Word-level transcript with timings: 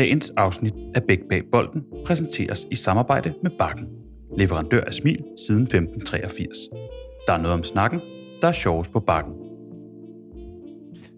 Dagens 0.00 0.30
afsnit 0.36 0.74
af 0.94 1.02
Bæk 1.08 1.18
bag 1.28 1.42
bolden 1.52 1.84
præsenteres 2.06 2.66
i 2.70 2.74
samarbejde 2.74 3.34
med 3.42 3.50
Bakken, 3.58 3.88
leverandør 4.36 4.84
af 4.84 4.94
smil 4.94 5.24
siden 5.46 5.62
1583. 5.62 6.56
Der 7.26 7.32
er 7.32 7.36
noget 7.36 7.58
om 7.58 7.64
snakken, 7.64 8.00
der 8.40 8.48
er 8.48 8.52
sjovest 8.52 8.92
på 8.92 9.00
Bakken. 9.00 9.34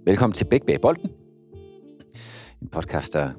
Velkommen 0.06 0.34
til 0.34 0.44
Bæk 0.44 0.66
bag 0.66 0.80
bolden. 0.80 1.10
En 2.62 2.68
podcast, 2.68 3.12
der 3.12 3.32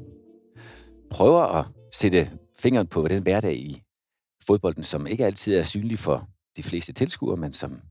prøver 1.12 1.42
at 1.42 1.66
sætte 1.94 2.30
fingeren 2.60 2.88
på 2.88 3.08
den 3.08 3.24
hverdag 3.24 3.56
i 3.56 3.84
fodbolden, 4.48 4.84
som 4.84 5.08
ikke 5.08 5.26
altid 5.26 5.56
er 5.56 5.64
synlig 5.64 6.00
for 6.00 6.28
de 6.58 6.64
fleste 6.64 6.94
tilskuere, 6.94 7.38
men 7.38 7.52
som 7.52 7.82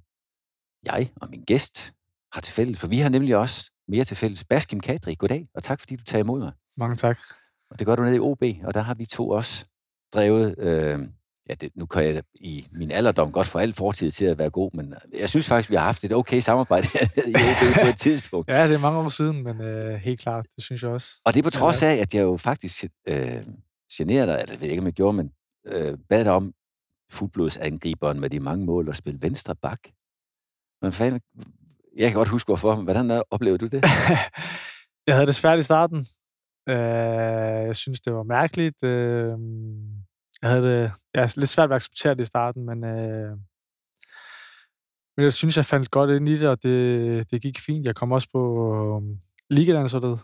jeg 0.86 1.10
og 1.16 1.30
min 1.30 1.44
gæst 1.44 1.92
har 2.32 2.40
til 2.40 2.54
fælles. 2.54 2.80
For 2.80 2.86
vi 2.86 2.98
har 2.98 3.08
nemlig 3.08 3.36
også 3.36 3.70
mere 3.88 4.04
til 4.04 4.16
fælles. 4.16 4.44
Baskim 4.44 4.80
Kadri, 4.80 5.14
goddag, 5.14 5.48
og 5.54 5.62
tak 5.62 5.80
fordi 5.80 5.96
du 5.96 6.04
tager 6.04 6.24
imod 6.24 6.40
mig. 6.40 6.52
Mange 6.76 6.96
tak. 6.96 7.18
Og 7.72 7.78
det 7.78 7.86
gør 7.86 7.96
du 7.96 8.02
nede 8.02 8.16
i 8.16 8.20
OB, 8.20 8.42
og 8.64 8.74
der 8.74 8.80
har 8.80 8.94
vi 8.94 9.06
to 9.06 9.28
også 9.28 9.66
drevet... 10.14 10.54
Øh, 10.58 10.98
ja, 11.48 11.54
det, 11.54 11.72
nu 11.74 11.86
kan 11.86 12.04
jeg 12.04 12.22
i 12.34 12.66
min 12.72 12.90
alderdom 12.90 13.32
godt 13.32 13.46
få 13.46 13.58
al 13.58 13.72
fortid 13.72 14.10
til 14.10 14.24
at 14.24 14.38
være 14.38 14.50
god, 14.50 14.70
men 14.74 14.94
jeg 15.18 15.28
synes 15.28 15.46
faktisk, 15.46 15.70
vi 15.70 15.74
har 15.74 15.84
haft 15.84 16.04
et 16.04 16.12
okay 16.12 16.40
samarbejde 16.40 16.88
i 17.30 17.34
OB 17.34 17.74
på 17.82 17.88
et 17.88 17.96
tidspunkt. 18.06 18.48
Ja, 18.50 18.68
det 18.68 18.74
er 18.74 18.78
mange 18.78 18.98
år 18.98 19.08
siden, 19.08 19.42
men 19.42 19.60
øh, 19.60 19.94
helt 19.94 20.20
klart, 20.20 20.46
det 20.56 20.64
synes 20.64 20.82
jeg 20.82 20.90
også. 20.90 21.08
Og 21.24 21.34
det 21.34 21.38
er 21.38 21.42
på 21.42 21.50
trods 21.50 21.82
af, 21.82 21.92
at 21.94 22.14
jeg 22.14 22.22
jo 22.22 22.36
faktisk 22.36 22.84
øh, 23.08 23.46
generede 23.92 24.26
dig, 24.26 24.32
eller 24.32 24.46
det 24.46 24.60
ved 24.60 24.68
ikke, 24.68 24.80
om 24.80 24.86
jeg 24.86 24.92
gjorde, 24.92 25.16
men 25.16 25.32
øh, 25.66 25.98
bad 26.08 26.24
dig 26.24 26.32
om 26.32 26.52
fuldblodsangriberen 27.10 28.20
med 28.20 28.30
de 28.30 28.40
mange 28.40 28.64
mål 28.64 28.88
og 28.88 28.96
spille 28.96 29.22
venstre 29.22 29.54
bak. 29.54 29.80
Men 30.82 30.92
fanden, 30.92 31.20
jeg 31.96 32.10
kan 32.10 32.16
godt 32.16 32.28
huske, 32.28 32.48
hvorfor. 32.48 32.74
Hvordan 32.74 33.22
oplevede 33.30 33.58
du 33.58 33.66
det? 33.66 33.84
jeg 35.06 35.14
havde 35.14 35.26
det 35.26 35.34
svært 35.34 35.58
i 35.58 35.62
starten. 35.62 36.06
Øh, 36.68 37.66
jeg 37.66 37.76
synes, 37.76 38.00
det 38.00 38.14
var 38.14 38.22
mærkeligt. 38.22 38.82
Øh, 38.82 39.38
jeg 40.42 40.50
havde 40.50 40.62
det 40.62 40.92
ja, 41.14 41.28
lidt 41.36 41.50
svært 41.50 41.68
ved 41.68 41.76
at 41.76 41.82
acceptere 41.82 42.14
det 42.14 42.20
i 42.20 42.24
starten, 42.24 42.66
men, 42.66 42.84
øh, 42.84 43.36
men 45.16 45.24
jeg 45.24 45.32
synes, 45.32 45.56
jeg 45.56 45.66
fandt 45.66 45.90
godt 45.90 46.10
ind 46.10 46.28
i 46.28 46.38
det, 46.38 46.48
og 46.48 46.62
det, 46.62 47.30
det 47.30 47.42
gik 47.42 47.60
fint. 47.60 47.86
Jeg 47.86 47.94
kom 47.94 48.12
også 48.12 48.28
på 48.32 48.42
øh, 48.74 49.18
ligelandsholdet, 49.50 50.20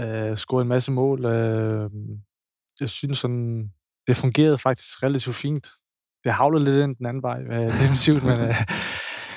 øh, 0.00 0.36
scorede 0.36 0.62
en 0.62 0.68
masse 0.68 0.92
mål. 0.92 1.24
Øh, 1.24 1.90
jeg 2.80 2.88
synes 2.88 3.18
sådan, 3.18 3.72
det 4.06 4.16
fungerede 4.16 4.58
faktisk 4.58 5.02
relativt 5.02 5.36
fint. 5.36 5.70
Det 6.24 6.32
havlede 6.32 6.64
lidt 6.64 6.84
ind 6.84 6.96
den 6.96 7.06
anden 7.06 7.22
vej, 7.22 7.40
øh, 7.42 7.72
defensivt, 7.80 8.22
men, 8.22 8.40
øh, 8.40 8.56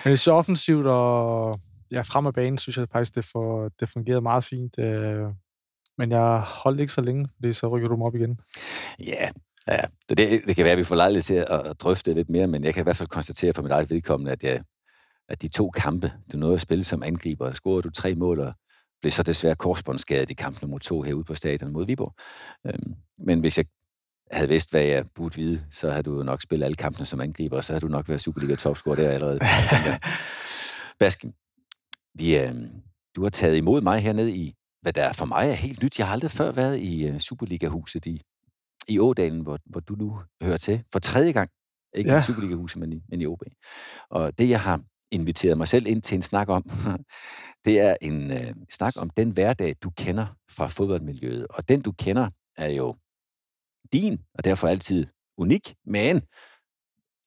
men 0.03 0.05
det 0.05 0.13
er 0.13 0.15
så 0.15 0.31
offensivt, 0.31 0.85
og 0.85 1.59
ja, 1.91 2.01
frem 2.01 2.27
af 2.27 2.33
banen 2.33 2.57
synes 2.57 2.77
jeg 2.77 2.87
faktisk, 2.91 3.15
det, 3.15 3.25
for, 3.25 3.69
det 3.79 3.89
fungerede 3.89 4.21
meget 4.21 4.43
fint. 4.43 4.79
Øh, 4.79 5.25
men 5.97 6.11
jeg 6.11 6.39
holdt 6.45 6.79
ikke 6.79 6.93
så 6.93 7.01
længe, 7.01 7.27
fordi 7.35 7.53
så 7.53 7.67
rykker 7.67 7.87
du 7.87 7.95
mig 7.95 8.07
op 8.07 8.15
igen. 8.15 8.39
Ja, 8.99 9.29
ja. 9.67 9.81
Det, 10.09 10.17
det, 10.17 10.55
kan 10.55 10.65
være, 10.65 10.71
at 10.71 10.77
vi 10.77 10.83
får 10.83 10.95
lejlighed 10.95 11.23
til 11.23 11.33
at, 11.33 11.47
at 11.49 11.79
drøfte 11.79 12.11
det 12.11 12.17
lidt 12.17 12.29
mere, 12.29 12.47
men 12.47 12.63
jeg 12.63 12.73
kan 12.73 12.81
i 12.81 12.83
hvert 12.83 12.97
fald 12.97 13.09
konstatere 13.09 13.53
for 13.53 13.61
mit 13.61 13.71
eget 13.71 13.89
vedkommende, 13.89 14.31
at, 14.31 14.43
jeg, 14.43 14.61
at 15.29 15.41
de 15.41 15.47
to 15.47 15.69
kampe, 15.69 16.13
du 16.31 16.37
nåede 16.37 16.53
at 16.53 16.61
spille 16.61 16.83
som 16.83 17.03
angriber, 17.03 17.51
scorede 17.51 17.81
du 17.81 17.89
tre 17.89 18.15
mål 18.15 18.39
og 18.39 18.53
blev 19.01 19.11
så 19.11 19.23
desværre 19.23 19.55
korsbåndsskadet 19.55 20.29
i 20.29 20.33
kamp 20.33 20.61
nummer 20.61 20.77
to 20.77 21.01
herude 21.01 21.23
på 21.23 21.35
stadion 21.35 21.73
mod 21.73 21.85
Viborg. 21.85 22.13
Øhm, 22.67 22.95
men 23.17 23.39
hvis 23.39 23.57
jeg 23.57 23.65
havde 24.31 24.49
vidst, 24.49 24.71
hvad 24.71 24.83
jeg 24.83 25.05
burde 25.15 25.35
vide, 25.35 25.65
så 25.71 25.89
havde 25.89 26.03
du 26.03 26.23
nok 26.23 26.41
spillet 26.41 26.65
alle 26.65 26.75
kampene 26.75 27.05
som 27.05 27.21
angriber, 27.21 27.57
og 27.57 27.63
så 27.63 27.73
havde 27.73 27.81
du 27.81 27.87
nok 27.87 28.09
været 28.09 28.21
Superliga-topscorer 28.21 28.95
der 28.95 29.09
allerede. 29.09 29.39
Basken, 30.99 31.33
vi, 32.13 32.37
øh, 32.37 32.55
du 33.15 33.23
har 33.23 33.29
taget 33.29 33.57
imod 33.57 33.81
mig 33.81 33.99
hernede 33.99 34.31
i, 34.35 34.55
hvad 34.85 34.93
der 34.93 35.13
for 35.13 35.25
mig 35.25 35.49
er 35.49 35.53
helt 35.53 35.83
nyt. 35.83 35.99
Jeg 35.99 36.07
har 36.07 36.13
aldrig 36.13 36.31
før 36.31 36.51
været 36.51 36.79
i 36.79 37.09
uh, 37.09 37.17
Superliga-huset 37.17 38.05
i, 38.05 38.21
i 38.87 38.99
Ådalen, 38.99 39.41
hvor, 39.41 39.59
hvor 39.65 39.79
du 39.79 39.95
nu 39.95 40.21
hører 40.41 40.57
til, 40.57 40.83
for 40.91 40.99
tredje 40.99 41.31
gang. 41.31 41.49
Ikke 41.95 42.11
ja. 42.11 42.17
i 42.17 42.21
Superliga-huset, 42.21 42.79
men 42.79 42.93
i, 42.93 43.01
men 43.09 43.21
i 43.21 43.25
OB. 43.25 43.41
Og 44.09 44.39
det, 44.39 44.49
jeg 44.49 44.61
har 44.61 44.81
inviteret 45.11 45.57
mig 45.57 45.67
selv 45.67 45.87
ind 45.87 46.01
til 46.01 46.15
en 46.15 46.21
snak 46.21 46.49
om, 46.49 46.69
det 47.65 47.79
er 47.79 47.95
en 48.01 48.31
uh, 48.31 48.63
snak 48.69 48.93
om 48.97 49.09
den 49.09 49.31
hverdag, 49.31 49.75
du 49.83 49.89
kender 49.89 50.25
fra 50.49 50.67
fodboldmiljøet. 50.67 51.47
Og 51.49 51.69
den, 51.69 51.81
du 51.81 51.91
kender, 51.91 52.29
er 52.57 52.69
jo 52.69 52.95
din, 53.93 54.21
og 54.33 54.43
derfor 54.43 54.67
altid 54.67 55.05
unik, 55.37 55.75
men 55.85 56.21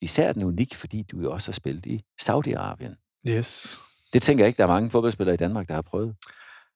især 0.00 0.32
den 0.32 0.42
unik, 0.42 0.74
fordi 0.74 1.02
du 1.02 1.20
jo 1.20 1.32
også 1.32 1.48
har 1.48 1.54
spillet 1.54 1.86
i 1.86 2.02
Saudi-Arabien. 2.22 3.22
Yes. 3.28 3.78
Det 4.12 4.22
tænker 4.22 4.44
jeg 4.44 4.48
ikke, 4.48 4.58
der 4.58 4.64
er 4.64 4.68
mange 4.68 4.90
fodboldspillere 4.90 5.34
i 5.34 5.36
Danmark, 5.36 5.68
der 5.68 5.74
har 5.74 5.82
prøvet. 5.82 6.16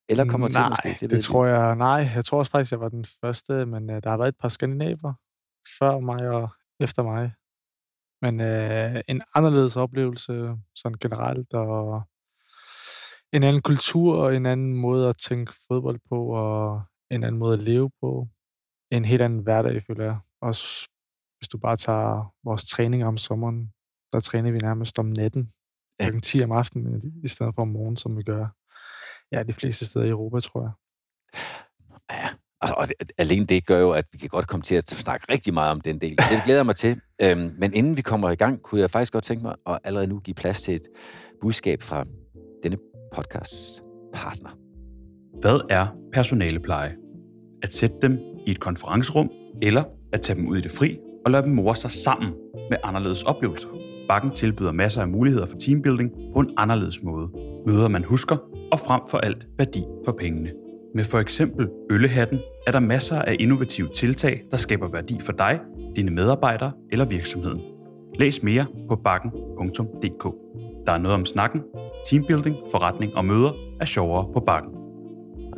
Eller 0.09 0.25
kommer 0.25 0.49
nej, 0.49 0.63
til 0.63 0.71
måske? 0.71 1.01
Det, 1.01 1.11
det 1.11 1.25
tror 1.25 1.47
jeg, 1.47 1.77
nej. 1.77 2.11
Jeg 2.15 2.25
tror 2.25 2.39
også 2.39 2.51
faktisk, 2.51 2.73
jeg 2.73 2.81
var 2.81 2.89
den 2.89 3.05
første, 3.21 3.67
men 3.67 3.91
uh, 3.91 3.97
der 3.97 4.11
har 4.11 4.17
været 4.17 4.29
et 4.29 4.39
par 4.41 4.49
skandinaver 4.49 5.15
før 5.79 5.99
mig 5.99 6.29
og 6.31 6.49
efter 6.81 7.03
mig. 7.03 7.33
Men 8.23 8.41
uh, 8.41 9.01
en 9.09 9.21
anderledes 9.35 9.77
oplevelse, 9.77 10.57
sådan 10.75 10.99
generelt, 11.01 11.53
og 11.53 12.03
en 13.33 13.43
anden 13.43 13.63
kultur, 13.63 14.17
og 14.17 14.37
en 14.37 14.47
anden 14.47 14.75
måde 14.75 15.09
at 15.09 15.19
tænke 15.19 15.53
fodbold 15.69 16.01
på, 16.09 16.27
og 16.27 16.83
en 17.11 17.25
anden 17.25 17.39
måde 17.39 17.55
at 17.55 17.63
leve 17.63 17.91
på. 18.01 18.29
En 18.91 19.05
helt 19.05 19.23
anden 19.23 19.39
hverdag, 19.39 19.83
føler 19.87 20.05
jeg. 20.05 20.19
Også 20.41 20.89
hvis 21.39 21.49
du 21.49 21.59
bare 21.59 21.77
tager 21.77 22.35
vores 22.45 22.65
træning 22.65 23.05
om 23.05 23.17
sommeren, 23.17 23.73
der 24.13 24.21
træner 24.21 24.51
vi 24.51 24.59
nærmest 24.59 24.99
om 24.99 25.07
natten 25.07 25.53
kl. 26.01 26.21
10 26.21 26.45
om 26.45 26.53
aftenen, 26.53 27.21
i 27.25 27.29
stedet 27.29 27.55
for 27.55 27.63
om 27.63 27.69
morgenen, 27.69 27.97
som 27.97 28.17
vi 28.17 28.23
gør 28.23 28.49
ja, 29.33 29.43
de 29.43 29.53
fleste 29.53 29.87
steder 29.87 30.05
i 30.05 30.09
Europa, 30.09 30.41
tror 30.41 30.63
jeg. 30.63 30.71
Ja, 32.11 32.29
altså, 32.61 32.75
og 32.77 32.89
det, 32.89 33.13
alene 33.19 33.47
det 33.47 33.67
gør 33.67 33.79
jo, 33.79 33.91
at 33.93 34.05
vi 34.13 34.19
kan 34.19 34.29
godt 34.29 34.47
komme 34.47 34.63
til 34.63 34.75
at 34.75 34.91
snakke 34.91 35.33
rigtig 35.33 35.55
meget 35.55 35.71
om 35.71 35.81
den 35.81 36.01
del. 36.01 36.19
Det 36.19 36.43
glæder 36.45 36.63
mig 36.63 36.77
til. 36.77 37.01
Øhm, 37.23 37.55
men 37.59 37.75
inden 37.75 37.97
vi 37.97 38.03
kommer 38.03 38.31
i 38.31 38.35
gang, 38.35 38.63
kunne 38.63 38.81
jeg 38.81 38.91
faktisk 38.91 39.13
godt 39.13 39.25
tænke 39.25 39.43
mig 39.43 39.55
at 39.67 39.79
allerede 39.85 40.07
nu 40.07 40.19
give 40.19 40.35
plads 40.35 40.63
til 40.63 40.75
et 40.75 40.89
budskab 41.41 41.83
fra 41.83 42.05
denne 42.63 42.79
podcasts 43.15 43.83
partner. 44.15 44.51
Hvad 45.41 45.61
er 45.71 45.87
personalepleje? 46.13 46.97
At 47.63 47.73
sætte 47.73 47.97
dem 48.03 48.19
i 48.47 48.51
et 48.51 48.61
konferencerum, 48.61 49.31
eller 49.63 49.85
at 50.13 50.23
tage 50.23 50.37
dem 50.37 50.49
ud 50.49 50.59
i 50.59 50.61
det 50.61 50.71
fri 50.71 50.99
og 51.25 51.31
lade 51.31 51.43
dem 51.43 51.53
more 51.53 51.77
sig 51.77 51.91
sammen 51.91 52.33
med 52.71 52.79
anderledes 52.85 53.23
oplevelser. 53.23 53.69
Bakken 54.09 54.31
tilbyder 54.31 54.73
masser 54.73 55.03
af 55.03 55.09
muligheder 55.09 55.47
for 55.47 55.57
teambuilding 55.57 56.11
på 56.33 56.41
en 56.41 56.51
anderledes 56.57 57.03
måde. 57.03 57.29
Møder 57.67 57.89
man 57.89 58.05
husker, 58.05 58.37
og 58.73 58.81
frem 58.81 59.01
for 59.11 59.19
alt 59.19 59.47
værdi 59.59 59.85
for 60.05 60.13
pengene. 60.13 60.53
Med 60.95 61.05
for 61.05 61.19
eksempel 61.19 61.69
Øllehatten 61.91 62.39
er 62.67 62.73
der 62.73 62.81
masser 62.81 63.23
af 63.23 63.37
innovative 63.41 63.89
tiltag, 63.89 64.43
der 64.51 64.57
skaber 64.57 64.89
værdi 64.89 65.19
for 65.21 65.33
dig, 65.33 65.61
dine 65.97 66.11
medarbejdere 66.11 66.73
eller 66.93 67.05
virksomheden. 67.05 67.61
Læs 68.19 68.43
mere 68.43 68.67
på 68.89 68.97
bakken.dk. 68.97 70.25
Der 70.87 70.93
er 70.93 70.99
noget 70.99 71.15
om 71.15 71.27
snakken. 71.27 71.63
Teambuilding, 72.07 72.57
forretning 72.71 73.17
og 73.17 73.25
møder 73.25 73.53
er 73.81 73.85
sjovere 73.85 74.33
på 74.33 74.41
Bakken. 74.41 74.73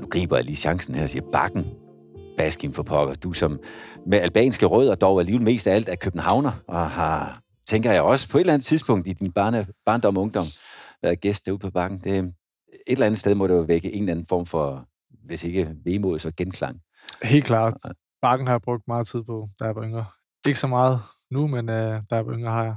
Nu 0.00 0.06
griber 0.10 0.36
jeg 0.36 0.44
lige 0.44 0.56
chancen 0.56 0.94
her 0.94 1.02
og 1.02 1.08
siger 1.08 1.24
Bakken. 1.32 1.66
Baskin 2.36 2.72
for 2.72 2.82
pokker. 2.82 3.14
Du 3.14 3.32
som 3.32 3.60
med 4.06 4.20
albanske 4.20 4.66
rødder 4.66 4.94
dog 4.94 5.20
alligevel 5.20 5.44
mest 5.44 5.66
af 5.66 5.74
alt 5.74 5.88
er 5.88 5.96
københavner 5.96 6.52
og 6.68 6.90
har 6.90 7.44
tænker 7.66 7.92
jeg 7.92 8.02
også 8.02 8.28
på 8.28 8.38
et 8.38 8.40
eller 8.40 8.52
andet 8.52 8.66
tidspunkt 8.66 9.06
i 9.08 9.12
din 9.12 9.32
barne, 9.32 9.66
barndom 9.86 10.16
og 10.16 10.22
ungdom, 10.22 10.46
været 11.02 11.20
gæst 11.20 11.46
derude 11.46 11.58
på 11.58 11.70
bakken. 11.70 11.98
Det, 11.98 12.18
et 12.18 12.32
eller 12.86 13.06
andet 13.06 13.20
sted 13.20 13.34
må 13.34 13.46
det 13.46 13.54
jo 13.54 13.60
vække 13.60 13.92
en 13.92 14.02
eller 14.02 14.12
anden 14.12 14.26
form 14.26 14.46
for, 14.46 14.88
hvis 15.26 15.44
ikke 15.44 15.74
vemod, 15.84 16.18
så 16.18 16.32
genklang. 16.36 16.80
Helt 17.22 17.44
klart. 17.44 17.74
Bakken 18.22 18.46
har 18.46 18.54
jeg 18.54 18.62
brugt 18.62 18.82
meget 18.86 19.06
tid 19.06 19.22
på, 19.22 19.48
da 19.60 19.64
jeg 19.64 19.74
var 19.74 19.84
yngre. 19.84 20.04
Ikke 20.46 20.60
så 20.60 20.66
meget 20.66 21.00
nu, 21.30 21.46
men 21.46 21.68
uh, 21.68 21.74
da 21.74 22.02
jeg 22.10 22.26
var 22.26 22.34
yngre 22.34 22.52
har 22.52 22.64
jeg. 22.64 22.76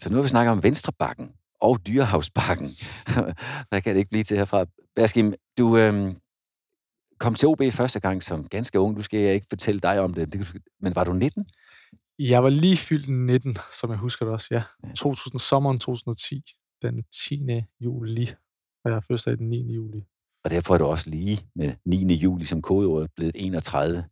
Så 0.00 0.10
nu 0.10 0.16
har 0.16 0.22
vi 0.22 0.28
snakket 0.28 0.52
om 0.52 0.62
Venstrebakken 0.62 1.32
og 1.60 1.86
Dyrehavsbakken. 1.86 2.68
Hvad 3.68 3.80
kan 3.82 3.94
det 3.94 3.98
ikke 3.98 4.10
blive 4.10 4.24
til 4.24 4.36
herfra? 4.36 4.64
Baskim, 4.96 5.34
du 5.58 5.76
øhm, 5.76 6.16
kom 7.20 7.34
til 7.34 7.48
OB 7.48 7.62
første 7.70 8.00
gang 8.00 8.22
som 8.22 8.48
ganske 8.48 8.80
ung. 8.80 8.96
Du 8.96 9.02
skal 9.02 9.20
jeg 9.20 9.34
ikke 9.34 9.46
fortælle 9.48 9.80
dig 9.80 10.00
om 10.00 10.14
det, 10.14 10.54
men 10.80 10.94
var 10.94 11.04
du 11.04 11.12
19? 11.12 11.46
Jeg 12.18 12.42
var 12.42 12.50
lige 12.50 12.76
fyldt 12.76 13.08
19, 13.08 13.56
som 13.80 13.90
jeg 13.90 13.98
husker 13.98 14.24
det 14.24 14.34
også, 14.34 14.48
ja. 14.50 14.62
2000, 14.96 15.40
sommeren 15.40 15.78
2010, 15.78 16.42
den 16.82 17.04
10. 17.28 17.62
juli, 17.80 18.30
og 18.84 18.90
jeg 18.90 18.92
har 18.92 19.00
fødselsdag 19.00 19.38
den 19.38 19.48
9. 19.48 19.74
juli. 19.74 20.04
Og 20.44 20.50
derfor 20.50 20.74
er 20.74 20.78
du 20.78 20.84
også 20.84 21.10
lige 21.10 21.40
med 21.54 21.74
9. 21.84 22.14
juli 22.14 22.44
som 22.44 22.62
kodeord 22.62 23.08
blevet 23.16 23.36
31. 23.38 24.04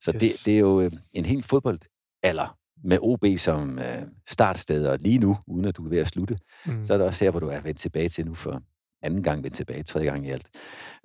Så 0.00 0.12
yes. 0.14 0.20
det, 0.20 0.30
det 0.44 0.54
er 0.54 0.58
jo 0.58 0.80
øh, 0.80 0.92
en 1.12 1.24
helt 1.24 1.44
fodboldalder 1.44 2.58
med 2.84 2.98
OB 3.00 3.24
som 3.38 3.78
øh, 3.78 4.02
startsted, 4.28 4.86
og 4.86 4.98
lige 4.98 5.18
nu, 5.18 5.36
uden 5.46 5.64
at 5.64 5.76
du 5.76 5.84
er 5.84 5.88
ved 5.88 5.98
at 5.98 6.08
slutte, 6.08 6.38
mm. 6.66 6.84
så 6.84 6.92
er 6.92 6.98
det 6.98 7.06
også 7.06 7.24
her, 7.24 7.30
hvor 7.30 7.40
du 7.40 7.48
er 7.48 7.60
vendt 7.60 7.78
tilbage 7.78 8.08
til 8.08 8.26
nu 8.26 8.34
for 8.34 8.62
anden 9.02 9.22
gang 9.22 9.42
vendt 9.42 9.56
tilbage, 9.56 9.82
tredje 9.82 10.06
gang 10.10 10.26
i 10.26 10.30
alt. 10.30 10.48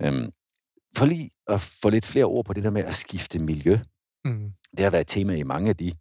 Øhm, 0.02 0.32
for 0.98 1.06
lige 1.06 1.32
at 1.48 1.62
få 1.62 1.90
lidt 1.90 2.06
flere 2.06 2.26
ord 2.26 2.46
på 2.46 2.54
det 2.54 2.64
der 2.64 2.70
med 2.70 2.84
at 2.84 2.94
skifte 2.94 3.40
miljø. 3.40 3.80
Mm. 4.26 4.52
Det 4.78 4.80
har 4.80 4.90
været 4.90 5.02
et 5.02 5.08
tema 5.08 5.34
i 5.34 5.44
mange 5.44 5.70
af 5.70 5.78
de 5.78 5.92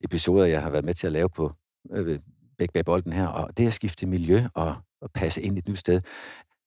episoder, 0.00 0.46
jeg 0.46 0.62
har 0.62 0.70
været 0.70 0.84
med 0.84 0.94
til 0.94 1.06
at 1.06 1.12
lave 1.12 1.28
på 1.28 1.52
øh, 1.92 2.18
Bæk 2.58 2.72
bag 2.72 2.84
bolden 2.84 3.12
her, 3.12 3.26
og 3.26 3.56
det 3.56 3.66
at 3.66 3.72
skifte 3.72 4.06
miljø 4.06 4.44
og, 4.54 4.76
og 5.00 5.10
passe 5.14 5.42
ind 5.42 5.56
i 5.56 5.58
et 5.58 5.68
nyt 5.68 5.78
sted. 5.78 6.00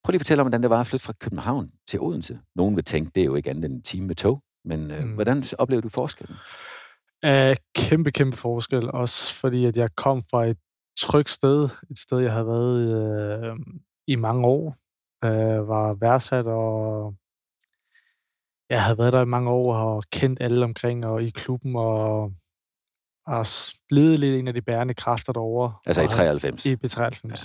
Prøv 0.04 0.12
lige 0.12 0.18
at 0.18 0.22
fortælle 0.22 0.42
om, 0.42 0.46
hvordan 0.46 0.62
det 0.62 0.70
var 0.70 0.80
at 0.80 0.88
flytte 0.88 1.06
fra 1.06 1.14
København 1.20 1.70
til 1.88 2.00
Odense. 2.00 2.40
Nogen 2.56 2.76
vil 2.76 2.84
tænke, 2.84 3.12
det 3.16 3.22
er 3.22 3.26
jo 3.26 3.36
ikke 3.36 3.50
andet 3.50 3.66
end 3.66 3.74
en 3.74 3.82
time 3.82 4.08
med 4.08 4.16
tog. 4.16 4.44
Men 4.66 4.92
øh, 4.92 5.04
mm. 5.04 5.14
hvordan 5.14 5.44
oplever 5.58 5.82
du 5.82 5.90
forskellen? 5.90 6.36
Uh, 7.28 7.56
kæmpe, 7.76 8.12
kæmpe 8.12 8.38
forskel. 8.38 8.92
Også 8.92 9.34
fordi, 9.34 9.66
at 9.66 9.78
jeg 9.78 9.90
kom 9.96 10.24
fra 10.24 10.46
et 10.46 10.58
trygt 11.00 11.30
sted. 11.30 11.70
Et 11.92 12.00
sted, 12.00 12.20
jeg 12.20 12.32
havde 12.32 12.48
været 12.48 13.52
uh, 13.52 13.58
i 14.08 14.16
mange 14.16 14.48
år. 14.48 14.76
Uh, 15.26 15.68
var 15.68 15.94
værdsat, 15.94 16.46
og 16.46 17.14
jeg 18.70 18.84
havde 18.84 18.98
været 18.98 19.14
der 19.14 19.22
i 19.22 19.26
mange 19.26 19.52
år 19.52 19.76
og 19.76 20.04
kendt 20.12 20.42
alle 20.42 20.66
omkring 20.66 21.06
og 21.06 21.24
i 21.24 21.30
klubben, 21.30 21.76
og 21.76 22.32
også 23.28 23.76
blevet 23.90 24.20
lidt 24.20 24.40
en 24.40 24.48
af 24.48 24.54
de 24.54 24.62
bærende 24.62 24.94
kræfter 24.94 25.34
derovre. 25.34 25.74
Altså 25.86 26.02
i 26.02 26.08
93? 26.08 26.66
I 26.66 26.76
B93. 26.76 27.30
Ja. 27.30 27.36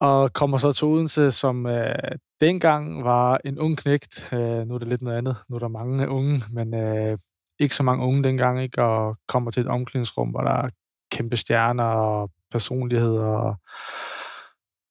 Og 0.00 0.32
kommer 0.32 0.58
så 0.58 0.72
til 0.72 0.86
Odense, 0.86 1.30
som 1.30 1.66
øh, 1.66 1.94
dengang 2.40 3.04
var 3.04 3.40
en 3.44 3.58
ung 3.58 3.78
knægt. 3.78 4.32
Øh, 4.32 4.66
nu 4.66 4.74
er 4.74 4.78
det 4.78 4.88
lidt 4.88 5.02
noget 5.02 5.18
andet. 5.18 5.36
Nu 5.48 5.56
er 5.56 5.60
der 5.60 5.68
mange 5.68 6.08
unge, 6.08 6.42
men 6.52 6.74
øh, 6.74 7.18
ikke 7.58 7.74
så 7.74 7.82
mange 7.82 8.06
unge 8.06 8.24
dengang. 8.24 8.62
Ikke? 8.62 8.82
Og 8.82 9.16
kommer 9.28 9.50
til 9.50 9.60
et 9.60 9.68
omklædningsrum, 9.68 10.28
hvor 10.28 10.40
der 10.40 10.50
er 10.50 10.70
kæmpe 11.10 11.36
stjerner 11.36 11.84
og 11.84 12.30
personligheder 12.50 13.26
og, 13.26 13.56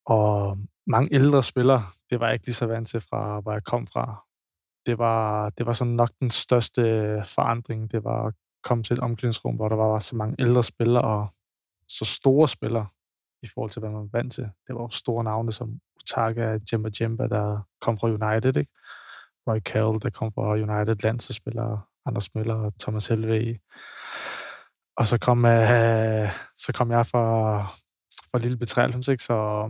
og 0.06 0.58
mange 0.86 1.14
ældre 1.14 1.42
spillere. 1.42 1.84
Det 2.10 2.20
var 2.20 2.26
jeg 2.26 2.34
ikke 2.34 2.46
lige 2.46 2.54
så 2.54 2.66
vant 2.66 2.88
til 2.88 3.00
fra, 3.00 3.40
hvor 3.40 3.52
jeg 3.52 3.64
kom 3.64 3.86
fra. 3.86 4.25
Det 4.86 4.98
var, 4.98 5.50
det 5.50 5.66
var 5.66 5.72
sådan 5.72 5.92
nok 5.92 6.10
den 6.20 6.30
største 6.30 6.82
forandring. 7.24 7.92
Det 7.92 8.04
var 8.04 8.26
at 8.26 8.34
komme 8.64 8.84
til 8.84 8.94
et 8.94 8.98
omklædningsrum, 8.98 9.56
hvor 9.56 9.68
der 9.68 9.76
var 9.76 9.98
så 9.98 10.16
mange 10.16 10.36
ældre 10.38 10.64
spillere 10.64 11.02
og 11.02 11.28
så 11.88 12.04
store 12.04 12.48
spillere 12.48 12.86
i 13.42 13.48
forhold 13.54 13.70
til, 13.70 13.80
hvad 13.80 13.90
man 13.90 14.00
var 14.00 14.18
vant 14.18 14.32
til. 14.32 14.44
Det 14.66 14.74
var 14.74 14.82
jo 14.82 14.88
store 14.90 15.24
navne 15.24 15.52
som 15.52 15.80
Utaka, 15.96 16.58
Jemba 16.72 16.90
Jemba, 17.00 17.26
der 17.26 17.60
kom 17.80 17.98
fra 17.98 18.08
United, 18.08 18.56
ikke? 18.56 18.72
Roy 19.48 19.60
Carroll, 19.60 20.02
der 20.02 20.10
kom 20.10 20.32
fra 20.32 20.52
United, 20.52 20.96
landsholdsspillere, 21.02 21.82
Anders 22.06 22.34
Møller 22.34 22.54
og 22.54 22.72
Thomas 22.80 23.06
Helve. 23.06 23.58
Og 24.96 25.06
så 25.06 25.18
kom, 25.18 25.44
øh, 25.44 26.32
så 26.56 26.72
kom 26.74 26.90
jeg 26.90 27.06
fra, 27.06 27.58
fra 28.30 28.38
Lille 28.38 28.58
B93, 28.62 29.16
så 29.18 29.68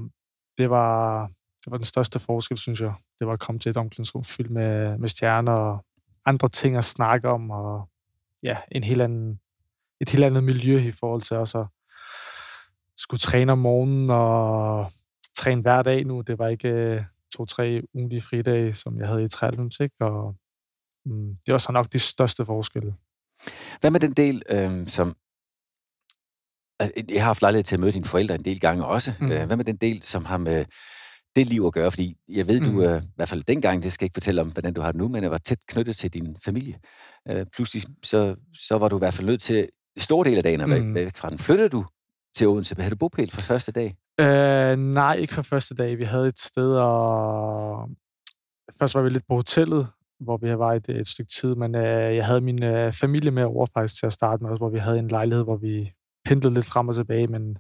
det 0.59 0.71
var, 0.71 1.31
det 1.67 1.71
var 1.71 1.77
den 1.77 1.87
største 1.87 2.19
forskel, 2.19 2.59
synes 2.59 2.81
jeg. 2.81 2.93
Det 3.19 3.27
var 3.27 3.33
at 3.33 3.41
komme 3.41 3.59
til 3.59 3.71
et 3.71 3.77
omklædningsrum 3.77 4.25
fyldt 4.25 4.51
med, 4.51 4.99
med 4.99 5.09
stjerner 5.09 5.53
og 5.53 5.85
andre 6.27 6.49
ting 6.49 6.77
at 6.77 6.85
snakke 6.85 7.29
om, 7.29 7.51
og 7.51 7.89
ja, 8.43 8.57
en 8.73 8.85
helt 8.85 9.03
anden, 9.03 9.41
et 10.01 10.11
helt 10.11 10.25
andet 10.25 10.45
miljø 10.45 10.79
i 10.79 10.93
forhold 10.93 11.23
til 11.23 11.37
også 11.37 11.59
at 11.59 11.67
skulle 12.97 13.21
træne 13.21 13.53
om 13.53 13.59
morgenen 13.59 14.11
og 14.11 14.91
træne 15.37 15.63
hver 15.63 15.83
dag 15.83 16.05
nu. 16.05 16.21
Det 16.21 16.39
var 16.39 16.49
ikke 16.49 16.69
øh, 16.69 17.03
to-tre 17.35 17.83
ugenlige 17.95 18.23
fridage, 18.23 18.75
som 18.75 18.99
jeg 18.99 19.09
havde 19.09 19.25
i 19.25 19.29
93, 19.29 19.81
ikke? 19.81 19.97
Og 20.01 20.37
mm, 21.05 21.37
det 21.47 21.53
var 21.53 21.59
så 21.59 21.73
nok 21.73 21.93
de 21.93 21.99
største 21.99 22.45
forskelle. 22.45 22.95
Hvad 23.81 23.91
med 23.91 24.01
den 24.01 24.12
del, 24.12 24.43
øh, 24.51 24.89
som... 24.89 25.17
Altså, 26.79 27.03
jeg 27.09 27.23
har 27.23 27.27
haft 27.27 27.43
lejlighed 27.43 27.65
til 27.65 27.77
at 27.77 27.81
møde 27.81 27.93
dine 27.93 28.05
forældre 28.05 28.35
en 28.35 28.45
del 28.45 28.61
gange 28.61 28.87
også. 28.87 29.12
Mm. 29.21 29.33
Øh, 29.33 29.47
hvad 29.47 29.57
med 29.57 29.65
den 29.65 29.77
del, 29.77 30.03
som 30.03 30.25
har 30.25 30.39
med 30.39 30.65
det 31.37 31.47
liv 31.47 31.65
at 31.67 31.73
gøre? 31.73 31.91
Fordi 31.91 32.17
jeg 32.29 32.49
ved, 32.49 32.61
mm. 32.61 32.67
du 32.67 32.83
øh, 32.83 33.00
i 33.03 33.12
hvert 33.17 33.29
fald 33.29 33.43
dengang, 33.43 33.83
det 33.83 33.93
skal 33.93 34.05
jeg 34.05 34.06
ikke 34.06 34.15
fortælle 34.15 34.41
om, 34.41 34.49
hvordan 34.53 34.75
du 34.75 34.81
har 34.81 34.93
det 34.93 34.99
nu, 34.99 35.09
men 35.09 35.23
jeg 35.23 35.31
var 35.31 35.38
tæt 35.38 35.59
knyttet 35.69 35.97
til 35.97 36.15
din 36.15 36.37
familie. 36.44 36.79
Øh, 37.33 37.47
pludselig 37.55 37.83
så, 38.03 38.37
så 38.55 38.79
var 38.79 38.88
du 38.88 38.97
i 38.97 38.99
hvert 38.99 39.15
fald 39.15 39.27
nødt 39.27 39.43
til 39.43 39.69
stor 39.99 40.25
del 40.25 40.37
af 40.37 40.43
dagen 40.43 40.61
at 40.61 40.71
være 40.71 40.81
mm. 40.81 40.94
væk 40.94 41.17
fra 41.17 41.31
den. 41.31 41.38
Flyttede 41.38 41.69
du 41.69 41.85
til 42.35 42.49
Odense? 42.49 42.75
Havde 42.79 42.91
du 42.91 42.97
bopæl 42.97 43.31
fra 43.31 43.41
første 43.41 43.73
dag? 43.73 43.97
Øh, 44.21 44.79
nej, 44.79 45.15
ikke 45.15 45.35
fra 45.35 45.43
første 45.43 45.75
dag. 45.75 45.99
Vi 45.99 46.05
havde 46.05 46.29
et 46.29 46.38
sted, 46.38 46.73
og 46.77 47.91
først 48.79 48.94
var 48.94 49.03
vi 49.03 49.09
lidt 49.09 49.27
på 49.29 49.35
hotellet, 49.35 49.87
hvor 50.21 50.37
vi 50.37 50.59
var 50.59 50.73
et, 50.73 50.88
et 50.88 51.09
stykke 51.09 51.33
tid, 51.33 51.55
men 51.55 51.77
øh, 51.77 52.17
jeg 52.17 52.27
havde 52.27 52.41
min 52.41 52.65
øh, 52.65 52.93
familie 52.93 53.31
med 53.31 53.44
over 53.44 53.67
faktisk 53.75 54.00
til 54.00 54.06
at 54.06 54.12
starte 54.12 54.44
med, 54.44 54.56
hvor 54.56 54.71
vi 54.71 54.79
havde 54.79 54.99
en 54.99 55.09
lejlighed, 55.09 55.44
hvor 55.44 55.56
vi 55.56 55.93
pendlede 56.25 56.55
lidt 56.55 56.67
frem 56.67 56.88
og 56.88 56.94
tilbage, 56.94 57.27
men 57.27 57.56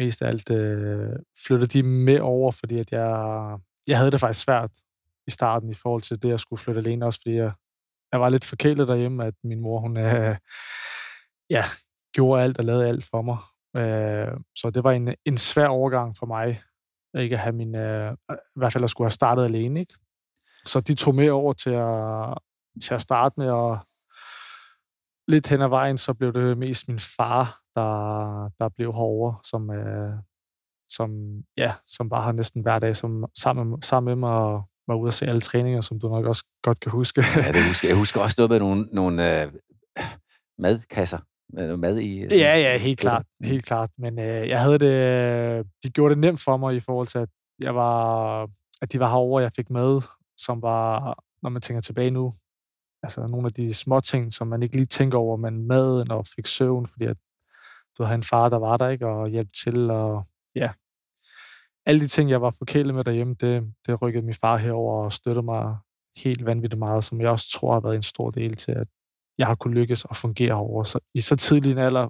mest 0.00 0.22
af 0.22 0.28
alt 0.28 0.50
øh, 0.50 1.16
flyttede 1.46 1.78
de 1.78 1.82
med 1.82 2.20
over, 2.20 2.50
fordi 2.50 2.78
at 2.78 2.92
jeg, 2.92 3.10
jeg 3.86 3.98
havde 3.98 4.10
det 4.10 4.20
faktisk 4.20 4.44
svært 4.44 4.70
i 5.26 5.30
starten 5.30 5.70
i 5.70 5.74
forhold 5.74 6.02
til 6.02 6.22
det, 6.22 6.32
at 6.32 6.40
skulle 6.40 6.62
flytte 6.62 6.80
alene, 6.80 7.06
også 7.06 7.20
fordi 7.22 7.34
jeg, 7.34 7.52
jeg 8.12 8.20
var 8.20 8.28
lidt 8.28 8.44
forkælet 8.44 8.88
derhjemme, 8.88 9.24
at 9.24 9.34
min 9.44 9.60
mor, 9.60 9.80
hun 9.80 9.96
øh, 9.96 10.36
ja, 11.50 11.64
gjorde 12.14 12.42
alt 12.42 12.58
og 12.58 12.64
lavede 12.64 12.88
alt 12.88 13.04
for 13.04 13.22
mig. 13.22 13.38
Øh, 13.76 14.36
så 14.54 14.70
det 14.70 14.84
var 14.84 14.92
en, 14.92 15.14
en 15.24 15.38
svær 15.38 15.66
overgang 15.66 16.16
for 16.18 16.26
mig, 16.26 16.62
ikke 17.18 17.36
at 17.36 17.42
have 17.42 17.52
min, 17.52 17.74
øh, 17.74 18.12
i 18.30 18.58
hvert 18.58 18.72
fald 18.72 18.84
at 18.84 18.90
skulle 18.90 19.06
have 19.06 19.20
startet 19.20 19.44
alene, 19.44 19.80
ikke? 19.80 19.94
Så 20.64 20.80
de 20.80 20.94
tog 20.94 21.14
med 21.14 21.30
over 21.30 21.52
til 21.52 21.70
at, 21.70 22.38
til 22.82 22.94
at 22.94 23.02
starte 23.02 23.34
med, 23.40 23.50
og 23.50 23.78
lidt 25.28 25.48
hen 25.48 25.62
ad 25.62 25.68
vejen, 25.68 25.98
så 25.98 26.14
blev 26.14 26.32
det 26.32 26.58
mest 26.58 26.88
min 26.88 26.98
far, 26.98 27.60
der, 27.80 28.50
der 28.58 28.68
blev 28.68 28.92
herovre, 28.92 29.38
som, 29.44 29.70
øh, 29.70 30.12
som, 30.88 31.10
ja, 31.56 31.72
som 31.86 32.08
bare 32.08 32.22
har 32.22 32.32
næsten 32.32 32.62
hver 32.62 32.74
dag 32.74 32.96
som, 32.96 33.24
sammen, 33.38 33.82
sammen 33.82 34.10
med 34.10 34.16
mig 34.16 34.30
og 34.30 34.64
var 34.88 34.94
ude 34.94 35.08
at 35.08 35.14
se 35.14 35.26
alle 35.26 35.40
træninger, 35.40 35.80
som 35.80 36.00
du 36.00 36.08
nok 36.08 36.26
også 36.26 36.44
godt 36.62 36.80
kan 36.80 36.92
huske. 36.92 37.24
ja, 37.36 37.52
det 37.52 37.66
husker 37.66 37.88
jeg. 37.88 37.96
husker 37.96 38.20
også 38.20 38.34
noget 38.38 38.50
med 38.50 38.58
nogle, 38.58 38.88
nogle 38.92 39.42
øh, 39.42 39.52
madkasser 40.58 41.18
med 41.52 41.76
mad 41.76 41.98
i. 41.98 42.22
Sådan, 42.22 42.38
ja, 42.38 42.58
ja, 42.58 42.78
helt 42.78 42.98
klart. 42.98 43.26
Helt 43.42 43.64
klart. 43.64 43.90
Men 43.98 44.18
øh, 44.18 44.48
jeg 44.48 44.62
havde 44.62 44.78
det, 44.78 45.66
de 45.82 45.90
gjorde 45.90 46.14
det 46.14 46.20
nemt 46.20 46.40
for 46.40 46.56
mig 46.56 46.76
i 46.76 46.80
forhold 46.80 47.06
til, 47.06 47.18
at 47.18 47.28
jeg 47.62 47.74
var, 47.74 48.42
at 48.82 48.92
de 48.92 49.00
var 49.00 49.08
herovre, 49.08 49.38
og 49.38 49.42
jeg 49.42 49.52
fik 49.52 49.70
mad, 49.70 50.02
som 50.36 50.62
var, 50.62 51.18
når 51.42 51.50
man 51.50 51.62
tænker 51.62 51.80
tilbage 51.80 52.10
nu, 52.10 52.32
altså 53.02 53.26
nogle 53.26 53.46
af 53.46 53.52
de 53.52 53.74
små 53.74 54.00
ting, 54.00 54.34
som 54.34 54.46
man 54.46 54.62
ikke 54.62 54.76
lige 54.76 54.86
tænker 54.86 55.18
over, 55.18 55.36
men 55.36 55.66
maden 55.66 56.10
og 56.10 56.26
fik 56.26 56.46
søvn, 56.46 56.86
fordi 56.86 57.04
at 57.04 57.16
du 58.00 58.04
havde 58.04 58.18
en 58.18 58.22
far, 58.22 58.48
der 58.48 58.58
var 58.58 58.76
der, 58.76 58.88
ikke, 58.88 59.06
og 59.06 59.28
hjalp 59.28 59.48
til, 59.64 59.90
og 59.90 60.24
ja, 60.54 60.72
alle 61.86 62.00
de 62.00 62.08
ting, 62.08 62.30
jeg 62.30 62.42
var 62.42 62.50
forkælet 62.58 62.94
med 62.94 63.04
derhjemme, 63.04 63.34
det, 63.34 63.74
det 63.86 64.02
rykkede 64.02 64.24
min 64.24 64.34
far 64.34 64.56
herover 64.56 65.04
og 65.04 65.12
støttede 65.12 65.44
mig 65.44 65.78
helt 66.16 66.46
vanvittigt 66.46 66.78
meget, 66.78 67.04
som 67.04 67.20
jeg 67.20 67.30
også 67.30 67.50
tror 67.50 67.72
har 67.72 67.80
været 67.80 67.96
en 67.96 68.02
stor 68.02 68.30
del 68.30 68.56
til, 68.56 68.72
at 68.72 68.86
jeg 69.38 69.46
har 69.46 69.54
kunnet 69.54 69.76
lykkes 69.76 70.04
og 70.04 70.16
fungere 70.16 70.54
over 70.54 70.82
så, 70.84 70.98
i 71.14 71.20
så 71.20 71.36
tidlig 71.36 71.72
en 71.72 71.78
alder, 71.78 72.08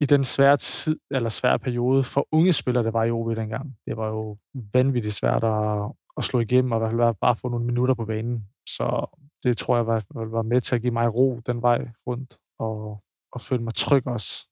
i 0.00 0.06
den 0.06 0.24
svære 0.24 0.56
tid, 0.56 0.98
eller 1.10 1.28
svære 1.28 1.58
periode 1.58 2.04
for 2.04 2.28
unge 2.32 2.52
spillere, 2.52 2.84
der 2.84 2.90
var 2.90 3.04
i 3.04 3.10
OB 3.10 3.36
dengang. 3.36 3.76
Det 3.86 3.96
var 3.96 4.08
jo 4.08 4.38
vanvittigt 4.72 5.14
svært 5.14 5.44
at, 5.44 5.92
at 6.16 6.24
slå 6.24 6.40
igennem, 6.40 6.72
og 6.72 6.92
i 6.92 6.94
hvert 6.94 7.06
fald 7.06 7.20
bare 7.20 7.36
få 7.36 7.48
nogle 7.48 7.66
minutter 7.66 7.94
på 7.94 8.04
banen. 8.04 8.48
Så 8.68 9.06
det 9.44 9.56
tror 9.56 9.76
jeg 9.76 9.86
var, 9.86 10.04
var 10.10 10.42
med 10.42 10.60
til 10.60 10.74
at 10.74 10.82
give 10.82 10.92
mig 10.92 11.14
ro 11.14 11.40
den 11.46 11.62
vej 11.62 11.88
rundt, 12.06 12.38
og, 12.58 13.02
og 13.36 13.40
føle 13.40 13.62
mig 13.62 13.74
tryg 13.74 14.06
også. 14.06 14.46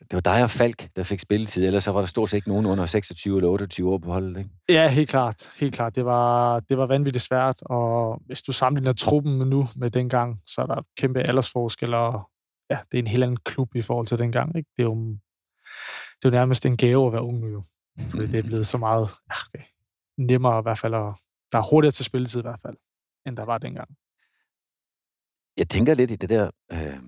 Det 0.00 0.12
var 0.12 0.20
dig 0.20 0.42
og 0.42 0.50
Falk, 0.50 0.96
der 0.96 1.02
fik 1.02 1.20
spilletid, 1.20 1.66
ellers 1.66 1.84
så 1.84 1.92
var 1.92 2.00
der 2.00 2.06
stort 2.06 2.30
set 2.30 2.36
ikke 2.36 2.48
nogen 2.48 2.66
under 2.66 2.86
26 2.86 3.36
eller 3.36 3.48
28 3.48 3.92
år 3.92 3.98
på 3.98 4.12
holdet, 4.12 4.38
ikke? 4.38 4.50
Ja, 4.68 4.88
helt 4.88 5.08
klart. 5.08 5.50
Helt 5.56 5.74
klart. 5.74 5.94
Det 5.94 6.04
var, 6.04 6.60
det 6.60 6.78
var 6.78 6.86
vanvittigt 6.86 7.24
svært, 7.24 7.62
og 7.62 8.22
hvis 8.26 8.42
du 8.42 8.52
sammenligner 8.52 8.92
truppen 8.92 9.38
med 9.38 9.46
nu 9.46 9.66
med 9.76 9.90
dengang, 9.90 10.40
så 10.46 10.60
er 10.62 10.66
der 10.66 10.82
kæmpe 10.96 11.20
aldersforskel, 11.28 11.94
og 11.94 12.30
ja, 12.70 12.78
det 12.92 12.98
er 12.98 13.02
en 13.02 13.06
helt 13.06 13.22
anden 13.22 13.36
klub 13.44 13.74
i 13.74 13.82
forhold 13.82 14.06
til 14.06 14.18
dengang, 14.18 14.56
ikke? 14.56 14.70
Det 14.76 14.82
er 14.82 14.86
jo, 14.86 14.94
det 16.16 16.24
er 16.24 16.28
jo 16.28 16.30
nærmest 16.30 16.66
en 16.66 16.76
gave 16.76 17.06
at 17.06 17.12
være 17.12 17.22
ung 17.22 17.40
nu, 17.40 17.48
jo. 17.48 17.62
Fordi 18.10 18.26
det 18.26 18.38
er 18.38 18.48
blevet 18.50 18.66
så 18.66 18.78
meget 18.78 19.10
ja, 19.54 19.60
nemmere 20.18 20.58
i 20.58 20.62
hvert 20.62 20.78
fald, 20.78 20.94
og 20.94 21.14
der 21.52 21.58
er 21.58 21.70
hurtigere 21.70 21.92
til 21.92 22.04
spilletid 22.04 22.40
i 22.40 22.42
hvert 22.42 22.60
fald, 22.62 22.76
end 23.26 23.36
der 23.36 23.44
var 23.44 23.58
dengang. 23.58 23.88
Jeg 25.56 25.68
tænker 25.68 25.94
lidt 25.94 26.10
i 26.10 26.16
det 26.16 26.30
der... 26.30 26.50
Øh 26.72 26.98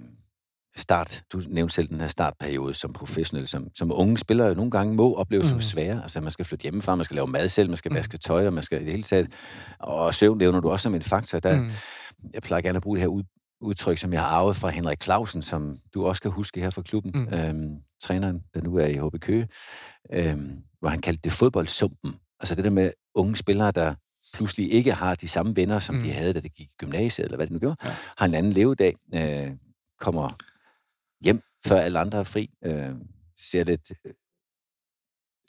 start, 0.79 1.23
du 1.33 1.43
nævnte 1.49 1.75
selv 1.75 1.89
den 1.89 2.01
her 2.01 2.09
startperiode 2.09 2.75
som 2.75 2.93
professionel, 2.93 3.49
som, 3.49 3.69
som 3.75 3.93
unge 3.93 4.19
spillere 4.19 4.55
nogle 4.55 4.71
gange 4.71 4.95
må 4.95 5.15
opleve 5.15 5.43
mm. 5.43 5.49
som 5.49 5.61
svære. 5.61 6.03
Altså, 6.03 6.21
man 6.21 6.31
skal 6.31 6.45
flytte 6.45 6.63
hjemmefra, 6.63 6.95
man 6.95 7.05
skal 7.05 7.15
lave 7.15 7.27
mad 7.27 7.49
selv, 7.49 7.69
man 7.69 7.77
skal 7.77 7.91
mm. 7.91 7.97
vaske 7.97 8.19
tøj, 8.19 8.47
og 8.47 8.53
man 8.53 8.63
skal 8.63 8.81
i 8.81 8.85
det 8.85 8.93
hele 8.93 9.03
taget... 9.03 9.33
Og 9.79 10.15
søvn 10.15 10.39
nævner 10.39 10.61
du 10.61 10.71
også 10.71 10.83
som 10.83 10.95
en 10.95 11.03
faktor. 11.03 11.39
Der, 11.39 11.61
mm. 11.61 11.71
Jeg 12.35 12.43
plejer 12.43 12.63
gerne 12.63 12.77
at 12.77 12.83
bruge 12.83 12.97
det 12.97 13.03
her 13.03 13.09
ud, 13.09 13.23
udtryk, 13.61 13.99
som 13.99 14.13
jeg 14.13 14.21
har 14.21 14.29
arvet 14.29 14.57
fra 14.57 14.69
Henrik 14.69 15.03
Clausen, 15.03 15.43
som 15.43 15.77
du 15.95 16.07
også 16.07 16.23
kan 16.23 16.31
huske 16.31 16.61
her 16.61 16.71
fra 16.71 16.83
klubben, 16.83 17.13
mm. 17.15 17.35
øhm, 17.35 17.77
træneren, 18.01 18.43
der 18.55 18.61
nu 18.61 18.77
er 18.77 18.87
i 18.87 18.95
HB 18.95 19.21
Køge, 19.21 19.49
øhm, 20.13 20.59
hvor 20.81 20.89
han 20.89 21.01
kaldte 21.01 21.21
det 21.25 21.33
fodboldsumpen. 21.33 22.15
Altså 22.41 22.55
det 22.55 22.65
der 22.65 22.71
med 22.71 22.91
unge 23.15 23.37
spillere, 23.37 23.71
der 23.71 23.95
pludselig 24.35 24.73
ikke 24.73 24.93
har 24.93 25.15
de 25.15 25.29
samme 25.29 25.57
venner, 25.57 25.79
som 25.79 25.95
mm. 25.95 26.01
de 26.01 26.13
havde, 26.13 26.33
da 26.33 26.41
de 26.41 26.49
gik 26.49 26.67
i 26.67 26.75
gymnasiet, 26.79 27.25
eller 27.25 27.37
hvad 27.37 27.47
det 27.47 27.53
nu 27.53 27.59
gjorde, 27.59 27.77
ja. 27.85 27.91
har 28.19 28.27
en 28.27 28.35
anden 28.35 28.53
levedag, 28.53 28.95
øh, 29.15 29.51
kommer 30.01 30.37
hjem, 31.25 31.43
før 31.67 31.81
alle 31.81 31.99
andre 31.99 32.19
er 32.19 32.23
fri. 32.23 32.51
Øh, 32.65 32.95
ser 33.39 33.65
lidt, 33.65 33.93
øh, 34.07 34.13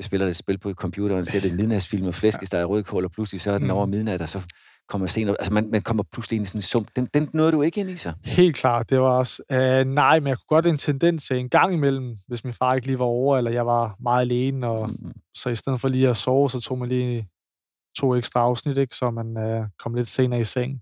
spiller 0.02 0.26
lidt 0.26 0.38
spil 0.38 0.58
på 0.58 0.74
computeren, 0.74 1.26
ser 1.26 1.40
lidt 1.40 1.56
midnatsfilm 1.56 2.08
og 2.08 2.14
flæskesteg 2.14 2.64
og 2.64 2.70
rødkål, 2.70 3.06
og 3.06 3.12
pludselig 3.12 3.42
så 3.42 3.52
er 3.52 3.58
den 3.58 3.68
mm. 3.68 3.74
over 3.74 3.86
midnat, 3.86 4.22
og 4.22 4.30
så 4.30 4.42
kommer 4.90 5.08
senere, 5.08 5.36
altså 5.40 5.54
man, 5.54 5.70
man 5.72 5.82
kommer 5.82 6.04
pludselig 6.12 6.38
ind 6.38 6.46
i 6.46 6.48
sådan 6.48 6.60
en 6.60 6.64
sum. 6.64 6.86
Den, 6.96 7.06
den 7.06 7.30
nåede 7.34 7.52
du 7.52 7.62
ikke 7.62 7.80
ind 7.80 7.90
i 7.90 7.98
så? 7.98 8.14
Helt 8.24 8.56
klart, 8.56 8.90
det 8.90 9.00
var 9.00 9.18
også, 9.18 9.44
øh, 9.52 9.86
nej, 9.86 10.20
men 10.20 10.28
jeg 10.28 10.38
kunne 10.38 10.56
godt 10.56 10.66
en 10.66 10.78
tendens 10.78 11.28
til 11.28 11.38
en 11.38 11.50
gang 11.50 11.74
imellem, 11.74 12.18
hvis 12.28 12.44
min 12.44 12.54
far 12.54 12.74
ikke 12.76 12.88
lige 12.88 13.00
var 13.00 13.06
over, 13.06 13.38
eller 13.38 13.52
jeg 13.52 13.66
var 13.66 13.96
meget 14.00 14.22
alene, 14.22 14.68
og 14.68 14.90
mm. 14.90 15.12
så 15.34 15.50
i 15.50 15.56
stedet 15.56 15.82
for 15.82 15.88
lige 15.88 16.10
at 16.10 16.18
sove, 16.18 16.50
så 16.50 16.60
tog 16.60 16.78
man 16.78 16.90
lige 16.90 17.28
to 17.98 18.16
ekstra 18.16 18.40
afsnit, 18.40 18.78
ikke, 18.78 18.96
så 18.96 19.12
man 19.12 19.38
øh, 19.38 19.68
kom 19.80 19.94
lidt 19.94 20.08
senere 20.08 20.40
i 20.40 20.44
seng. 20.44 20.82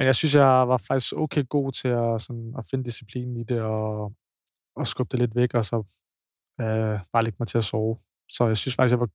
Men 0.00 0.06
jeg 0.06 0.14
synes, 0.14 0.34
jeg 0.34 0.68
var 0.68 0.76
faktisk 0.76 1.12
okay 1.16 1.44
god 1.48 1.72
til 1.72 1.88
at, 1.88 2.22
sådan, 2.22 2.54
at 2.58 2.66
finde 2.70 2.84
disciplinen 2.84 3.36
i 3.36 3.44
det, 3.44 3.60
og, 3.60 4.14
og 4.76 4.86
skubbe 4.86 5.10
det 5.12 5.18
lidt 5.18 5.34
væk, 5.34 5.54
og 5.54 5.64
så 5.64 5.76
øh, 6.60 7.00
bare 7.12 7.24
lægge 7.24 7.36
mig 7.38 7.48
til 7.48 7.58
at 7.58 7.64
sove. 7.64 7.98
Så 8.30 8.46
jeg 8.46 8.56
synes 8.56 8.74
faktisk, 8.74 8.92
jeg 8.92 9.00
var, 9.00 9.08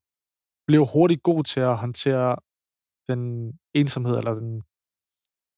blev 0.68 0.86
hurtigt 0.86 1.24
god 1.24 1.44
til 1.44 1.60
at 1.60 1.78
håndtere 1.78 2.36
den 3.08 3.54
ensomhed, 3.74 4.18
eller 4.18 4.34
den 4.34 4.64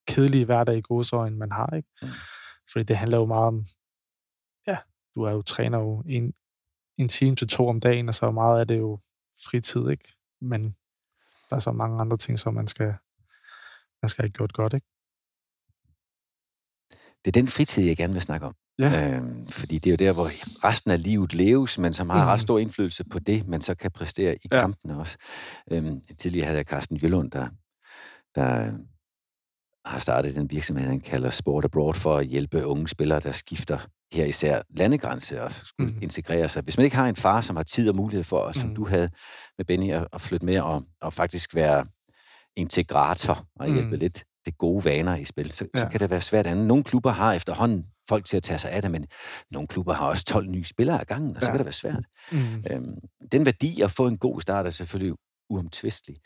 kedelige 0.08 0.46
hverdag 0.46 0.78
i 0.78 0.82
godsøjen, 0.82 1.38
man 1.38 1.52
har. 1.52 1.76
Ikke? 1.76 1.90
Mm. 2.02 2.08
Fordi 2.72 2.84
det 2.84 2.98
handler 2.98 3.18
jo 3.18 3.26
meget 3.26 3.48
om, 3.48 3.66
ja, 4.68 4.78
du 5.16 5.24
er 5.24 5.32
jo 5.32 5.42
træner 5.42 5.80
jo 5.80 6.04
en, 6.06 6.34
en 6.98 7.10
time 7.10 7.36
til 7.36 7.48
to 7.48 7.68
om 7.68 7.80
dagen, 7.80 8.10
og 8.10 8.16
så 8.16 8.32
meget 8.32 8.60
af 8.60 8.68
det 8.68 8.80
jo 8.80 9.00
fritid, 9.46 9.90
ikke? 9.90 10.16
Men 10.42 10.76
der 11.50 11.56
er 11.56 11.60
så 11.60 11.72
mange 11.72 12.02
andre 12.02 12.18
ting, 12.18 12.40
som 12.40 12.54
man 12.54 12.68
skal, 12.68 12.96
man 14.02 14.10
skal 14.10 14.24
have 14.24 14.32
gjort 14.32 14.54
godt, 14.54 14.74
ikke? 14.74 14.88
Det 17.26 17.36
er 17.36 17.42
den 17.42 17.48
fritid, 17.48 17.84
jeg 17.84 17.98
gerne 17.98 18.14
vil 18.14 18.22
snakke 18.22 18.46
om. 18.46 18.54
Ja. 18.80 19.16
Øhm, 19.16 19.48
fordi 19.48 19.80
det 19.80 19.90
er 19.90 19.92
jo 19.92 20.08
der, 20.08 20.12
hvor 20.12 20.32
resten 20.64 20.92
af 20.92 21.04
livet 21.04 21.34
leves, 21.34 21.78
men 21.78 21.94
som 21.94 22.10
har 22.10 22.24
mm. 22.24 22.28
ret 22.28 22.42
stor 22.42 22.60
indflydelse 22.60 23.04
på 23.04 23.20
det, 23.20 23.48
man 23.48 23.62
så 23.62 23.76
kan 23.76 23.92
præstere 23.92 24.36
i 24.36 24.48
ja. 24.52 24.60
kampene 24.60 25.00
også. 25.00 25.18
Øhm, 25.72 26.02
tidligere 26.18 26.46
havde 26.46 26.58
jeg 26.58 26.66
Carsten 26.66 26.98
Jøllund, 26.98 27.32
der, 27.32 27.48
der 28.36 28.72
har 29.86 30.00
startet 30.00 30.36
den 30.36 30.52
virksomhed, 30.52 30.88
han 30.88 31.00
kalder 31.00 31.30
Sport 31.30 31.66
Abroad, 31.66 31.94
for 31.94 32.18
at 32.18 32.26
hjælpe 32.26 32.66
unge 32.66 32.88
spillere, 32.88 33.20
der 33.20 33.32
skifter 33.32 33.80
her 34.12 34.26
især 34.26 34.62
landegrænse 34.70 35.44
og 35.44 35.52
skulle 35.52 35.94
mm. 35.94 36.00
integrere 36.02 36.50
sig. 36.50 36.64
Hvis 36.64 36.78
man 36.78 36.84
ikke 36.84 36.96
har 36.96 37.10
en 37.10 37.16
far, 37.16 37.42
som 37.42 37.56
har 37.56 37.64
tid 37.64 37.90
og 37.90 37.96
mulighed 37.96 38.24
for, 38.24 38.52
som 38.52 38.70
mm. 38.70 38.76
du 38.76 38.86
havde 38.86 39.10
med 39.58 39.66
Benny, 39.66 39.92
at, 39.92 40.08
at 40.14 40.22
flytte 40.22 40.46
med 40.46 40.60
og, 40.60 40.84
og 41.02 41.14
faktisk 41.14 41.56
være 41.56 41.86
integrator 42.56 43.48
og 43.56 43.68
hjælpe 43.68 43.92
mm. 43.92 44.00
lidt 44.00 44.24
det 44.48 44.58
gode 44.58 44.86
vaner 44.86 45.16
i 45.16 45.26
spil, 45.26 45.52
så, 45.52 45.66
ja. 45.76 45.80
så 45.80 45.88
kan 45.90 46.00
det 46.00 46.10
være 46.10 46.22
svært 46.22 46.48
andet. 46.48 46.68
Nogle 46.68 46.84
klubber 46.84 47.12
har 47.12 47.34
efterhånden 47.34 47.86
folk 48.10 48.26
til 48.26 48.38
at 48.38 48.44
tage 48.44 48.60
sig 48.60 48.72
af 48.72 48.82
det, 48.82 48.92
men 48.92 49.06
nogle 49.52 49.68
klubber 49.68 49.94
har 49.94 50.08
også 50.08 50.26
12 50.26 50.48
nye 50.48 50.64
spillere 50.64 51.02
ad 51.02 51.06
gangen, 51.06 51.36
og 51.36 51.42
så 51.42 51.48
ja. 51.48 51.52
kan 51.52 51.58
det 51.58 51.66
være 51.66 51.74
svært. 51.74 52.04
Mm. 52.32 52.64
Øhm, 52.72 52.98
den 53.32 53.46
værdi 53.46 53.82
at 53.82 53.92
få 53.92 54.08
en 54.08 54.18
god 54.18 54.42
start 54.42 54.66
er 54.66 54.70
selvfølgelig 54.70 55.16
uomtvistelig. 55.50 56.18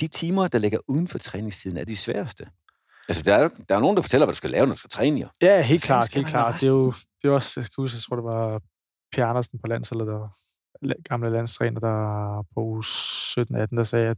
De 0.00 0.08
timer, 0.08 0.48
der 0.48 0.58
ligger 0.58 0.78
uden 0.88 1.08
for 1.08 1.18
træningstiden, 1.18 1.76
er 1.76 1.84
de 1.84 1.96
sværeste. 1.96 2.46
Altså, 3.08 3.22
der 3.22 3.34
er, 3.34 3.48
der 3.68 3.76
er 3.76 3.80
nogen, 3.80 3.96
der 3.96 4.02
fortæller, 4.02 4.26
hvad 4.26 4.32
du 4.32 4.36
skal 4.36 4.50
lave, 4.50 4.66
når 4.66 4.74
du 4.74 4.78
skal 4.78 4.90
træne, 4.90 5.20
jo. 5.20 5.28
Ja, 5.42 5.62
helt 5.62 5.82
klart, 5.82 6.14
helt 6.14 6.26
klart. 6.26 6.60
Det 6.60 6.66
er 6.66 6.70
jo 6.70 6.92
det 7.22 7.28
er 7.28 7.32
også, 7.32 7.60
jeg 7.60 7.64
skal 7.64 7.82
huske, 7.82 7.96
jeg 7.96 8.02
tror, 8.02 8.16
det 8.16 8.24
var 8.24 8.60
Per 9.12 9.26
Andersen 9.26 9.58
på 9.58 9.66
landsholdet, 9.66 10.06
der 10.06 10.28
gamle 11.08 11.30
landstræner, 11.30 11.80
der 11.80 11.96
på 12.54 12.80
17-18, 12.84 13.76
der 13.76 13.82
sagde, 13.82 14.08
at 14.08 14.16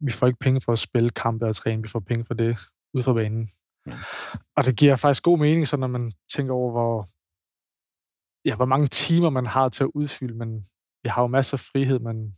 vi 0.00 0.12
får 0.12 0.26
ikke 0.26 0.38
penge 0.38 0.60
for 0.60 0.72
at 0.72 0.78
spille 0.78 1.10
kampe 1.10 1.46
og 1.46 1.56
træne, 1.56 1.82
vi 1.82 1.88
får 1.88 2.00
penge 2.00 2.24
for 2.24 2.34
det 2.34 2.58
ud 2.94 3.02
fra 3.02 3.12
banen. 3.12 3.50
Ja. 3.86 3.98
Og 4.56 4.64
det 4.64 4.76
giver 4.76 4.96
faktisk 4.96 5.22
god 5.22 5.38
mening, 5.38 5.68
så 5.68 5.76
når 5.76 5.86
man 5.86 6.12
tænker 6.34 6.54
over, 6.54 6.70
hvor, 6.70 7.08
ja, 8.48 8.56
hvor 8.56 8.64
mange 8.64 8.86
timer 8.86 9.30
man 9.30 9.46
har 9.46 9.68
til 9.68 9.84
at 9.84 9.90
udfylde, 9.94 10.34
men 10.34 10.66
jeg 11.04 11.12
har 11.12 11.22
jo 11.22 11.28
masser 11.28 11.56
af 11.56 11.60
frihed, 11.60 11.98
men, 11.98 12.36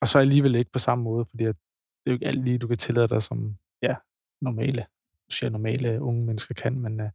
og 0.00 0.08
så 0.08 0.18
alligevel 0.18 0.54
ikke 0.54 0.72
på 0.72 0.78
samme 0.78 1.04
måde, 1.04 1.26
fordi 1.30 1.44
at 1.44 1.54
det 1.54 2.06
er 2.06 2.10
jo 2.10 2.14
ikke 2.14 2.26
alt 2.26 2.44
lige, 2.44 2.58
du 2.58 2.66
kan 2.68 2.78
tillade 2.78 3.08
dig 3.08 3.22
som 3.22 3.56
ja, 3.82 3.94
normale 4.40 4.86
siger 5.32 5.50
normale 5.50 6.02
unge 6.02 6.26
mennesker 6.26 6.54
kan, 6.54 6.80
men 6.80 7.00
uh, 7.00 7.06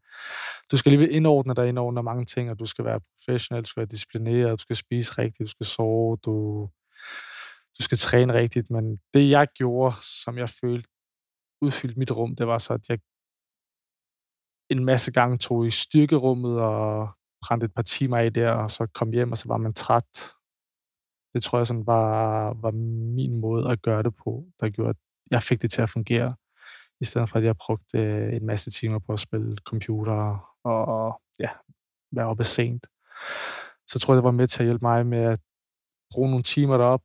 du 0.72 0.78
skal 0.78 0.92
lige 0.92 1.10
indordne 1.10 1.56
dig 1.56 1.68
ind 1.68 1.80
under 1.80 2.02
mange 2.02 2.26
ting, 2.26 2.50
og 2.52 2.60
du 2.60 2.66
skal 2.66 2.86
være 2.86 3.00
professionel, 3.00 3.64
du 3.64 3.70
skal 3.70 3.82
være 3.82 3.88
disciplineret, 3.88 4.52
du 4.52 4.62
skal 4.62 4.76
spise 4.76 5.12
rigtigt, 5.18 5.48
du 5.48 5.52
skal 5.52 5.66
sove, 5.66 6.18
du, 6.18 6.70
du 7.78 7.84
skal 7.84 7.98
træne 7.98 8.34
rigtigt, 8.34 8.70
men 8.70 9.00
det 9.14 9.30
jeg 9.30 9.48
gjorde, 9.56 9.96
som 10.24 10.38
jeg 10.38 10.50
følte 10.50 10.90
udfyldte 11.62 12.00
mit 12.00 12.12
rum, 12.12 12.36
det 12.36 12.48
var 12.48 12.58
så, 12.58 12.74
at 12.74 12.90
jeg 12.90 13.00
en 14.70 14.86
masse 14.86 15.12
gange 15.12 15.38
tog 15.38 15.68
i 15.68 15.72
styrkerummet 15.72 16.60
og 16.60 17.10
brændte 17.42 17.66
et 17.66 17.74
par 17.74 17.82
timer 17.82 18.18
af 18.18 18.34
der, 18.34 18.52
og 18.52 18.72
så 18.72 18.88
kom 18.94 19.12
hjem, 19.12 19.32
og 19.32 19.38
så 19.38 19.48
var 19.48 19.58
man 19.58 19.74
træt. 19.74 20.14
Det 21.34 21.44
tror 21.44 21.58
jeg 21.60 21.68
sådan 21.68 21.88
var, 21.88 22.54
var 22.54 22.72
min 23.16 23.42
måde 23.42 23.72
at 23.72 23.82
gøre 23.82 24.04
det 24.04 24.16
på, 24.16 24.46
der 24.60 24.70
gjorde, 24.70 24.90
at 24.90 24.96
jeg 25.32 25.44
fik 25.44 25.62
det 25.62 25.72
til 25.72 25.82
at 25.82 25.90
fungere 25.90 26.36
i 27.02 27.06
stedet 27.06 27.30
for 27.30 27.38
at 27.38 27.44
jeg 27.44 27.58
brugte 27.58 27.98
øh, 27.98 28.36
en 28.36 28.46
masse 28.46 28.72
timer 28.72 29.00
på 29.00 29.14
at 29.14 29.20
spille 29.20 29.58
computer 29.58 30.40
og 30.64 31.22
ja, 31.40 31.50
være 32.12 32.26
oppe 32.26 32.44
sent. 32.44 32.88
Så 33.88 34.00
tror 34.00 34.14
jeg, 34.14 34.18
det 34.18 34.24
var 34.24 34.32
med 34.32 34.48
til 34.48 34.60
at 34.60 34.66
hjælpe 34.66 34.86
mig 34.86 35.06
med 35.06 35.20
at 35.20 35.40
bruge 36.12 36.30
nogle 36.30 36.44
timer 36.44 36.78
derop, 36.78 37.02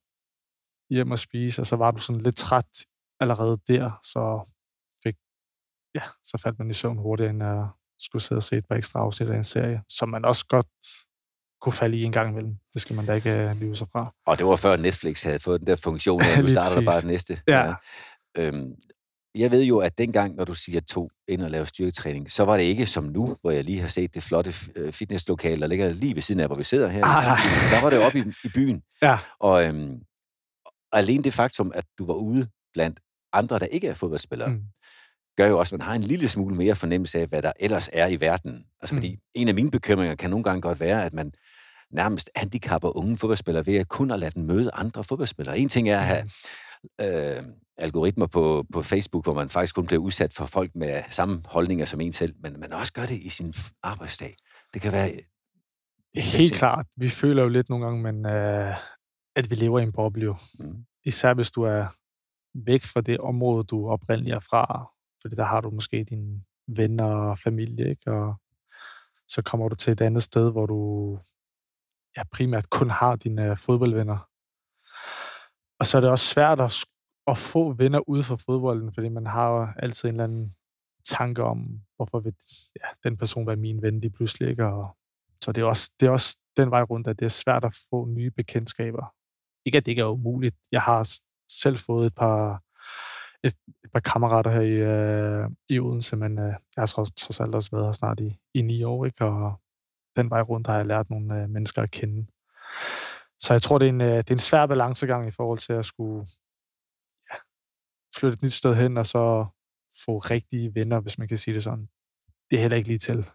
hjem 0.93 1.11
og 1.11 1.19
spise, 1.19 1.63
og 1.63 1.67
så 1.67 1.77
var 1.77 1.91
du 1.91 2.01
sådan 2.01 2.21
lidt 2.21 2.37
træt 2.37 2.87
allerede 3.21 3.59
der, 3.69 3.99
så 4.03 4.53
fik, 5.03 5.17
ja, 5.95 6.03
så 6.25 6.39
faldt 6.43 6.59
man 6.59 6.71
i 6.71 6.73
søvn 6.73 6.99
hurtigere, 6.99 7.31
end 7.31 7.45
jeg 7.45 7.69
skulle 7.99 8.23
sidde 8.23 8.39
og 8.39 8.43
se 8.43 8.57
et 8.57 8.67
par 8.69 8.77
ekstra 8.77 9.01
afsnit 9.01 9.29
af 9.29 9.37
en 9.37 9.45
serie, 9.45 9.83
som 9.89 10.09
man 10.09 10.25
også 10.25 10.47
godt 10.47 10.67
kunne 11.61 11.73
falde 11.73 11.97
i 11.97 12.03
en 12.03 12.13
gang 12.13 12.31
imellem. 12.31 12.57
Det 12.75 12.83
skal 12.83 12.97
man 12.97 13.07
da 13.07 13.13
ikke 13.13 13.51
uh, 13.51 13.61
lyve 13.61 13.77
sig 13.77 13.89
fra. 13.93 14.15
Og 14.27 14.39
det 14.39 14.47
var 14.47 14.57
før 14.57 14.77
Netflix 14.77 15.23
havde 15.23 15.39
fået 15.39 15.61
den 15.61 15.67
der 15.67 15.77
funktion, 15.77 16.23
at 16.23 16.39
du 16.43 16.49
starter 16.49 16.85
bare 16.85 17.01
det 17.01 17.07
næste. 17.07 17.41
Ja. 17.49 17.67
ja. 17.67 17.75
Øhm, 18.39 18.75
jeg 19.35 19.51
ved 19.51 19.63
jo, 19.63 19.79
at 19.79 19.99
dengang, 19.99 20.35
når 20.35 20.45
du 20.45 20.55
siger 20.55 20.81
to 20.81 21.11
ind 21.29 21.43
og 21.43 21.51
lave 21.51 21.67
styrketræning, 21.67 22.31
så 22.31 22.45
var 22.45 22.57
det 22.57 22.65
ikke 22.65 22.87
som 22.87 23.05
nu, 23.05 23.37
hvor 23.41 23.51
jeg 23.51 23.65
lige 23.65 23.81
har 23.81 23.89
set 23.89 24.15
det 24.15 24.23
flotte 24.23 24.55
øh, 24.77 24.93
fitnesslokale, 24.93 25.61
der 25.61 25.67
ligger 25.67 25.93
lige 25.93 26.15
ved 26.15 26.23
siden 26.23 26.41
af, 26.41 26.47
hvor 26.47 26.57
vi 26.57 26.65
sidder 26.65 26.89
her. 26.89 27.05
Ah, 27.05 27.39
der 27.71 27.83
var 27.83 27.91
det 27.91 27.99
oppe 28.07 28.19
i, 28.19 28.23
i 28.45 28.49
byen. 28.55 28.83
Ja. 29.03 29.19
Og 29.41 29.65
øhm, 29.65 30.03
alene 30.93 31.25
det 31.25 31.35
faktum, 31.35 31.73
at 31.75 31.85
du 31.99 32.07
var 32.07 32.15
ude 32.15 32.47
blandt 32.75 33.01
andre, 33.33 33.59
der 33.59 33.67
ikke 33.67 33.89
er 33.89 33.95
fodboldspillere, 33.95 34.49
mm. 34.49 34.63
gør 35.37 35.47
jo 35.47 35.59
også, 35.59 35.75
at 35.75 35.79
man 35.79 35.87
har 35.87 35.95
en 35.95 36.03
lille 36.03 36.29
smule 36.29 36.55
mere 36.55 36.77
fornemmelse 36.77 37.19
af, 37.19 37.27
hvad 37.27 37.43
der 37.43 37.53
ellers 37.61 37.91
er 37.93 38.07
i 38.07 38.21
verden. 38.21 38.65
Altså, 38.81 38.95
mm. 38.95 39.01
fordi 39.01 39.19
en 39.35 39.49
af 39.49 39.55
mine 39.55 39.71
bekymringer 39.71 40.15
kan 40.15 40.31
nogle 40.31 40.45
gange 40.45 40.61
godt 40.61 40.81
være, 40.81 41.05
at 41.05 41.13
man 41.13 41.33
nærmest 41.91 42.31
handicapper 42.37 42.97
unge 42.97 43.19
fodboldspillere 43.19 43.67
ved 43.67 43.77
at 43.77 43.89
kun 43.89 44.11
at 44.11 44.21
lade 44.21 44.31
dem 44.31 44.45
møde 44.45 44.71
andre 44.75 45.05
fodboldspillere. 45.05 45.59
En 45.59 45.69
ting 45.69 45.89
er 45.89 45.99
at 45.99 46.05
have 46.05 46.25
mm. 46.99 47.05
øh, 47.05 47.43
algoritmer 47.79 48.27
på, 48.27 48.65
på 48.73 48.83
Facebook, 48.83 49.25
hvor 49.25 49.35
man 49.35 49.49
faktisk 49.49 49.75
kun 49.75 49.87
bliver 49.87 50.03
udsat 50.03 50.35
for 50.35 50.47
folk 50.47 50.71
med 50.75 51.03
samme 51.11 51.43
holdninger 51.45 51.85
som 51.85 52.01
en 52.01 52.13
selv, 52.13 52.35
men 52.43 52.61
man 52.61 52.73
også 52.73 52.93
gør 52.93 53.07
det 53.07 53.19
i 53.19 53.29
sin 53.29 53.55
arbejdsdag. 53.83 54.37
Det 54.75 54.83
kan 54.83 54.93
være... 54.93 55.11
Helt 56.17 56.55
klart. 56.55 56.87
Vi 56.97 57.09
føler 57.09 57.43
jo 57.43 57.49
lidt 57.49 57.69
nogle 57.69 57.85
gange, 57.85 58.03
men, 58.03 58.27
uh, 58.27 58.75
at 59.37 59.51
vi 59.51 59.55
lever 59.55 59.79
i 59.79 59.83
en 59.83 59.93
boble. 59.93 60.37
Mm. 60.59 60.85
Især 61.05 61.35
hvis 61.35 61.51
du 61.51 61.63
er 61.63 61.87
væk 62.55 62.85
fra 62.85 63.01
det 63.01 63.19
område, 63.19 63.65
du 63.65 63.89
oprindeligt 63.89 64.35
er 64.35 64.41
fra. 64.41 64.93
Fordi 65.23 65.35
der 65.35 65.45
har 65.45 65.61
du 65.61 65.71
måske 65.71 66.05
dine 66.05 66.43
venner 66.67 67.05
og 67.05 67.39
familie, 67.39 67.91
ikke? 67.91 68.13
og 68.13 68.35
så 69.29 69.43
kommer 69.43 69.69
du 69.69 69.75
til 69.75 69.93
et 69.93 70.01
andet 70.01 70.23
sted, 70.23 70.51
hvor 70.53 70.67
du 70.67 71.19
ja, 72.17 72.23
primært 72.33 72.71
kun 72.71 72.91
har 72.91 73.17
dine 73.17 73.57
fodboldvenner. 73.57 74.29
Og 75.79 75.87
så 75.87 75.97
er 75.97 76.01
det 76.01 76.11
også 76.11 76.27
svært 76.27 76.61
at 76.61 76.85
at 77.27 77.39
få 77.39 77.73
venner 77.73 78.09
ude 78.09 78.23
for 78.23 78.37
fodbolden, 78.37 78.93
fordi 78.93 79.09
man 79.09 79.27
har 79.27 79.49
jo 79.49 79.69
altid 79.77 80.09
en 80.09 80.15
eller 80.15 80.25
anden 80.25 80.57
tanke 81.05 81.43
om, 81.43 81.81
hvorfor 81.97 82.21
vil 82.21 82.35
ja, 82.77 83.09
den 83.09 83.17
person 83.17 83.47
være 83.47 83.57
min 83.57 83.83
ven 83.83 84.01
lige 84.01 84.11
pludselig. 84.11 84.51
Ikke? 84.51 84.67
Og, 84.67 84.97
så 85.45 85.53
det 85.53 85.63
er, 85.63 85.67
også, 85.67 85.93
det 86.01 86.07
er 86.07 86.11
også 86.11 86.39
den 86.57 86.71
vej 86.71 86.83
rundt, 86.83 87.09
at 87.09 87.19
det 87.19 87.25
er 87.25 87.29
svært 87.29 87.65
at 87.65 87.77
få 87.91 88.07
nye 88.17 88.31
bekendtskaber. 88.31 89.15
Ikke 89.67 89.79
at 89.79 89.87
det 89.87 89.93
ikke 89.93 90.03
er 90.03 90.07
umuligt. 90.07 90.57
Jeg 90.73 90.83
har 90.83 91.09
selv 91.49 91.79
fået 91.79 92.07
et 92.07 92.15
par, 92.15 92.63
et, 93.45 93.55
et 93.85 93.93
par 93.93 94.01
kammerater 94.01 94.51
her 94.51 94.61
i, 94.61 94.73
øh, 94.73 95.51
i 95.69 95.79
Odense, 95.79 96.17
men 96.17 96.39
øh, 96.39 96.45
jeg 96.47 96.83
har 96.83 96.87
trods, 96.87 97.13
trods 97.13 97.41
alt 97.41 97.55
også 97.55 97.71
været 97.73 97.85
her 97.85 97.93
snart 97.93 98.21
i, 98.21 98.39
i 98.55 98.63
ni 98.63 98.83
år, 98.83 99.05
ikke? 99.07 99.25
og 99.25 99.61
den 100.17 100.31
vej 100.31 100.41
rundt 100.41 100.67
har 100.67 100.77
jeg 100.77 100.87
lært 100.87 101.11
nogle 101.11 101.43
øh, 101.43 101.51
mennesker 101.51 101.83
at 101.83 101.91
kende. 101.91 102.27
Så 103.39 103.53
jeg 103.55 103.63
tror, 103.63 103.79
det 103.79 103.87
er, 103.87 103.93
en, 103.93 104.01
øh, 104.01 104.17
det 104.17 104.31
er 104.31 104.35
en 104.35 104.39
svær 104.39 104.67
balancegang 104.67 105.29
i 105.29 105.31
forhold 105.31 105.59
til 105.59 105.73
at 105.73 105.85
skulle 105.85 106.27
ja, 107.31 107.37
flytte 108.17 108.35
et 108.35 108.43
nyt 108.43 108.53
sted 108.53 108.75
hen, 108.75 108.97
og 108.97 109.07
så 109.07 109.47
få 110.05 110.19
rigtige 110.19 110.75
venner, 110.75 111.01
hvis 111.01 111.19
man 111.19 111.29
kan 111.29 111.39
sige 111.39 111.55
det 111.55 111.65
sådan. 111.65 111.89
Det 112.51 112.57
er 112.57 112.61
heller 112.61 112.77
ikke 112.77 112.89
lige 112.89 112.99
til. 112.99 113.31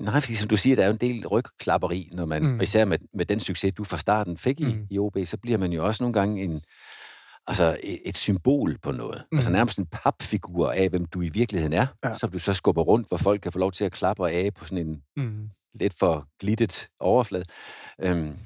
Nej, 0.00 0.20
fordi 0.20 0.34
som 0.34 0.48
du 0.48 0.56
siger, 0.56 0.76
der 0.76 0.82
er 0.82 0.86
jo 0.86 0.92
en 0.92 0.98
del 0.98 1.26
rygklapperi, 1.26 2.08
når 2.12 2.24
man, 2.24 2.42
mm. 2.42 2.60
især 2.60 2.84
med, 2.84 2.98
med 3.14 3.26
den 3.26 3.40
succes, 3.40 3.74
du 3.74 3.84
fra 3.84 3.98
starten 3.98 4.38
fik 4.38 4.60
i, 4.60 4.74
mm. 4.74 4.86
i 4.90 4.98
OB, 4.98 5.16
så 5.24 5.36
bliver 5.36 5.58
man 5.58 5.72
jo 5.72 5.86
også 5.86 6.02
nogle 6.02 6.14
gange 6.14 6.42
en, 6.42 6.62
altså 7.46 7.76
et, 7.82 7.98
et 8.04 8.16
symbol 8.16 8.78
på 8.78 8.92
noget. 8.92 9.24
Mm. 9.32 9.38
Altså 9.38 9.50
nærmest 9.50 9.78
en 9.78 9.86
papfigur 9.86 10.70
af, 10.70 10.88
hvem 10.88 11.06
du 11.06 11.22
i 11.22 11.28
virkeligheden 11.28 11.72
er, 11.72 11.86
ja. 12.04 12.12
som 12.12 12.30
du 12.30 12.38
så 12.38 12.52
skubber 12.52 12.82
rundt, 12.82 13.08
hvor 13.08 13.16
folk 13.16 13.40
kan 13.40 13.52
få 13.52 13.58
lov 13.58 13.72
til 13.72 13.84
at 13.84 13.92
klappe 13.92 14.22
og 14.22 14.32
af 14.32 14.54
på 14.54 14.64
sådan 14.64 14.86
en 14.86 15.02
mm. 15.16 15.50
lidt 15.74 15.94
for 15.98 16.28
glittet 16.40 16.88
overflade. 17.00 17.44
Øhm, 18.02 18.38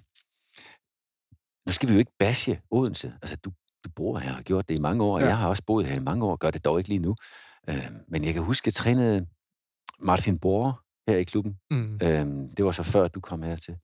nu 1.66 1.72
skal 1.72 1.88
vi 1.88 1.94
jo 1.94 1.98
ikke 1.98 2.12
bashe 2.18 2.60
Odense. 2.70 3.12
Altså, 3.22 3.36
du 3.36 3.52
du 3.84 3.90
bor 3.96 4.18
her 4.18 4.30
og 4.30 4.36
har 4.36 4.42
gjort 4.42 4.68
det 4.68 4.74
i 4.74 4.78
mange 4.78 5.04
år, 5.04 5.14
og 5.14 5.20
ja. 5.20 5.26
jeg 5.26 5.38
har 5.38 5.48
også 5.48 5.62
boet 5.66 5.86
her 5.86 5.96
i 5.96 6.02
mange 6.02 6.26
år, 6.26 6.30
og 6.30 6.38
gør 6.38 6.50
det 6.50 6.64
dog 6.64 6.78
ikke 6.78 6.88
lige 6.88 6.98
nu. 6.98 7.16
Øh, 7.68 7.90
men 8.08 8.24
jeg 8.24 8.34
kan 8.34 8.42
huske, 8.42 8.64
at 8.64 8.66
jeg 8.66 8.74
trænede 8.74 9.26
Martin 10.00 10.38
Bohr 10.38 10.83
her 11.08 11.16
i 11.16 11.24
klubben. 11.24 11.56
Mm. 11.70 11.94
Øh, 12.02 12.26
det 12.56 12.64
var 12.64 12.70
så 12.70 12.82
før, 12.82 13.08
du 13.08 13.20
kom 13.20 13.42
her 13.42 13.56
til. 13.56 13.76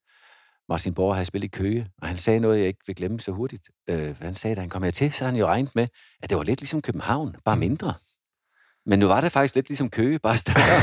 Martin 0.69 0.95
Borg 0.95 1.15
havde 1.15 1.25
spillet 1.25 1.45
i 1.45 1.57
Køge, 1.57 1.89
og 2.03 2.09
han 2.09 2.17
sagde 2.17 2.41
noget, 2.41 2.59
jeg 2.59 2.67
ikke 2.67 2.81
vil 2.87 2.97
glemme 2.97 3.21
så 3.21 3.33
hurtigt. 3.33 3.71
Øh, 3.91 4.17
han 4.21 4.35
sagde, 4.35 4.57
da 4.57 4.61
han 4.61 4.71
kom 4.71 4.83
her 4.83 4.91
til, 4.91 5.13
så 5.13 5.25
han 5.25 5.37
jo 5.37 5.47
regnet 5.47 5.75
med, 5.75 5.87
at 6.23 6.31
det 6.31 6.39
var 6.39 6.45
lidt 6.45 6.61
ligesom 6.61 6.83
København, 6.83 7.37
bare 7.45 7.57
mm. 7.57 7.61
mindre. 7.61 7.95
Men 8.87 8.99
nu 8.99 9.07
var 9.07 9.21
det 9.21 9.33
faktisk 9.33 9.55
lidt 9.55 9.69
ligesom 9.69 9.91
Køge, 9.91 10.19
bare 10.19 10.37
større. 10.45 10.81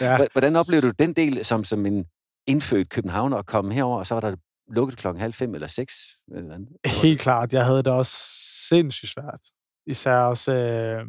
ja. 0.00 0.26
Hvordan 0.32 0.56
oplever 0.56 0.80
du 0.80 0.90
den 0.90 1.12
del 1.12 1.44
som, 1.44 1.64
som 1.64 1.86
en 1.86 2.04
indfødt 2.46 2.90
københavner 2.90 3.36
at 3.36 3.46
komme 3.46 3.74
herover, 3.74 3.98
og 3.98 4.06
så 4.06 4.14
var 4.14 4.20
der 4.20 4.36
lukket 4.68 4.98
klokken 4.98 5.20
halv 5.20 5.32
fem 5.32 5.54
eller 5.54 5.66
seks? 5.66 5.94
Eller 6.36 6.54
andet? 6.54 6.68
Helt 6.86 7.20
klart. 7.20 7.52
Jeg 7.52 7.64
havde 7.64 7.78
det 7.78 7.92
også 7.92 8.16
sindssygt 8.68 9.12
svært. 9.12 9.40
Især 9.86 10.16
også 10.16 10.52
øh, 10.52 11.06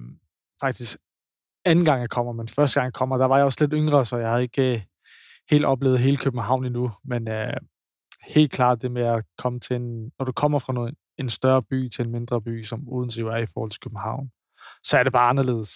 faktisk 0.61 0.97
anden 1.67 1.86
gang 1.86 2.01
jeg 2.01 2.09
kommer, 2.09 2.33
men 2.33 2.47
første 2.47 2.79
gang 2.79 2.86
jeg 2.86 2.93
kommer, 2.93 3.17
der 3.17 3.25
var 3.25 3.36
jeg 3.36 3.45
også 3.45 3.57
lidt 3.62 3.74
yngre, 3.75 4.05
så 4.05 4.17
jeg 4.17 4.29
havde 4.29 4.41
ikke 4.41 4.74
øh, 4.74 4.81
helt 5.50 5.65
oplevet 5.65 6.00
hele 6.00 6.17
København 6.17 6.65
endnu. 6.65 6.91
Men 7.03 7.29
øh, 7.29 7.53
helt 8.27 8.51
klart 8.51 8.81
det 8.81 8.91
med 8.91 9.01
at 9.01 9.24
komme 9.38 9.59
til 9.59 9.75
en... 9.75 10.12
Når 10.19 10.25
du 10.25 10.31
kommer 10.31 10.59
fra 10.59 10.74
noget, 10.74 10.95
en 11.17 11.29
større 11.29 11.63
by 11.63 11.89
til 11.89 12.05
en 12.05 12.12
mindre 12.12 12.41
by, 12.41 12.63
som 12.63 12.89
Odense 12.89 13.19
jo 13.19 13.27
er 13.27 13.38
i 13.38 13.45
forhold 13.53 13.71
til 13.71 13.79
København, 13.79 14.31
så 14.83 14.97
er 14.97 15.03
det 15.03 15.13
bare 15.13 15.29
anderledes. 15.29 15.71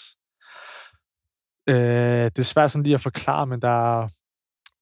Øh, 1.70 2.26
det 2.26 2.40
er 2.40 2.44
svært 2.44 2.72
sådan 2.72 2.84
lige 2.84 2.94
at 2.94 3.02
forklare, 3.02 3.48
men 3.48 3.62
der, 3.62 4.08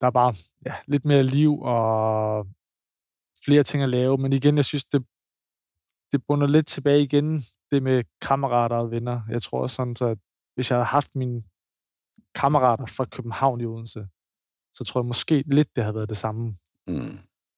der 0.01 0.07
er 0.07 0.11
bare 0.11 0.33
ja, 0.65 0.75
lidt 0.87 1.05
mere 1.05 1.23
liv 1.23 1.61
og 1.61 2.47
flere 3.45 3.63
ting 3.63 3.83
at 3.83 3.89
lave. 3.89 4.17
Men 4.17 4.33
igen, 4.33 4.55
jeg 4.55 4.65
synes, 4.65 4.85
det, 4.85 5.05
det 6.11 6.21
bunder 6.27 6.47
lidt 6.47 6.67
tilbage 6.67 7.03
igen, 7.03 7.43
det 7.71 7.83
med 7.83 8.03
kammerater 8.21 8.75
og 8.75 8.91
venner. 8.91 9.21
Jeg 9.29 9.41
tror 9.41 9.61
også 9.61 9.75
sådan, 9.75 9.95
så 9.95 10.05
at 10.05 10.17
hvis 10.59 10.71
jeg 10.71 10.77
havde 10.77 10.95
haft 10.97 11.15
mine 11.15 11.43
kammerater 12.35 12.85
fra 12.85 13.05
København 13.05 13.61
i 13.61 13.65
Odense, 13.65 14.07
så 14.73 14.83
tror 14.83 15.01
jeg 15.01 15.05
måske 15.05 15.43
lidt, 15.47 15.75
det 15.75 15.83
havde 15.83 15.95
været 15.95 16.09
det 16.09 16.17
samme. 16.17 16.57
Mm. 16.87 17.17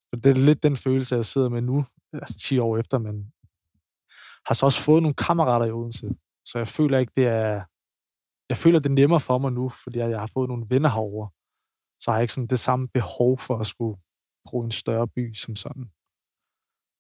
For 0.10 0.16
det 0.24 0.30
er 0.30 0.46
lidt 0.46 0.64
den 0.64 0.78
følelse, 0.78 1.16
jeg 1.16 1.26
sidder 1.26 1.50
med 1.50 1.62
nu, 1.62 1.86
altså 2.14 2.40
10 2.40 2.60
år 2.60 2.78
efter, 2.78 2.98
men 2.98 3.16
har 4.48 4.56
så 4.56 4.66
også 4.66 4.82
fået 4.84 5.02
nogle 5.02 5.16
kammerater 5.16 5.66
i 5.66 5.72
Odense. 5.72 6.08
Så 6.46 6.58
jeg 6.58 6.68
føler 6.68 6.98
ikke, 7.00 7.14
det 7.16 7.28
er... 7.28 7.64
Jeg 8.50 8.58
føler, 8.58 8.80
det 8.80 8.90
er 8.90 9.02
nemmere 9.02 9.20
for 9.20 9.38
mig 9.38 9.52
nu, 9.52 9.70
fordi 9.84 10.00
jeg 10.00 10.20
har 10.20 10.32
fået 10.36 10.50
nogle 10.50 10.66
venner 10.70 10.90
herovre. 10.90 11.30
Så 12.02 12.12
har 12.12 12.18
jeg 12.18 12.24
ikke 12.24 12.34
sådan 12.34 12.48
det 12.48 12.60
samme 12.60 12.88
behov 12.88 13.38
for 13.38 13.58
at 13.60 13.68
skulle 13.68 13.98
bruge 14.48 14.66
en 14.66 14.72
større 14.72 15.08
by 15.08 15.34
som 15.34 15.56
sådan. 15.56 15.86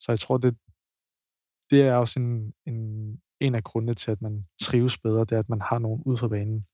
Så 0.01 0.11
jeg 0.11 0.19
tror, 0.19 0.37
det, 0.37 0.53
det 1.71 1.81
er 1.87 1.95
også 1.95 2.19
en, 2.19 2.53
en, 2.69 2.77
en 3.41 3.55
af 3.55 3.63
grundene 3.63 3.93
til, 3.93 4.11
at 4.11 4.21
man 4.21 4.45
trives 4.61 4.97
bedre, 4.97 5.19
det 5.19 5.31
er, 5.31 5.39
at 5.39 5.49
man 5.49 5.61
har 5.61 5.79
nogen 5.79 6.03
ud 6.05 6.17
for 6.17 6.27
banen. 6.27 6.65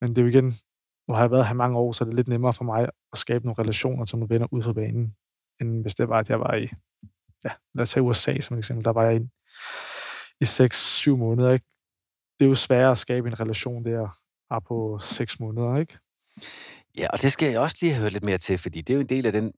Men 0.00 0.10
det 0.10 0.18
er 0.18 0.22
jo 0.22 0.28
igen, 0.28 0.52
nu 1.08 1.14
har 1.14 1.20
jeg 1.20 1.30
været 1.30 1.46
her 1.46 1.54
mange 1.54 1.78
år, 1.78 1.92
så 1.92 2.04
det 2.04 2.10
er 2.10 2.14
lidt 2.16 2.28
nemmere 2.28 2.52
for 2.52 2.64
mig 2.64 2.88
at 3.12 3.18
skabe 3.18 3.46
nogle 3.46 3.62
relationer 3.62 4.04
til 4.04 4.18
nogle 4.18 4.34
venner 4.34 4.46
ud 4.50 4.62
for 4.62 4.72
banen, 4.72 5.16
end 5.60 5.82
hvis 5.82 5.94
det 5.94 6.08
var, 6.08 6.18
at 6.18 6.30
jeg 6.30 6.40
var 6.40 6.54
i, 6.54 6.68
ja, 7.44 7.50
lad 7.74 7.82
os 7.82 7.90
tage 7.90 8.02
USA 8.02 8.40
som 8.40 8.58
eksempel, 8.58 8.84
der 8.84 8.92
var 8.92 9.02
jeg 9.02 9.16
i, 9.16 9.28
i 10.40 10.44
6-7 10.44 11.10
måneder, 11.10 11.52
ikke? 11.52 11.66
Det 12.38 12.44
er 12.44 12.48
jo 12.48 12.54
sværere 12.54 12.90
at 12.90 12.98
skabe 12.98 13.28
en 13.28 13.40
relation 13.40 13.84
der, 13.84 14.18
bare 14.48 14.60
på 14.60 14.98
6 15.02 15.40
måneder, 15.40 15.76
ikke? 15.76 15.98
Ja, 16.98 17.08
og 17.12 17.22
det 17.22 17.32
skal 17.32 17.50
jeg 17.50 17.60
også 17.60 17.76
lige 17.80 17.92
have 17.92 18.02
hørt 18.02 18.12
lidt 18.12 18.24
mere 18.24 18.38
til, 18.38 18.58
fordi 18.58 18.80
det 18.80 18.92
er 18.92 18.94
jo 18.94 19.00
en 19.00 19.08
del 19.08 19.26
af 19.26 19.32
den 19.32 19.52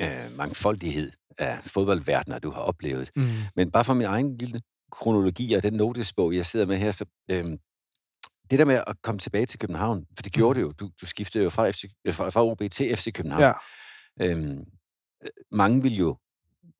øh, 0.00 0.36
mangfoldighed 0.36 1.12
af 1.38 1.58
fodboldverdener, 1.64 2.38
du 2.38 2.50
har 2.50 2.60
oplevet. 2.60 3.10
Mm. 3.16 3.28
Men 3.56 3.70
bare 3.70 3.84
for 3.84 3.94
min 3.94 4.06
egen 4.06 4.36
lille 4.36 4.60
kronologi 4.90 5.54
og 5.54 5.62
den 5.62 5.72
notesbog, 5.72 6.34
jeg 6.34 6.46
sidder 6.46 6.66
med 6.66 6.76
her, 6.76 6.90
så 6.90 7.04
øh, 7.30 7.44
det 8.50 8.58
der 8.58 8.64
med 8.64 8.82
at 8.86 9.02
komme 9.02 9.18
tilbage 9.18 9.46
til 9.46 9.58
København, 9.58 10.06
for 10.16 10.22
det 10.22 10.32
gjorde 10.32 10.60
det 10.60 10.66
jo, 10.66 10.72
du, 10.72 10.90
du 11.00 11.06
skiftede 11.06 11.44
jo 11.44 11.50
fra, 11.50 11.70
FC, 11.70 11.84
øh, 12.04 12.14
fra, 12.14 12.30
fra 12.30 12.44
OB 12.44 12.62
til 12.70 12.96
FC 12.96 13.12
København. 13.12 13.42
Ja. 13.42 13.52
Øhm, 14.20 14.64
mange 15.52 15.82
vil 15.82 15.96
jo, 15.96 16.16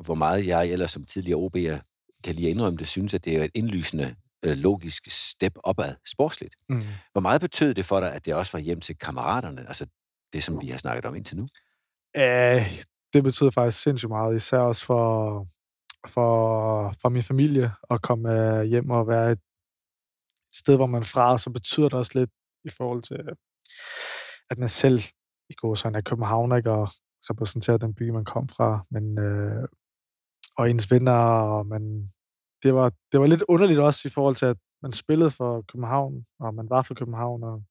hvor 0.05 0.15
meget 0.15 0.47
jeg 0.47 0.67
ellers 0.69 0.91
som 0.91 1.05
tidligere 1.05 1.39
OB'er 1.39 1.79
kan 2.25 2.35
lige 2.35 2.51
indrømme 2.51 2.79
det, 2.79 2.89
synes, 2.89 3.15
at 3.15 3.25
det 3.25 3.37
er 3.37 3.45
et 3.45 3.51
indlysende 3.55 4.17
øh, 4.45 4.57
logisk 4.57 5.03
step 5.11 5.53
opad 5.65 5.95
sportsligt. 6.07 6.55
Mm. 6.69 6.83
Hvor 7.13 7.21
meget 7.21 7.41
betød 7.41 7.75
det 7.75 7.85
for 7.85 8.01
dig, 8.01 8.15
at 8.15 8.27
det 8.27 8.35
også 8.35 8.53
var 8.53 8.61
hjem 8.61 8.81
til 8.81 8.99
kammeraterne? 8.99 9.69
Altså 9.69 9.87
det, 10.33 10.43
som 10.43 10.61
vi 10.61 10.69
har 10.69 10.79
snakket 10.79 11.05
om 11.05 11.15
indtil 11.15 11.37
nu? 11.37 11.47
Øh, 12.17 12.83
det 13.13 13.23
betyder 13.23 13.51
faktisk 13.51 13.83
sindssygt 13.83 14.11
meget, 14.11 14.37
især 14.37 14.59
også 14.59 14.87
for, 14.87 15.47
for, 16.09 16.93
for 17.03 17.09
min 17.09 17.23
familie 17.23 17.73
at 17.91 18.03
komme 18.03 18.59
øh, 18.59 18.65
hjem 18.65 18.91
og 18.91 19.09
være 19.09 19.33
et, 19.33 19.39
et 20.49 20.55
sted, 20.55 20.77
hvor 20.77 20.87
man 20.87 21.01
er 21.01 21.07
fra, 21.07 21.39
så 21.39 21.51
betyder 21.51 21.89
det 21.89 21.99
også 21.99 22.19
lidt 22.19 22.31
i 22.65 22.71
forhold 22.71 23.03
til, 23.03 23.21
at 24.51 24.59
man 24.59 24.69
selv 24.69 25.01
i 25.51 25.55
går 25.55 25.75
sådan 25.75 25.95
er 25.95 26.01
København, 26.01 26.57
ikke, 26.57 26.71
og 26.71 26.89
repræsenterer 27.31 27.77
den 27.77 27.95
by, 27.95 28.11
man 28.11 28.25
kom 28.25 28.49
fra, 28.49 28.87
men, 28.91 29.19
øh, 29.19 29.69
og 30.57 30.71
ens 30.71 30.91
venner, 30.91 31.21
og 31.55 31.67
man, 31.67 32.13
det, 32.63 32.75
var, 32.75 32.93
det 33.13 33.21
var 33.21 33.27
lidt 33.27 33.43
underligt 33.49 33.81
også 33.81 34.09
i 34.09 34.11
forhold 34.11 34.35
til, 34.35 34.47
at 34.47 34.57
man 34.83 34.93
spillede 34.93 35.31
for 35.31 35.63
København, 35.63 36.27
og 36.39 36.55
man 36.55 36.71
var 36.71 36.83
for 36.83 36.95
København, 36.95 37.45
og 37.45 37.63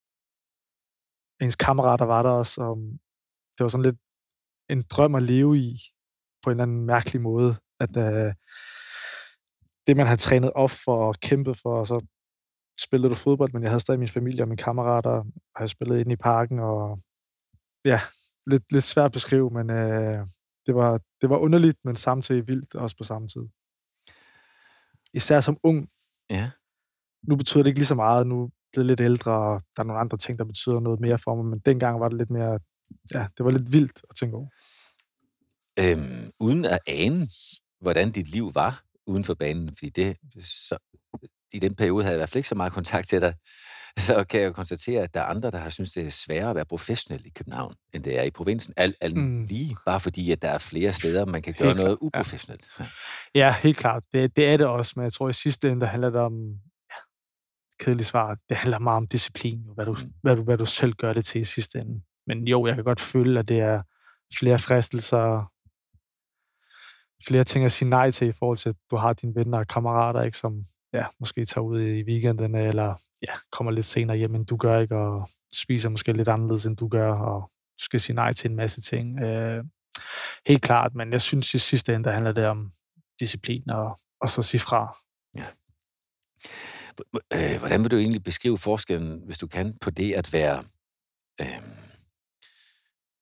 ens 1.42 1.56
kammerater 1.56 2.06
var 2.06 2.24
der 2.24 2.30
også, 2.30 2.62
og 2.62 2.78
det 3.58 3.64
var 3.64 3.68
sådan 3.68 3.86
lidt 3.86 4.00
en 4.70 4.82
drøm 4.82 5.16
at 5.16 5.24
leve 5.24 5.58
i, 5.58 5.78
på 6.44 6.50
en 6.50 6.52
eller 6.52 6.64
anden 6.64 6.86
mærkelig 6.86 7.22
måde, 7.22 7.56
at 7.80 7.98
øh, 7.98 8.34
det, 9.88 9.98
man 9.98 10.08
har 10.08 10.16
trænet 10.16 10.52
op 10.56 10.72
for 10.72 10.98
og 10.98 11.16
kæmpet 11.20 11.58
for, 11.58 11.80
og 11.80 11.88
så 11.88 12.06
spillede 12.82 13.10
du 13.10 13.16
fodbold, 13.16 13.54
men 13.54 13.64
jeg 13.64 13.72
havde 13.72 13.80
stadig 13.80 14.00
min 14.00 14.08
familie 14.08 14.44
og 14.44 14.48
mine 14.48 14.58
kammerater, 14.58 15.10
og 15.56 15.60
jeg 15.60 15.70
spillet 15.70 16.00
inde 16.00 16.14
i 16.14 16.16
parken, 16.16 16.60
og 16.60 17.00
ja, 17.86 18.02
lidt, 18.48 18.72
lidt 18.72 18.84
svært 18.84 19.06
at 19.06 19.12
beskrive, 19.12 19.50
men 19.50 19.70
øh, 19.70 20.28
det, 20.66 20.76
var, 20.76 21.00
det 21.22 21.30
var 21.30 21.38
underligt, 21.38 21.78
men 21.84 21.96
samtidig 21.96 22.48
vildt 22.48 22.76
også 22.76 22.98
på 22.98 23.04
samme 23.04 23.28
tid. 23.28 23.42
Især 25.14 25.40
som 25.40 25.58
ung. 25.64 25.90
Ja. 26.30 26.52
Nu 27.28 27.36
betyder 27.36 27.64
det 27.64 27.68
ikke 27.68 27.80
lige 27.80 27.88
så 27.88 27.96
meget, 27.96 28.28
nu 28.28 28.50
jeg 28.76 28.86
lidt 28.86 29.02
ældre, 29.02 29.32
og 29.32 29.62
der 29.76 29.84
er 29.84 29.88
nogle 29.88 30.00
andre 30.00 30.18
ting, 30.18 30.40
der 30.40 30.46
betyder 30.46 30.80
noget 30.80 31.00
mere 31.00 31.20
for 31.20 31.36
mig, 31.36 31.46
men 31.46 31.60
dengang 31.60 32.00
var 32.00 32.10
det 32.10 32.18
lidt 32.18 32.30
mere, 32.30 32.60
ja, 33.14 33.28
det 33.38 33.46
var 33.46 33.52
lidt 33.52 33.72
vildt 33.72 34.02
at 34.10 34.16
tænke 34.20 34.38
over. 34.38 34.50
Øhm, 35.80 36.32
uden 36.40 36.66
at 36.66 36.80
ane, 36.88 37.28
hvordan 37.82 38.12
dit 38.12 38.32
liv 38.32 38.56
var 38.56 38.84
uden 39.08 39.26
for 39.26 39.34
banen, 39.34 39.76
fordi 39.76 39.90
det, 39.90 40.18
så, 40.44 40.78
i 41.54 41.60
den 41.60 41.76
periode 41.76 42.04
havde 42.04 42.14
jeg 42.14 42.18
i 42.18 42.20
hvert 42.20 42.30
fald 42.30 42.40
ikke 42.40 42.50
så 42.50 42.56
meget 42.56 42.74
kontakt 42.74 43.08
til 43.08 43.22
dig, 43.22 43.34
så 43.98 44.24
kan 44.24 44.42
jeg 44.42 44.48
jo 44.48 44.54
konstatere, 44.54 45.02
at 45.04 45.14
der 45.14 45.20
er 45.20 45.26
andre, 45.26 45.52
der 45.52 45.58
har 45.58 45.70
synes 45.70 45.92
det 45.92 46.06
er 46.06 46.10
sværere 46.10 46.50
at 46.50 46.56
være 46.56 46.66
professionel 46.66 47.26
i 47.26 47.30
København, 47.30 47.76
end 47.94 48.04
det 48.04 48.20
er 48.20 48.24
i 48.24 48.32
provinsen. 48.32 48.74
Alt, 48.78 48.96
alt 49.02 49.18
mm. 49.18 49.44
lige, 49.44 49.78
bare 49.86 50.00
fordi, 50.00 50.32
at 50.32 50.42
der 50.42 50.50
er 50.50 50.58
flere 50.58 50.94
steder, 50.94 51.26
man 51.26 51.42
kan 51.42 51.54
gøre 51.54 51.68
Helt 51.68 51.80
noget 51.80 52.00
klart, 52.00 52.08
uprofessionelt. 52.08 52.68
Ja. 52.80 52.86
Ja, 53.36 53.56
helt 53.64 53.78
klart. 53.78 54.04
Det, 54.14 54.36
det 54.36 54.48
er 54.48 54.58
det 54.58 54.68
også, 54.68 54.94
men 54.96 55.04
jeg 55.04 55.14
tror 55.14 55.30
i 55.30 55.34
sidste 55.34 55.72
ende, 55.72 55.82
der 55.82 55.88
handler 55.88 56.10
det 56.10 56.20
om, 56.22 56.50
ja, 56.90 56.96
kedeligt 57.80 58.08
svar, 58.08 58.38
det 58.50 58.58
handler 58.58 58.80
meget 58.80 58.98
om 58.98 59.08
disciplin, 59.08 59.64
hvad 59.76 59.86
du, 59.86 59.92
Mm. 59.94 60.14
hvad, 60.22 60.36
du, 60.36 60.44
hvad 60.44 60.58
du 60.58 60.66
selv 60.66 60.94
gør 60.94 61.14
det 61.14 61.26
til 61.26 61.42
i 61.42 61.44
sidste 61.44 61.80
ende. 61.80 62.02
Men 62.28 62.48
jo, 62.48 62.68
jeg 62.68 62.76
kan 62.76 62.84
godt 62.84 63.02
føle, 63.02 63.40
at 63.40 63.48
det 63.48 63.60
er 63.60 63.82
flere 64.40 64.60
fristelser, 64.60 65.52
flere 67.28 67.44
ting 67.44 67.66
at 67.66 67.72
sige 67.72 67.90
nej 67.90 68.12
til 68.12 68.28
i 68.28 68.32
forhold 68.32 68.58
til, 68.58 68.70
at 68.70 68.76
du 68.92 68.96
har 68.96 69.14
dine 69.14 69.36
venner 69.36 69.58
og 69.58 69.68
kammerater, 69.68 70.22
ikke, 70.22 70.38
som 70.38 70.66
ja, 70.94 71.06
måske 71.20 71.46
tager 71.46 71.66
ud 71.66 71.82
i 71.82 72.04
weekenderne, 72.04 72.68
eller 72.68 72.96
ja, 73.28 73.34
kommer 73.52 73.72
lidt 73.72 73.86
senere 73.86 74.18
hjem, 74.18 74.36
end 74.36 74.46
du 74.46 74.58
gør, 74.58 74.80
ikke, 74.80 74.96
og 74.96 75.30
spiser 75.54 75.90
måske 75.90 76.14
lidt 76.14 76.28
anderledes, 76.28 76.66
end 76.66 76.78
du 76.78 76.88
gør, 76.88 77.14
og 77.14 77.52
du 77.80 77.84
skal 77.84 78.00
sige 78.00 78.16
nej 78.16 78.34
til 78.34 78.50
en 78.50 78.56
masse 78.56 78.82
ting. 78.82 79.20
Øh, 79.20 79.64
helt 80.48 80.62
klart, 80.62 80.96
men 80.96 81.12
jeg 81.12 81.22
synes 81.22 81.54
i 81.54 81.58
sidste 81.58 81.96
ende, 81.96 82.04
der 82.04 82.12
handler 82.12 82.32
det 82.32 82.46
om 82.46 82.72
disciplin 83.20 83.70
og, 83.70 84.00
og 84.22 84.30
så 84.30 84.42
sige 84.42 84.62
fra. 84.62 84.98
Øh, 87.34 87.60
hvordan 87.60 87.84
vil 87.84 87.92
du 87.92 87.98
egentlig 87.98 88.24
beskrive 88.24 88.58
forskellen, 88.58 89.22
hvis 89.26 89.38
du 89.38 89.48
kan, 89.48 89.78
på 89.82 89.90
det 89.90 90.14
at 90.14 90.34
være 90.34 90.64
øh, 91.42 91.62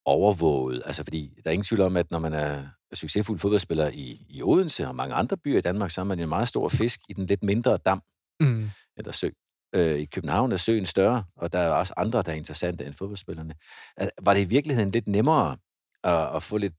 overvåget? 0.06 0.82
Altså, 0.86 1.04
fordi 1.04 1.34
der 1.44 1.50
er 1.50 1.54
ingen 1.54 1.64
tvivl 1.64 1.82
om, 1.82 1.98
at 1.98 2.12
når 2.12 2.20
man 2.20 2.34
er 2.34 2.68
succesfuld 2.94 3.40
fodboldspiller 3.40 3.88
i, 3.90 4.26
i 4.30 4.42
Odense 4.44 4.88
og 4.88 4.96
mange 4.96 5.16
andre 5.16 5.38
byer 5.38 5.58
i 5.58 5.62
Danmark, 5.62 5.92
så 5.92 6.02
er 6.02 6.06
man 6.06 6.20
en 6.20 6.30
meget 6.30 6.48
stor 6.48 6.70
fisk 6.70 7.00
i 7.10 7.14
den 7.14 7.26
lidt 7.26 7.44
mindre 7.44 7.78
dam 7.78 8.02
Mm. 8.40 8.70
eller 8.98 9.12
sø. 9.12 9.30
Øh, 9.76 9.96
I 10.00 10.06
København 10.06 10.52
er 10.52 10.58
søen 10.58 10.86
større, 10.86 11.24
og 11.36 11.54
der 11.54 11.60
er 11.60 11.70
også 11.70 11.94
andre, 11.98 12.22
der 12.22 12.32
er 12.32 12.36
interessante 12.36 12.86
end 12.86 12.94
fodboldspillerne. 12.94 13.54
Er- 13.98 14.10
Var 14.22 14.34
det 14.34 14.42
i 14.42 14.50
virkeligheden 14.50 14.92
lidt 14.92 15.08
nemmere 15.08 15.58
at, 16.04 16.36
at 16.36 16.44
få 16.44 16.58
lidt 16.58 16.74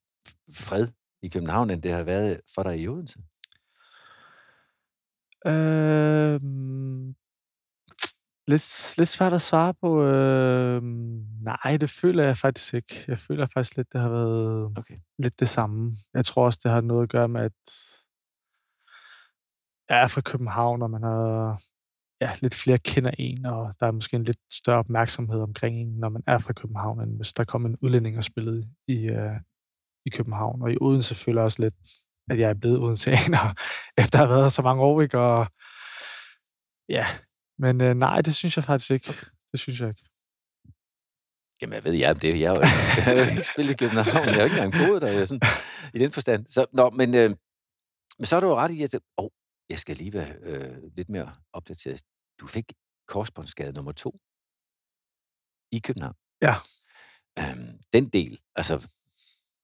fred 0.55 0.88
i 1.23 1.29
København, 1.29 1.71
end 1.71 1.83
det 1.83 1.90
har 1.92 2.03
været 2.03 2.40
for 2.55 2.62
dig 2.62 2.81
i 2.81 2.88
Odense? 2.88 3.18
Øhm, 5.47 7.14
lidt, 8.49 8.95
lidt 8.99 9.09
svært 9.09 9.33
at 9.33 9.41
svare 9.41 9.75
på. 9.75 10.03
Øhm, 10.03 11.27
nej, 11.41 11.77
det 11.81 11.91
føler 11.91 12.25
jeg 12.25 12.37
faktisk 12.37 12.75
ikke. 12.75 13.05
Jeg 13.09 13.19
føler 13.19 13.47
faktisk 13.55 13.77
lidt, 13.77 13.93
det 13.93 14.01
har 14.01 14.09
været 14.09 14.79
Okay. 14.79 14.97
lidt 15.19 15.41
det 15.41 15.49
samme. 15.49 15.97
Jeg 16.15 16.25
tror 16.25 16.45
også, 16.45 16.61
det 16.63 16.71
har 16.71 16.81
noget 16.81 17.03
at 17.03 17.09
gøre 17.09 17.29
med, 17.29 17.41
at 17.41 17.53
jeg 19.89 20.03
er 20.03 20.09
fra 20.09 20.21
København, 20.21 20.83
og 20.83 20.91
man 20.91 21.03
har 21.03 21.63
ja, 22.21 22.33
lidt 22.43 22.55
flere 22.55 22.79
kender 22.79 23.11
en, 23.19 23.47
og 23.47 23.75
der 23.81 23.87
er 23.87 23.91
måske 23.91 24.17
en 24.17 24.25
lidt 24.25 24.53
større 24.53 24.79
opmærksomhed 24.79 25.41
omkring 25.41 25.77
en, 25.77 25.89
når 25.89 26.09
man 26.09 26.23
er 26.27 26.39
fra 26.39 26.53
København, 26.53 27.01
end 27.01 27.17
hvis 27.17 27.33
der 27.33 27.45
kommer 27.45 27.69
en 27.69 27.77
udlænding 27.83 28.17
og 28.17 28.25
spillede 28.25 28.69
i, 28.89 28.97
øh, 28.97 29.41
i 30.07 30.11
København. 30.11 30.63
Og 30.63 30.73
i 30.73 30.77
Odense 30.81 31.15
føler 31.15 31.41
jeg 31.41 31.45
også 31.45 31.63
lidt, 31.63 31.75
at 32.31 32.39
jeg 32.39 32.51
er 32.51 32.55
blevet 32.55 32.79
Odenseaner, 32.79 33.55
efter 34.03 34.19
at 34.21 34.27
have 34.27 34.37
været 34.37 34.53
så 34.53 34.63
mange 34.63 34.83
år, 34.83 35.03
ikke? 35.03 35.19
Og 35.19 35.47
ja, 36.89 37.07
Men 37.59 37.81
øh, 37.81 37.94
nej, 37.97 38.21
det 38.21 38.35
synes 38.35 38.57
jeg 38.57 38.64
faktisk 38.64 38.90
ikke. 38.90 39.14
Det 39.53 39.61
synes 39.61 39.81
jeg 39.81 39.88
ikke. 39.88 40.05
Jamen, 41.61 41.75
jeg 41.75 41.85
ved, 41.85 41.94
ja, 41.94 42.12
det 42.12 42.40
jeg. 42.40 42.55
Jeg 42.97 43.05
har 43.05 43.12
jo 43.12 43.31
ikke 43.31 43.42
spillet 43.53 43.73
i 43.73 43.77
København. 43.77 44.27
Jeg 44.27 44.35
har 44.35 44.40
jo 44.40 44.44
ikke 44.44 44.61
engang 44.61 44.88
boet 44.88 45.03
der. 45.03 45.09
Jeg 45.09 45.29
sådan, 45.29 45.49
I 45.94 45.99
den 45.99 46.11
forstand. 46.11 46.47
Så, 46.47 46.66
nå, 46.73 46.90
men, 46.90 47.14
øh, 47.14 47.31
men 48.18 48.27
så 48.27 48.37
er 48.37 48.40
du 48.40 48.47
jo 48.47 48.57
ret 48.57 48.71
i, 48.71 48.83
at 48.83 48.94
oh, 49.16 49.31
jeg 49.71 49.79
skal 49.79 49.97
lige 49.97 50.12
være 50.12 50.35
øh, 50.40 50.83
lidt 50.97 51.09
mere 51.09 51.35
opdateret. 51.53 52.03
Du 52.40 52.47
fik 52.47 52.73
korsbåndsskade 53.09 53.73
nummer 53.73 53.92
to 53.92 54.18
i 55.73 55.79
København. 55.79 56.14
Ja. 56.42 56.55
Øhm, 57.38 57.81
den 57.92 58.09
del, 58.09 58.40
altså 58.57 58.88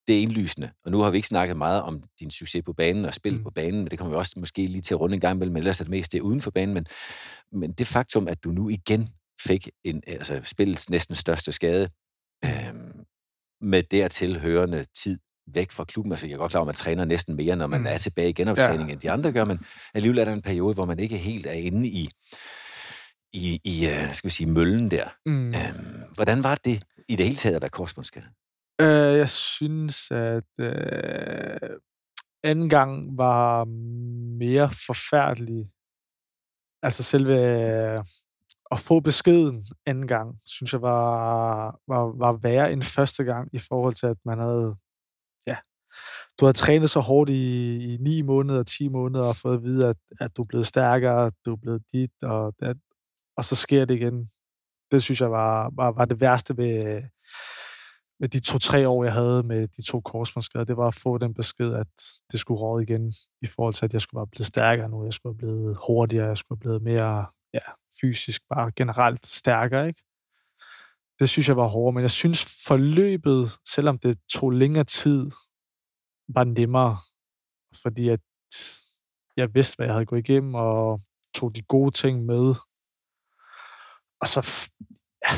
det 0.07 0.19
er 0.19 0.21
indlysende. 0.21 0.71
Og 0.85 0.91
nu 0.91 0.99
har 0.99 1.11
vi 1.11 1.17
ikke 1.17 1.29
snakket 1.29 1.57
meget 1.57 1.83
om 1.83 2.03
din 2.21 2.31
succes 2.31 2.63
på 2.65 2.73
banen 2.73 3.05
og 3.05 3.15
spil 3.15 3.37
mm. 3.37 3.43
på 3.43 3.51
banen, 3.51 3.81
men 3.81 3.91
det 3.91 3.99
kommer 3.99 4.15
vi 4.15 4.19
også 4.19 4.35
måske 4.41 4.67
lige 4.67 4.83
til 4.83 4.95
at 4.95 5.01
runde 5.01 5.15
en 5.15 5.21
gang 5.21 5.37
imellem, 5.37 5.53
men 5.53 5.59
ellers 5.59 5.81
er 5.81 5.85
det 5.85 5.91
mest 5.91 6.13
det 6.13 6.21
uden 6.21 6.41
for 6.41 6.51
banen. 6.51 6.75
Men, 6.75 6.87
men 7.53 7.73
det 7.73 7.87
faktum, 7.87 8.29
at 8.29 8.45
du 8.45 8.51
nu 8.51 8.69
igen 8.69 9.09
fik 9.41 9.69
en, 9.85 10.03
altså 10.07 10.41
spillets 10.43 10.91
næsten 10.91 11.15
største 11.15 11.53
skade, 11.53 11.89
øhm, 12.45 13.05
med 13.61 13.83
dertil 13.83 14.41
hørende 14.41 14.85
tid 15.03 15.19
væk 15.55 15.71
fra 15.71 15.85
klubben. 15.85 16.13
Altså, 16.13 16.27
jeg 16.27 16.35
er 16.35 16.39
godt 16.39 16.51
klar, 16.51 16.61
at 16.61 16.67
man 16.67 16.75
træner 16.75 17.05
næsten 17.05 17.37
mere, 17.37 17.57
når 17.57 17.67
man 17.67 17.81
mm. 17.81 17.87
er 17.87 17.99
tilbage 17.99 18.29
i 18.29 18.33
genoptræning, 18.33 18.89
ja. 18.89 18.93
end 18.93 19.01
de 19.01 19.11
andre 19.11 19.33
gør, 19.33 19.45
men 19.45 19.61
alligevel 19.95 20.19
er 20.19 20.25
der 20.25 20.33
en 20.33 20.43
periode, 20.43 20.75
hvor 20.75 20.87
man 20.87 20.99
ikke 20.99 21.17
helt 21.17 21.47
er 21.47 21.53
inde 21.53 21.89
i, 21.89 22.09
i, 23.33 23.61
i 23.65 23.87
uh, 23.87 24.15
skal 24.15 24.29
vi 24.29 24.33
sige, 24.33 24.47
møllen 24.47 24.91
der. 24.91 25.09
Mm. 25.27 25.49
Øhm, 25.49 26.03
hvordan 26.15 26.43
var 26.43 26.55
det 26.55 26.83
i 27.09 27.17
det 27.17 27.27
hele 27.27 27.37
taget 27.37 27.57
at 27.57 27.63
være 27.63 27.71
korsbåndsskadet? 27.71 28.29
Øh, 28.81 29.19
jeg 29.19 29.29
synes, 29.29 30.11
at 30.11 30.61
øh, 30.61 31.71
anden 32.43 32.69
gang 32.69 33.19
var 33.19 33.65
mere 34.39 34.71
forfærdelig. 34.87 35.69
Altså 36.83 37.03
selve 37.03 37.35
øh, 37.35 37.99
at 38.71 38.81
få 38.81 39.01
beskeden 39.01 39.65
anden 39.87 40.09
gang, 40.09 40.39
synes 40.47 40.73
jeg 40.73 40.83
var, 40.83 41.81
var, 41.89 42.19
var 42.19 42.33
værre 42.33 42.73
end 42.73 42.83
første 42.83 43.25
gang 43.25 43.49
i 43.53 43.59
forhold 43.59 43.95
til, 43.95 44.07
at 44.07 44.17
man 44.25 44.39
havde, 44.39 44.77
ja, 45.47 45.57
du 46.41 46.45
har 46.47 46.53
trænet 46.53 46.91
så 46.91 47.01
hårdt 47.01 47.31
i, 47.31 47.95
i 47.95 47.97
9 47.97 48.23
måneder, 48.23 48.63
10 48.63 48.89
måneder, 48.89 49.25
og 49.25 49.37
fået 49.37 49.57
at 49.57 49.63
vide, 49.63 49.89
at, 49.89 49.97
at 50.21 50.37
du 50.37 50.43
er 50.43 50.47
blevet 50.47 50.67
stærkere, 50.67 51.33
du 51.47 51.53
er 51.53 51.57
blevet 51.57 51.83
dit, 51.93 52.23
og, 52.23 52.55
det, 52.61 52.81
og 53.37 53.45
så 53.45 53.57
sker 53.57 53.85
det 53.85 53.95
igen. 53.95 54.29
Det 54.91 55.03
synes 55.03 55.21
jeg 55.21 55.31
var, 55.31 55.71
var, 55.77 55.93
var 55.93 56.05
det 56.05 56.21
værste 56.21 56.57
ved, 56.57 57.03
med 58.21 58.29
de 58.29 58.41
to-tre 58.41 58.89
år, 58.89 59.05
jeg 59.05 59.13
havde 59.13 59.43
med 59.43 59.69
de 59.69 59.83
to 59.83 60.01
korsbåndsskader, 60.01 60.65
det 60.65 60.77
var 60.77 60.89
at 60.89 60.95
få 60.95 61.19
den 61.19 61.35
besked, 61.35 61.73
at 61.75 61.87
det 62.33 62.41
skulle 62.41 62.61
råde 62.61 62.83
igen, 62.83 63.13
i 63.43 63.47
forhold 63.47 63.75
til, 63.75 63.85
at 63.85 63.93
jeg 63.93 64.01
skulle 64.01 64.19
være 64.19 64.27
blevet 64.27 64.47
stærkere 64.47 64.89
nu, 64.89 65.05
jeg 65.05 65.13
skulle 65.13 65.31
være 65.31 65.39
blevet 65.39 65.79
hurtigere, 65.87 66.27
jeg 66.27 66.37
skulle 66.37 66.57
være 66.57 66.61
blevet 66.61 66.83
mere 66.83 67.27
ja, 67.55 67.59
fysisk, 68.01 68.43
bare 68.49 68.73
generelt 68.77 69.27
stærkere, 69.27 69.89
ikke? 69.89 70.03
Det 71.19 71.29
synes 71.29 71.49
jeg 71.49 71.57
var 71.57 71.69
hårdt, 71.69 71.95
men 71.95 72.03
jeg 72.03 72.11
synes 72.11 72.65
forløbet, 72.67 73.59
selvom 73.69 73.99
det 73.99 74.19
tog 74.33 74.51
længere 74.51 74.85
tid, 74.85 75.31
var 76.29 76.45
nemmere, 76.45 76.97
fordi 77.83 78.09
at 78.09 78.21
jeg 79.37 79.55
vidste, 79.55 79.77
hvad 79.77 79.87
jeg 79.87 79.95
havde 79.95 80.07
gået 80.07 80.29
igennem, 80.29 80.55
og 80.55 81.01
tog 81.35 81.57
de 81.57 81.63
gode 81.63 81.91
ting 81.91 82.25
med. 82.25 82.55
Og 84.21 84.29
så 84.29 84.71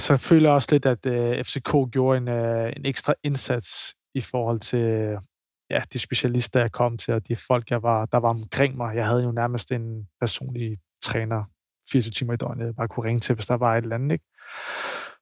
så 0.07 0.17
føler 0.17 0.49
jeg 0.49 0.55
også 0.55 0.69
lidt, 0.71 0.87
at 0.87 1.07
øh, 1.07 1.45
FCK 1.45 1.71
gjorde 1.93 2.19
en, 2.19 2.29
øh, 2.29 2.73
en 2.77 2.87
ekstra 2.87 3.15
indsats 3.23 3.95
i 4.15 4.21
forhold 4.21 4.61
til 4.61 4.79
øh, 4.79 5.21
ja, 5.71 5.81
de 5.93 5.99
specialister, 5.99 6.61
jeg 6.61 6.73
kom 6.73 6.99
til, 6.99 7.15
og 7.15 7.29
de 7.29 7.37
folk, 7.37 7.71
jeg 7.71 7.83
var, 7.83 8.07
der 8.07 8.19
var 8.19 8.29
omkring 8.29 8.77
mig. 8.77 8.97
Jeg 8.97 9.07
havde 9.07 9.23
jo 9.23 9.33
nærmest 9.33 9.73
en 9.73 10.09
personlig 10.21 10.79
træner 11.03 11.45
24 11.91 12.11
timer 12.11 12.33
i 12.33 12.37
døgnet, 12.37 12.67
jeg 12.67 12.75
bare 12.75 12.89
kunne 12.89 13.09
ringe 13.09 13.21
til, 13.21 13.35
hvis 13.35 13.47
der 13.47 13.55
var 13.55 13.77
et 13.77 13.83
eller 13.83 13.97
andet, 13.97 14.13
ikke? 14.13 14.25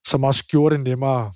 som 0.06 0.24
også 0.24 0.44
gjorde 0.46 0.76
det 0.76 0.84
nemmere, 0.84 1.32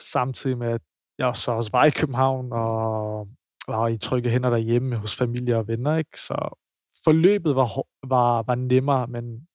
samtidig 0.00 0.58
med, 0.58 0.68
at 0.68 0.80
jeg 1.18 1.36
så 1.36 1.52
også 1.52 1.70
var 1.72 1.84
i 1.84 1.90
København, 1.90 2.52
og 2.52 3.28
var 3.68 3.88
i 3.88 3.98
trygge 3.98 4.30
hænder 4.30 4.50
derhjemme 4.50 4.96
hos 4.96 5.16
familie 5.16 5.56
og 5.56 5.68
venner. 5.68 5.96
Ikke? 5.96 6.20
Så 6.20 6.64
forløbet 7.04 7.56
var, 7.56 7.68
var, 8.06 8.42
var 8.42 8.54
nemmere, 8.54 9.06
men 9.06 9.46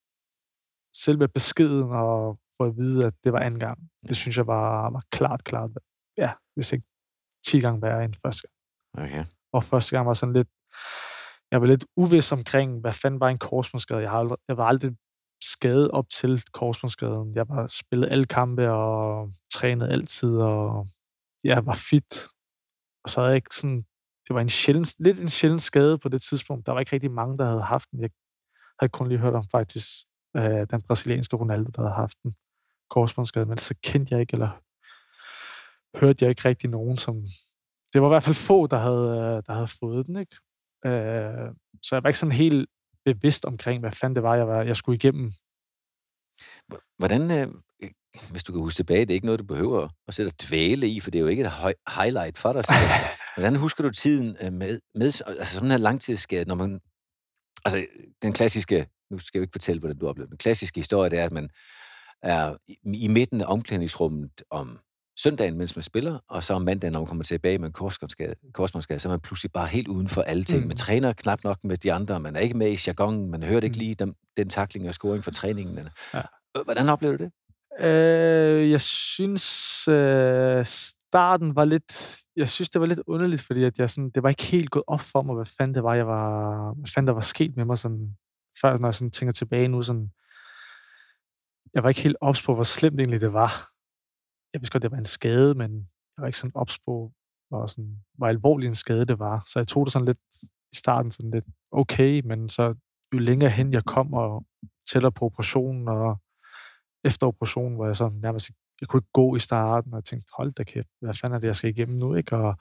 selve 0.95 1.27
beskeden 1.27 1.91
og 1.91 2.39
få 2.61 2.67
at 2.67 2.77
vide, 2.77 3.05
at 3.05 3.13
det 3.23 3.33
var 3.33 3.39
anden 3.39 3.59
gang. 3.59 3.79
Det 4.07 4.17
synes 4.17 4.37
jeg 4.37 4.47
var, 4.47 4.89
var 4.89 5.03
klart, 5.11 5.43
klart, 5.43 5.71
ja, 6.17 6.31
hvis 6.55 6.73
ikke 6.73 6.85
10 7.47 7.59
gange 7.59 7.81
værre 7.81 8.03
end 8.03 8.13
første 8.25 8.47
gang. 8.47 8.55
Okay. 9.05 9.25
Og 9.53 9.63
første 9.63 9.95
gang 9.95 10.07
var 10.07 10.13
sådan 10.13 10.33
lidt, 10.33 10.49
jeg 11.51 11.61
var 11.61 11.67
lidt 11.67 11.85
uvis 11.95 12.31
omkring, 12.31 12.79
hvad 12.79 12.93
fanden 12.93 13.19
var 13.19 13.29
en 13.29 13.37
korsbåndsskade. 13.37 14.01
Jeg, 14.01 14.11
har 14.11 14.19
aldrig, 14.19 14.37
jeg 14.47 14.57
var 14.57 14.65
aldrig 14.65 14.91
skadet 15.43 15.91
op 15.91 16.09
til 16.09 16.43
korsbåndsskaden. 16.53 17.35
Jeg 17.35 17.49
var 17.49 17.67
spillet 17.67 18.11
alle 18.11 18.25
kampe 18.25 18.71
og 18.71 19.31
trænet 19.53 19.91
altid, 19.91 20.37
og 20.37 20.87
jeg 21.43 21.65
var 21.65 21.79
fit. 21.89 22.27
Og 23.03 23.09
så 23.09 23.19
havde 23.19 23.29
jeg 23.29 23.35
ikke 23.35 23.55
sådan, 23.55 23.85
det 24.27 24.35
var 24.35 24.41
en 24.41 24.49
sjælden, 24.49 24.85
lidt 24.99 25.19
en 25.19 25.29
sjælden 25.29 25.59
skade 25.59 25.97
på 25.97 26.09
det 26.09 26.21
tidspunkt. 26.21 26.65
Der 26.65 26.71
var 26.71 26.79
ikke 26.79 26.93
rigtig 26.93 27.11
mange, 27.11 27.37
der 27.37 27.45
havde 27.45 27.61
haft 27.61 27.91
den. 27.91 28.01
Jeg 28.01 28.09
havde 28.79 28.91
kun 28.91 29.07
lige 29.07 29.19
hørt 29.19 29.33
om 29.33 29.45
faktisk 29.51 29.87
øh, 30.37 30.67
den 30.71 30.81
brasilianske 30.87 31.35
Ronaldo, 31.35 31.71
der 31.75 31.81
havde 31.81 31.95
haft 31.95 32.17
den 32.23 32.35
korsbåndsskade, 32.89 33.45
men 33.45 33.57
så 33.57 33.75
kendte 33.83 34.13
jeg 34.13 34.21
ikke, 34.21 34.33
eller 34.33 34.61
hørte 35.99 36.25
jeg 36.25 36.29
ikke 36.29 36.49
rigtig 36.49 36.69
nogen, 36.69 36.95
som... 36.95 37.15
Det 37.93 38.01
var 38.01 38.07
i 38.07 38.13
hvert 38.13 38.23
fald 38.23 38.35
få, 38.35 38.67
der 38.67 38.77
havde, 38.77 39.41
der 39.47 39.53
havde 39.53 39.67
fået 39.79 40.05
den, 40.05 40.15
ikke? 40.19 40.35
Øh, 40.85 41.53
så 41.83 41.95
jeg 41.95 42.03
var 42.03 42.09
ikke 42.09 42.19
sådan 42.19 42.31
helt 42.31 42.69
bevidst 43.05 43.45
omkring, 43.45 43.79
hvad 43.79 43.91
fanden 43.91 44.15
det 44.15 44.23
var, 44.23 44.35
jeg, 44.35 44.47
var, 44.47 44.61
jeg 44.63 44.75
skulle 44.75 44.95
igennem. 44.95 45.31
Hvordan, 46.97 47.31
øh, 47.31 47.47
hvis 48.31 48.43
du 48.43 48.51
kan 48.51 48.61
huske 48.61 48.77
tilbage, 48.77 49.01
det 49.01 49.09
er 49.09 49.13
ikke 49.13 49.25
noget, 49.25 49.39
du 49.39 49.45
behøver 49.45 49.89
at 50.07 50.13
sætte 50.13 50.31
dvæle 50.47 50.87
i, 50.87 50.99
for 50.99 51.11
det 51.11 51.19
er 51.19 51.21
jo 51.21 51.27
ikke 51.27 51.43
et 51.43 51.75
highlight 51.87 52.37
for 52.37 52.53
dig. 52.53 52.63
Hvordan 53.35 53.55
husker 53.55 53.83
du 53.83 53.89
tiden 53.89 54.37
øh, 54.41 54.53
med, 54.53 54.79
med 54.95 55.05
altså 55.27 55.53
sådan 55.53 55.71
her 55.71 55.77
langtidsskade, 55.77 56.45
når 56.45 56.55
man... 56.55 56.79
Altså, 57.65 57.85
den 58.21 58.33
klassiske, 58.33 58.87
nu 59.11 59.19
skal 59.19 59.37
jeg 59.37 59.39
jo 59.39 59.43
ikke 59.43 59.51
fortælle, 59.51 59.79
hvordan 59.79 59.97
du 59.97 60.07
oplevede 60.07 60.29
den 60.29 60.37
klassiske 60.37 60.79
historie, 60.79 61.09
det 61.09 61.19
er, 61.19 61.25
at 61.25 61.31
man 61.31 61.49
er 62.23 62.55
i 62.83 63.07
midten 63.07 63.41
af 63.41 63.45
omklædningsrummet 63.47 64.41
om 64.49 64.79
søndagen, 65.19 65.57
mens 65.57 65.75
man 65.75 65.83
spiller, 65.83 66.19
og 66.29 66.43
så 66.43 66.53
om 66.53 66.61
mandagen, 66.61 66.93
når 66.93 66.99
man 66.99 67.07
kommer 67.07 67.23
tilbage 67.23 67.57
med 67.57 67.67
en 67.67 67.73
korsbåndsskade, 68.53 68.99
så 68.99 69.07
er 69.07 69.11
man 69.11 69.19
pludselig 69.19 69.51
bare 69.51 69.67
helt 69.67 69.87
uden 69.87 70.07
for 70.07 70.21
alle 70.21 70.43
ting. 70.43 70.61
Mm. 70.61 70.67
Man 70.67 70.77
træner 70.77 71.13
knap 71.13 71.43
nok 71.43 71.63
med 71.63 71.77
de 71.77 71.93
andre, 71.93 72.19
man 72.19 72.35
er 72.35 72.39
ikke 72.39 72.57
med 72.57 72.71
i 72.71 72.77
jargon, 72.87 73.29
man 73.29 73.43
hørte 73.43 73.67
ikke 73.67 73.75
mm. 73.75 73.79
lige 73.79 73.95
den, 73.95 74.15
den 74.37 74.49
takling 74.49 74.87
og 74.87 74.93
scoring 74.93 75.23
for 75.23 75.31
træningen. 75.31 75.79
Ja. 76.13 76.21
Hvordan 76.63 76.89
oplever 76.89 77.17
du 77.17 77.23
det? 77.23 77.31
Øh, 77.85 78.71
jeg 78.71 78.81
synes, 78.81 79.87
øh, 79.87 80.65
starten 80.65 81.55
var 81.55 81.65
lidt... 81.65 82.17
Jeg 82.35 82.49
synes, 82.49 82.69
det 82.69 82.81
var 82.81 82.87
lidt 82.87 83.01
underligt, 83.07 83.41
fordi 83.41 83.63
at 83.63 83.79
jeg 83.79 83.89
sådan, 83.89 84.09
det 84.09 84.23
var 84.23 84.29
ikke 84.29 84.43
helt 84.43 84.69
gået 84.69 84.83
op 84.87 85.01
for 85.01 85.21
mig, 85.21 85.35
hvad 85.35 85.45
fanden 85.45 85.75
det 85.75 85.83
var, 85.83 85.95
jeg 85.95 86.07
var, 86.07 86.73
hvad 86.73 86.87
fanden 86.93 87.07
der 87.07 87.13
var 87.13 87.21
sket 87.21 87.55
med 87.57 87.65
mig, 87.65 87.77
sådan, 87.77 88.15
før 88.61 88.77
når 88.77 88.87
jeg 88.87 88.95
sådan 88.95 89.11
tænker 89.11 89.33
tilbage 89.33 89.67
nu, 89.67 89.83
sådan, 89.83 90.09
jeg 91.73 91.83
var 91.83 91.89
ikke 91.89 92.01
helt 92.01 92.17
ops 92.21 92.45
på, 92.45 92.53
hvor 92.55 92.63
slemt 92.63 92.99
egentlig 92.99 93.21
det 93.21 93.33
var. 93.33 93.69
Jeg 94.53 94.61
vidste 94.61 94.71
godt, 94.71 94.83
det 94.83 94.91
var 94.91 94.97
en 94.97 95.05
skade, 95.05 95.55
men 95.55 95.71
jeg 96.17 96.21
var 96.21 96.27
ikke 96.27 96.37
sådan 96.37 96.55
ops 96.55 96.79
på, 96.79 97.11
hvor, 97.49 97.67
sådan, 97.67 98.03
hvor 98.17 98.27
alvorlig 98.27 98.67
en 98.67 98.75
skade 98.75 99.05
det 99.05 99.19
var. 99.19 99.43
Så 99.47 99.59
jeg 99.59 99.67
tog 99.67 99.85
det 99.85 99.93
sådan 99.93 100.05
lidt 100.05 100.19
i 100.71 100.75
starten 100.75 101.11
sådan 101.11 101.31
lidt 101.31 101.45
okay, 101.71 102.21
men 102.25 102.49
så 102.49 102.75
jo 103.13 103.17
længere 103.19 103.49
hen 103.49 103.73
jeg 103.73 103.85
kom 103.85 104.13
og 104.13 104.45
tæller 104.91 105.09
på 105.09 105.25
operationen, 105.25 105.87
og 105.87 106.17
efter 107.03 107.27
operationen, 107.27 107.75
hvor 107.75 107.85
jeg 107.85 107.95
så 107.95 108.09
nærmest 108.09 108.49
jeg 108.81 108.87
kunne 108.87 108.99
ikke 108.99 109.11
gå 109.13 109.35
i 109.35 109.39
starten, 109.39 109.93
og 109.93 109.97
jeg 109.97 110.03
tænkte, 110.03 110.31
hold 110.37 110.53
da 110.53 110.63
kæft, 110.63 110.87
hvad 111.01 111.13
fanden 111.13 111.35
er 111.35 111.39
det, 111.39 111.47
jeg 111.47 111.55
skal 111.55 111.69
igennem 111.69 111.97
nu, 111.97 112.15
ikke? 112.15 112.35
Og 112.35 112.55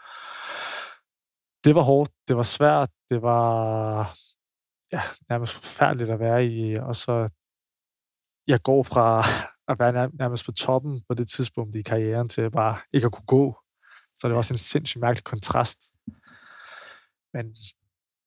det 1.65 1.75
var 1.75 1.83
hårdt, 1.83 2.11
det 2.29 2.37
var 2.37 2.43
svært, 2.43 2.91
det 3.09 3.23
var 3.23 4.15
ja, 4.93 5.01
nærmest 5.31 5.53
forfærdeligt 5.53 6.11
at 6.11 6.21
være 6.21 6.47
i, 6.47 6.75
og 6.77 6.97
så 6.97 7.29
jeg 8.49 8.63
går 8.63 8.83
fra 8.83 9.25
at 9.69 9.79
være 9.79 10.11
nærmest 10.15 10.45
på 10.45 10.53
toppen 10.53 11.01
på 11.09 11.15
det 11.15 11.29
tidspunkt 11.29 11.77
i 11.77 11.83
karrieren 11.83 12.29
til 12.29 12.51
bare 12.51 12.77
ikke 12.93 13.07
at 13.07 13.13
kunne 13.13 13.27
gå. 13.27 13.57
Så 14.15 14.29
det 14.29 14.31
var 14.31 14.39
også 14.39 14.55
en 14.55 14.59
sindssygt 14.59 15.01
mærkelig 15.01 15.25
kontrast. 15.25 15.79
Men 17.35 17.57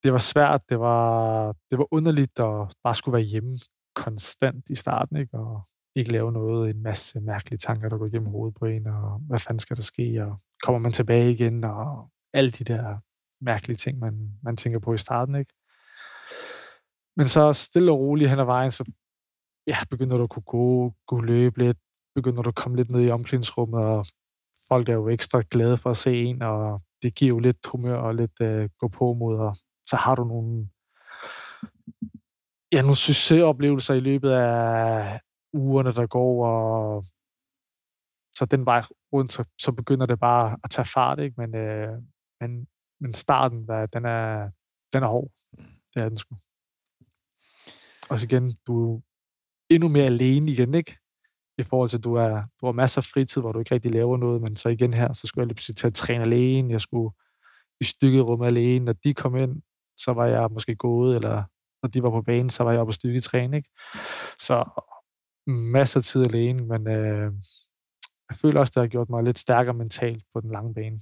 det 0.04 0.14
var 0.14 0.18
svært, 0.18 0.62
det 0.70 0.80
var, 0.80 1.56
det 1.72 1.78
var 1.78 1.88
underligt 1.92 2.40
at 2.40 2.76
bare 2.84 2.96
skulle 2.96 3.14
være 3.14 3.24
hjemme 3.24 3.58
konstant 3.96 4.70
i 4.70 4.76
starten, 4.76 5.18
ikke? 5.18 5.38
og 5.38 5.62
ikke 5.96 6.12
lave 6.12 6.32
noget, 6.32 6.70
en 6.70 6.84
masse 6.84 7.20
mærkelige 7.20 7.58
tanker, 7.58 7.90
der 7.90 7.98
går 7.98 8.06
igennem 8.06 8.30
hovedet 8.30 8.58
på 8.60 8.66
en, 8.66 8.88
og 8.88 9.22
hvad 9.28 9.40
fanden 9.40 9.60
skal 9.60 9.78
der 9.78 9.84
ske, 9.84 10.24
og 10.24 10.38
kommer 10.64 10.80
man 10.80 10.92
tilbage 10.92 11.32
igen, 11.32 11.64
og 11.64 12.10
alle 12.34 12.52
de 12.52 12.64
der 12.64 12.98
mærkelige 13.42 13.78
ting, 13.78 14.00
man, 14.00 14.32
man 14.44 14.58
tænker 14.58 14.80
på 14.80 14.94
i 14.94 14.98
starten, 14.98 15.36
ikke? 15.36 15.54
Men 17.18 17.28
så 17.28 17.54
stille 17.54 17.92
og 17.92 18.00
roligt 18.00 18.30
hen 18.30 18.40
ad 18.40 18.46
vejen, 18.46 18.72
så 18.72 18.92
ja, 19.72 19.78
begynder 19.90 20.18
du 20.18 20.24
at 20.24 20.30
kunne 20.30 20.50
gå, 20.58 20.94
kunne 21.08 21.26
løbe 21.26 21.58
lidt, 21.64 21.78
begynder 22.16 22.42
du 22.42 22.50
at 22.50 22.56
komme 22.62 22.78
lidt 22.78 22.90
ned 22.90 23.02
i 23.02 23.10
omklædningsrummet, 23.10 23.84
og 23.84 24.06
folk 24.68 24.90
er 24.90 24.94
jo 24.94 25.10
ekstra 25.10 25.44
glade 25.52 25.78
for 25.78 25.90
at 25.90 25.98
se 25.98 26.12
en, 26.24 26.42
og 26.42 26.82
det 27.02 27.16
giver 27.16 27.30
jo 27.30 27.40
lidt 27.40 27.68
humør 27.72 27.98
og 27.98 28.16
lidt 28.16 28.42
øh, 28.42 28.70
gå 28.80 28.88
på 28.88 29.14
mod, 29.14 29.36
og 29.38 29.56
så 29.90 29.96
har 29.96 30.16
du 30.16 30.24
nogle 30.24 30.70
ja, 32.74 32.82
nogle 32.82 32.96
succesoplevelser 32.96 33.94
i 33.94 34.00
løbet 34.00 34.32
af 34.32 35.20
ugerne, 35.54 35.94
der 35.94 36.08
går, 36.08 36.48
og 36.48 37.04
så 38.36 38.46
den 38.46 38.66
vej 38.66 38.82
rundt, 39.14 39.32
så, 39.32 39.44
så 39.60 39.72
begynder 39.72 40.06
det 40.06 40.20
bare 40.20 40.58
at 40.64 40.70
tage 40.70 40.86
fart, 40.86 41.20
ikke? 41.20 41.36
Men, 41.42 41.56
øh, 41.56 41.98
men, 42.42 42.68
men 43.02 43.14
starten, 43.14 43.68
der, 43.68 43.86
den, 43.86 44.06
er, 44.06 44.50
den 44.94 45.04
er 45.04 45.08
hård. 45.08 45.32
Det 45.94 46.04
er 46.04 46.10
den 46.10 46.18
sgu. 46.18 46.36
Og 48.10 48.20
så 48.20 48.26
igen, 48.26 48.54
du 48.68 49.02
endnu 49.72 49.88
mere 49.88 50.06
alene 50.06 50.52
igen, 50.52 50.74
ikke? 50.74 50.98
I 51.58 51.64
forhold 51.64 51.90
til, 51.90 51.98
at 51.98 52.04
du, 52.04 52.14
er, 52.16 52.44
du 52.62 52.66
har 52.66 52.72
masser 52.72 53.02
af 53.02 53.04
fritid, 53.04 53.42
hvor 53.42 53.52
du 53.52 53.60
ikke 53.60 53.76
rigtig 53.76 53.92
laver 53.92 54.18
noget, 54.18 54.42
men 54.42 54.56
så 54.56 54.70
igen 54.70 54.94
her, 54.94 55.14
så 55.14 55.28
skulle 55.28 55.42
jeg 55.42 55.48
lige 55.48 55.74
til 55.74 55.88
at 55.88 55.94
træne 55.94 56.24
alene, 56.24 56.72
jeg 56.72 56.82
skulle 56.82 57.12
i 57.82 57.84
stykkerum 57.84 58.42
alene, 58.42 58.86
når 58.86 58.94
de 58.94 59.14
kom 59.14 59.36
ind, 59.38 59.62
så 59.98 60.14
var 60.14 60.26
jeg 60.26 60.50
måske 60.52 60.76
gået, 60.76 61.16
eller 61.16 61.44
når 61.84 61.90
de 61.90 62.04
var 62.04 62.10
på 62.10 62.22
banen, 62.22 62.50
så 62.50 62.64
var 62.64 62.72
jeg 62.72 62.82
oppe 62.82 62.92
og 62.92 62.94
stykke 62.94 63.16
ikke? 63.16 63.70
Så 64.40 64.86
masser 65.48 66.00
af 66.00 66.04
tid 66.04 66.26
alene, 66.26 66.66
men 66.66 66.88
øh, 66.88 67.32
jeg 68.30 68.38
føler 68.42 68.60
også, 68.60 68.72
det 68.76 68.82
har 68.82 68.88
gjort 68.88 69.10
mig 69.10 69.24
lidt 69.24 69.40
stærkere 69.40 69.74
mentalt 69.74 70.24
på 70.34 70.42
den 70.42 70.52
lange 70.52 70.74
bane. 70.74 71.00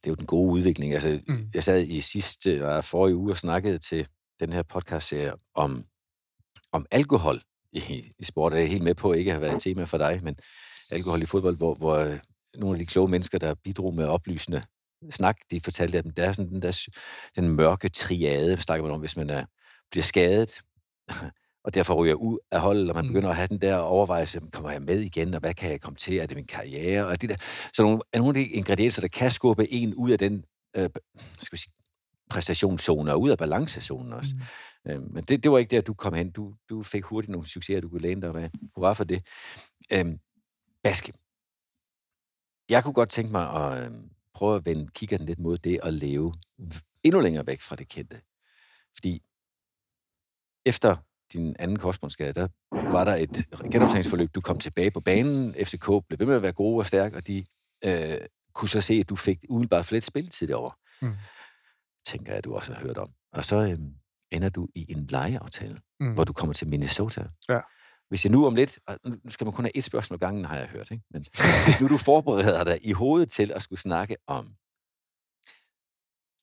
Det 0.00 0.06
er 0.06 0.10
jo 0.10 0.14
den 0.14 0.26
gode 0.26 0.52
udvikling. 0.52 0.94
Altså, 0.94 1.20
mm. 1.28 1.50
Jeg 1.54 1.64
sad 1.64 1.80
i 1.80 2.00
sidste 2.00 2.68
og 2.68 2.84
forrige 2.84 3.16
uge 3.16 3.32
og 3.32 3.36
snakkede 3.36 3.78
til 3.78 4.08
den 4.40 4.52
her 4.52 4.62
podcast-serie 4.62 5.32
om, 5.54 5.84
om 6.72 6.86
alkohol 6.90 7.40
i, 7.72 8.10
i 8.18 8.24
sport. 8.24 8.52
Jeg 8.52 8.62
er 8.62 8.66
helt 8.66 8.82
med 8.82 8.94
på 8.94 9.10
at 9.10 9.18
ikke 9.18 9.30
have 9.30 9.40
været 9.40 9.54
et 9.54 9.62
tema 9.62 9.84
for 9.84 9.98
dig, 9.98 10.20
men 10.22 10.36
alkohol 10.90 11.22
i 11.22 11.26
fodbold, 11.26 11.56
hvor, 11.56 11.74
hvor 11.74 11.94
øh, 11.94 12.18
nogle 12.54 12.74
af 12.74 12.78
de 12.78 12.86
kloge 12.86 13.08
mennesker, 13.08 13.38
der 13.38 13.54
bidrog 13.54 13.94
med 13.94 14.04
oplysende 14.04 14.62
snak, 15.10 15.36
de 15.50 15.60
fortalte, 15.60 15.98
at 15.98 16.04
der 16.16 16.24
er 16.24 16.32
sådan 16.32 16.50
den, 16.50 16.62
der, 16.62 16.88
den 17.36 17.48
mørke 17.48 17.88
triade, 17.88 18.60
snakker 18.60 18.84
man 18.84 18.94
om, 18.94 19.00
hvis 19.00 19.16
man 19.16 19.30
er, 19.30 19.44
bliver 19.90 20.02
skadet, 20.02 20.60
og 21.64 21.74
derfor 21.74 21.94
ryger 21.94 22.14
ud 22.14 22.38
af 22.50 22.60
holdet, 22.60 22.88
og 22.88 22.94
man 22.94 23.04
mm. 23.04 23.08
begynder 23.12 23.30
at 23.30 23.36
have 23.36 23.48
den 23.48 23.60
der 23.60 23.76
overvejelse, 23.76 24.40
kommer 24.52 24.70
jeg 24.70 24.82
med 24.82 25.00
igen, 25.00 25.34
og 25.34 25.40
hvad 25.40 25.54
kan 25.54 25.70
jeg 25.70 25.80
komme 25.80 25.96
til, 25.96 26.16
er 26.16 26.26
det 26.26 26.36
min 26.36 26.46
karriere, 26.46 27.06
og 27.06 27.20
det 27.20 27.30
der. 27.30 27.36
Så 27.72 27.82
nogle, 27.82 28.00
er 28.12 28.18
nogle 28.18 28.40
af 28.40 28.44
de 28.44 28.50
ingredienser, 28.50 29.00
der 29.00 29.08
kan 29.08 29.30
skubbe 29.30 29.72
en 29.72 29.94
ud 29.94 30.10
af 30.10 30.18
den 30.18 30.44
øh, 30.76 30.90
skal 31.38 31.52
vi 31.52 31.56
sige, 31.56 31.72
præstationszone, 32.30 33.12
og 33.12 33.20
ud 33.20 33.30
af 33.30 33.38
balancezonen 33.38 34.12
også. 34.12 34.30
Mm. 34.34 34.42
Øh, 34.86 35.12
men 35.12 35.24
det, 35.24 35.42
det 35.42 35.50
var 35.50 35.58
ikke 35.58 35.76
der, 35.76 35.80
du 35.80 35.94
kom 35.94 36.14
hen. 36.14 36.30
Du, 36.30 36.54
du 36.68 36.82
fik 36.82 37.04
hurtigt 37.04 37.30
nogle 37.30 37.48
succeser, 37.48 37.80
du 37.80 37.88
kunne 37.88 38.00
læne 38.00 38.20
dig 38.20 38.34
af. 38.34 38.50
Hurra 38.76 38.92
for 38.92 39.04
det. 39.04 39.26
Øh, 39.92 40.06
Baske. 40.82 41.12
Jeg 42.68 42.84
kunne 42.84 42.94
godt 42.94 43.08
tænke 43.08 43.32
mig 43.32 43.50
at 43.50 43.84
øh, 43.84 43.92
prøve 44.34 44.56
at 44.56 44.64
vende 44.64 44.88
kigger 44.88 45.18
lidt 45.18 45.38
mod 45.38 45.58
det 45.58 45.80
at 45.82 45.94
leve 45.94 46.34
endnu 47.02 47.20
længere 47.20 47.46
væk 47.46 47.60
fra 47.60 47.76
det 47.76 47.88
kendte. 47.88 48.20
Fordi 48.94 49.22
efter 50.66 50.96
din 51.32 51.56
anden 51.58 51.78
korsbåndsskade, 51.78 52.32
der 52.32 52.48
var 52.70 53.04
der 53.04 53.14
et 53.14 53.46
genoptræningsforløb. 53.72 54.34
Du 54.34 54.40
kom 54.40 54.58
tilbage 54.58 54.90
på 54.90 55.00
banen. 55.00 55.54
FCK 55.54 55.86
blev 55.86 56.18
ved 56.18 56.26
med 56.26 56.34
at 56.34 56.42
være 56.42 56.52
gode 56.52 56.78
og 56.78 56.86
stærke, 56.86 57.16
og 57.16 57.26
de 57.26 57.44
øh, 57.84 58.18
kunne 58.52 58.68
så 58.68 58.80
se, 58.80 58.94
at 58.94 59.08
du 59.08 59.16
fik 59.16 59.44
umiddelbart 59.48 59.86
for 59.86 59.94
lidt 59.94 60.04
spilletid 60.04 60.48
derovre. 60.48 60.76
Mm. 61.02 61.16
Tænker 62.06 62.32
jeg, 62.32 62.38
at 62.38 62.44
du 62.44 62.54
også 62.54 62.72
har 62.72 62.80
hørt 62.80 62.98
om. 62.98 63.08
Og 63.32 63.44
så 63.44 63.56
øh, 63.56 63.78
ender 64.30 64.48
du 64.48 64.68
i 64.74 64.92
en 64.92 65.06
lejeaftale, 65.06 65.80
mm. 66.00 66.14
hvor 66.14 66.24
du 66.24 66.32
kommer 66.32 66.52
til 66.52 66.68
Minnesota. 66.68 67.28
Ja. 67.48 67.60
Hvis 68.08 68.24
jeg 68.24 68.32
nu 68.32 68.46
om 68.46 68.54
lidt, 68.54 68.78
og 68.86 68.98
nu 69.04 69.30
skal 69.30 69.44
man 69.44 69.54
kun 69.54 69.64
have 69.64 69.76
et 69.76 69.84
spørgsmål 69.84 70.18
gangen, 70.18 70.44
har 70.44 70.56
jeg 70.56 70.68
hørt, 70.68 70.90
ikke? 70.90 71.04
men 71.10 71.24
hvis 71.64 71.80
nu 71.80 71.88
du 71.88 71.96
forbereder 71.96 72.64
dig 72.64 72.86
i 72.86 72.92
hovedet 72.92 73.30
til 73.30 73.52
at 73.52 73.62
skulle 73.62 73.80
snakke 73.80 74.16
om 74.26 74.54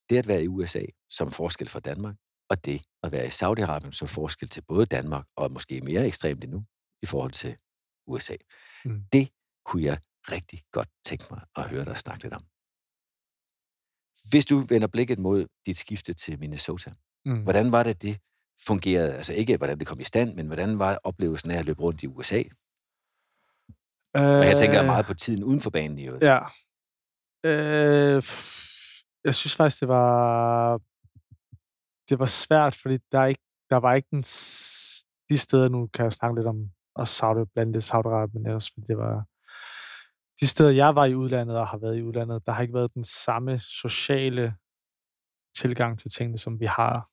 det 0.09 0.17
at 0.17 0.27
være 0.27 0.43
i 0.43 0.47
USA 0.47 0.81
som 1.09 1.31
forskel 1.31 1.69
for 1.69 1.79
Danmark, 1.79 2.15
og 2.49 2.65
det 2.65 2.81
at 3.03 3.11
være 3.11 3.25
i 3.25 3.29
Saudi-Arabien 3.29 3.91
som 3.91 4.07
forskel 4.07 4.49
til 4.49 4.61
både 4.61 4.85
Danmark 4.85 5.25
og 5.35 5.51
måske 5.51 5.81
mere 5.81 6.07
ekstremt 6.07 6.43
endnu 6.43 6.65
i 7.01 7.05
forhold 7.05 7.31
til 7.31 7.57
USA. 8.07 8.35
Mm. 8.85 9.03
Det 9.13 9.29
kunne 9.65 9.83
jeg 9.83 9.99
rigtig 10.31 10.63
godt 10.71 10.89
tænke 11.05 11.25
mig 11.31 11.41
at 11.55 11.69
høre 11.69 11.85
dig 11.85 11.97
snakke 11.97 12.23
lidt 12.23 12.33
om. 12.33 12.41
Hvis 14.29 14.45
du 14.45 14.59
vender 14.59 14.87
blikket 14.87 15.19
mod 15.19 15.47
dit 15.65 15.77
skifte 15.77 16.13
til 16.13 16.39
Minnesota, 16.39 16.93
mm. 17.25 17.43
hvordan 17.43 17.71
var 17.71 17.83
det, 17.83 18.01
det 18.01 18.19
fungerede? 18.65 19.15
Altså 19.15 19.33
ikke, 19.33 19.57
hvordan 19.57 19.79
det 19.79 19.87
kom 19.87 19.99
i 19.99 20.03
stand, 20.03 20.35
men 20.35 20.47
hvordan 20.47 20.79
var 20.79 20.99
oplevelsen 21.03 21.51
af 21.51 21.57
at 21.59 21.65
løbe 21.65 21.81
rundt 21.81 22.03
i 22.03 22.07
USA? 22.07 22.43
Øh, 24.17 24.39
og 24.39 24.45
jeg 24.45 24.57
tænker 24.57 24.85
meget 24.85 25.05
på 25.05 25.13
tiden 25.13 25.43
uden 25.43 25.61
for 25.61 25.69
banen 25.69 25.99
i 25.99 26.05
øvrigt. 26.07 26.23
Ja. 26.23 26.39
Øh, 27.43 28.23
jeg 29.23 29.35
synes 29.35 29.55
faktisk, 29.55 29.79
det 29.79 29.87
var 29.87 30.81
det 32.09 32.19
var 32.19 32.25
svært, 32.25 32.75
fordi 32.75 32.97
der, 33.11 33.19
er 33.19 33.25
ikke, 33.25 33.43
der 33.69 33.75
var 33.75 33.93
ikke 33.93 34.07
den, 34.11 34.21
de 35.29 35.37
steder, 35.37 35.69
nu 35.69 35.87
kan 35.87 36.03
jeg 36.03 36.13
snakke 36.13 36.35
lidt 36.39 36.47
om 36.47 36.69
og 36.95 37.07
Saudi, 37.07 37.45
blandt 37.53 37.73
det 37.73 37.83
saudi 37.83 38.31
men 38.33 38.47
også, 38.47 38.71
fordi 38.73 38.87
det 38.87 38.97
var 38.97 39.25
de 40.39 40.47
steder, 40.47 40.71
jeg 40.71 40.95
var 40.95 41.05
i 41.05 41.15
udlandet 41.15 41.57
og 41.57 41.67
har 41.67 41.77
været 41.77 41.97
i 41.97 42.03
udlandet, 42.03 42.45
der 42.45 42.51
har 42.51 42.61
ikke 42.61 42.73
været 42.73 42.93
den 42.93 43.03
samme 43.03 43.59
sociale 43.59 44.55
tilgang 45.57 45.99
til 45.99 46.11
tingene, 46.11 46.37
som 46.37 46.59
vi 46.59 46.65
har 46.65 47.09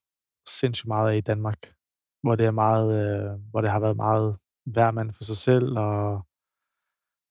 sindssygt 0.48 0.88
meget 0.88 1.12
af 1.12 1.16
i 1.16 1.20
Danmark, 1.20 1.74
hvor 2.22 2.36
det 2.36 2.46
er 2.46 2.50
meget, 2.50 2.88
øh, 3.02 3.40
hvor 3.50 3.60
det 3.60 3.70
har 3.70 3.80
været 3.80 3.96
meget 3.96 4.36
hver 4.64 4.90
mand 4.90 5.12
for 5.12 5.24
sig 5.24 5.36
selv, 5.36 5.78
og 5.78 6.26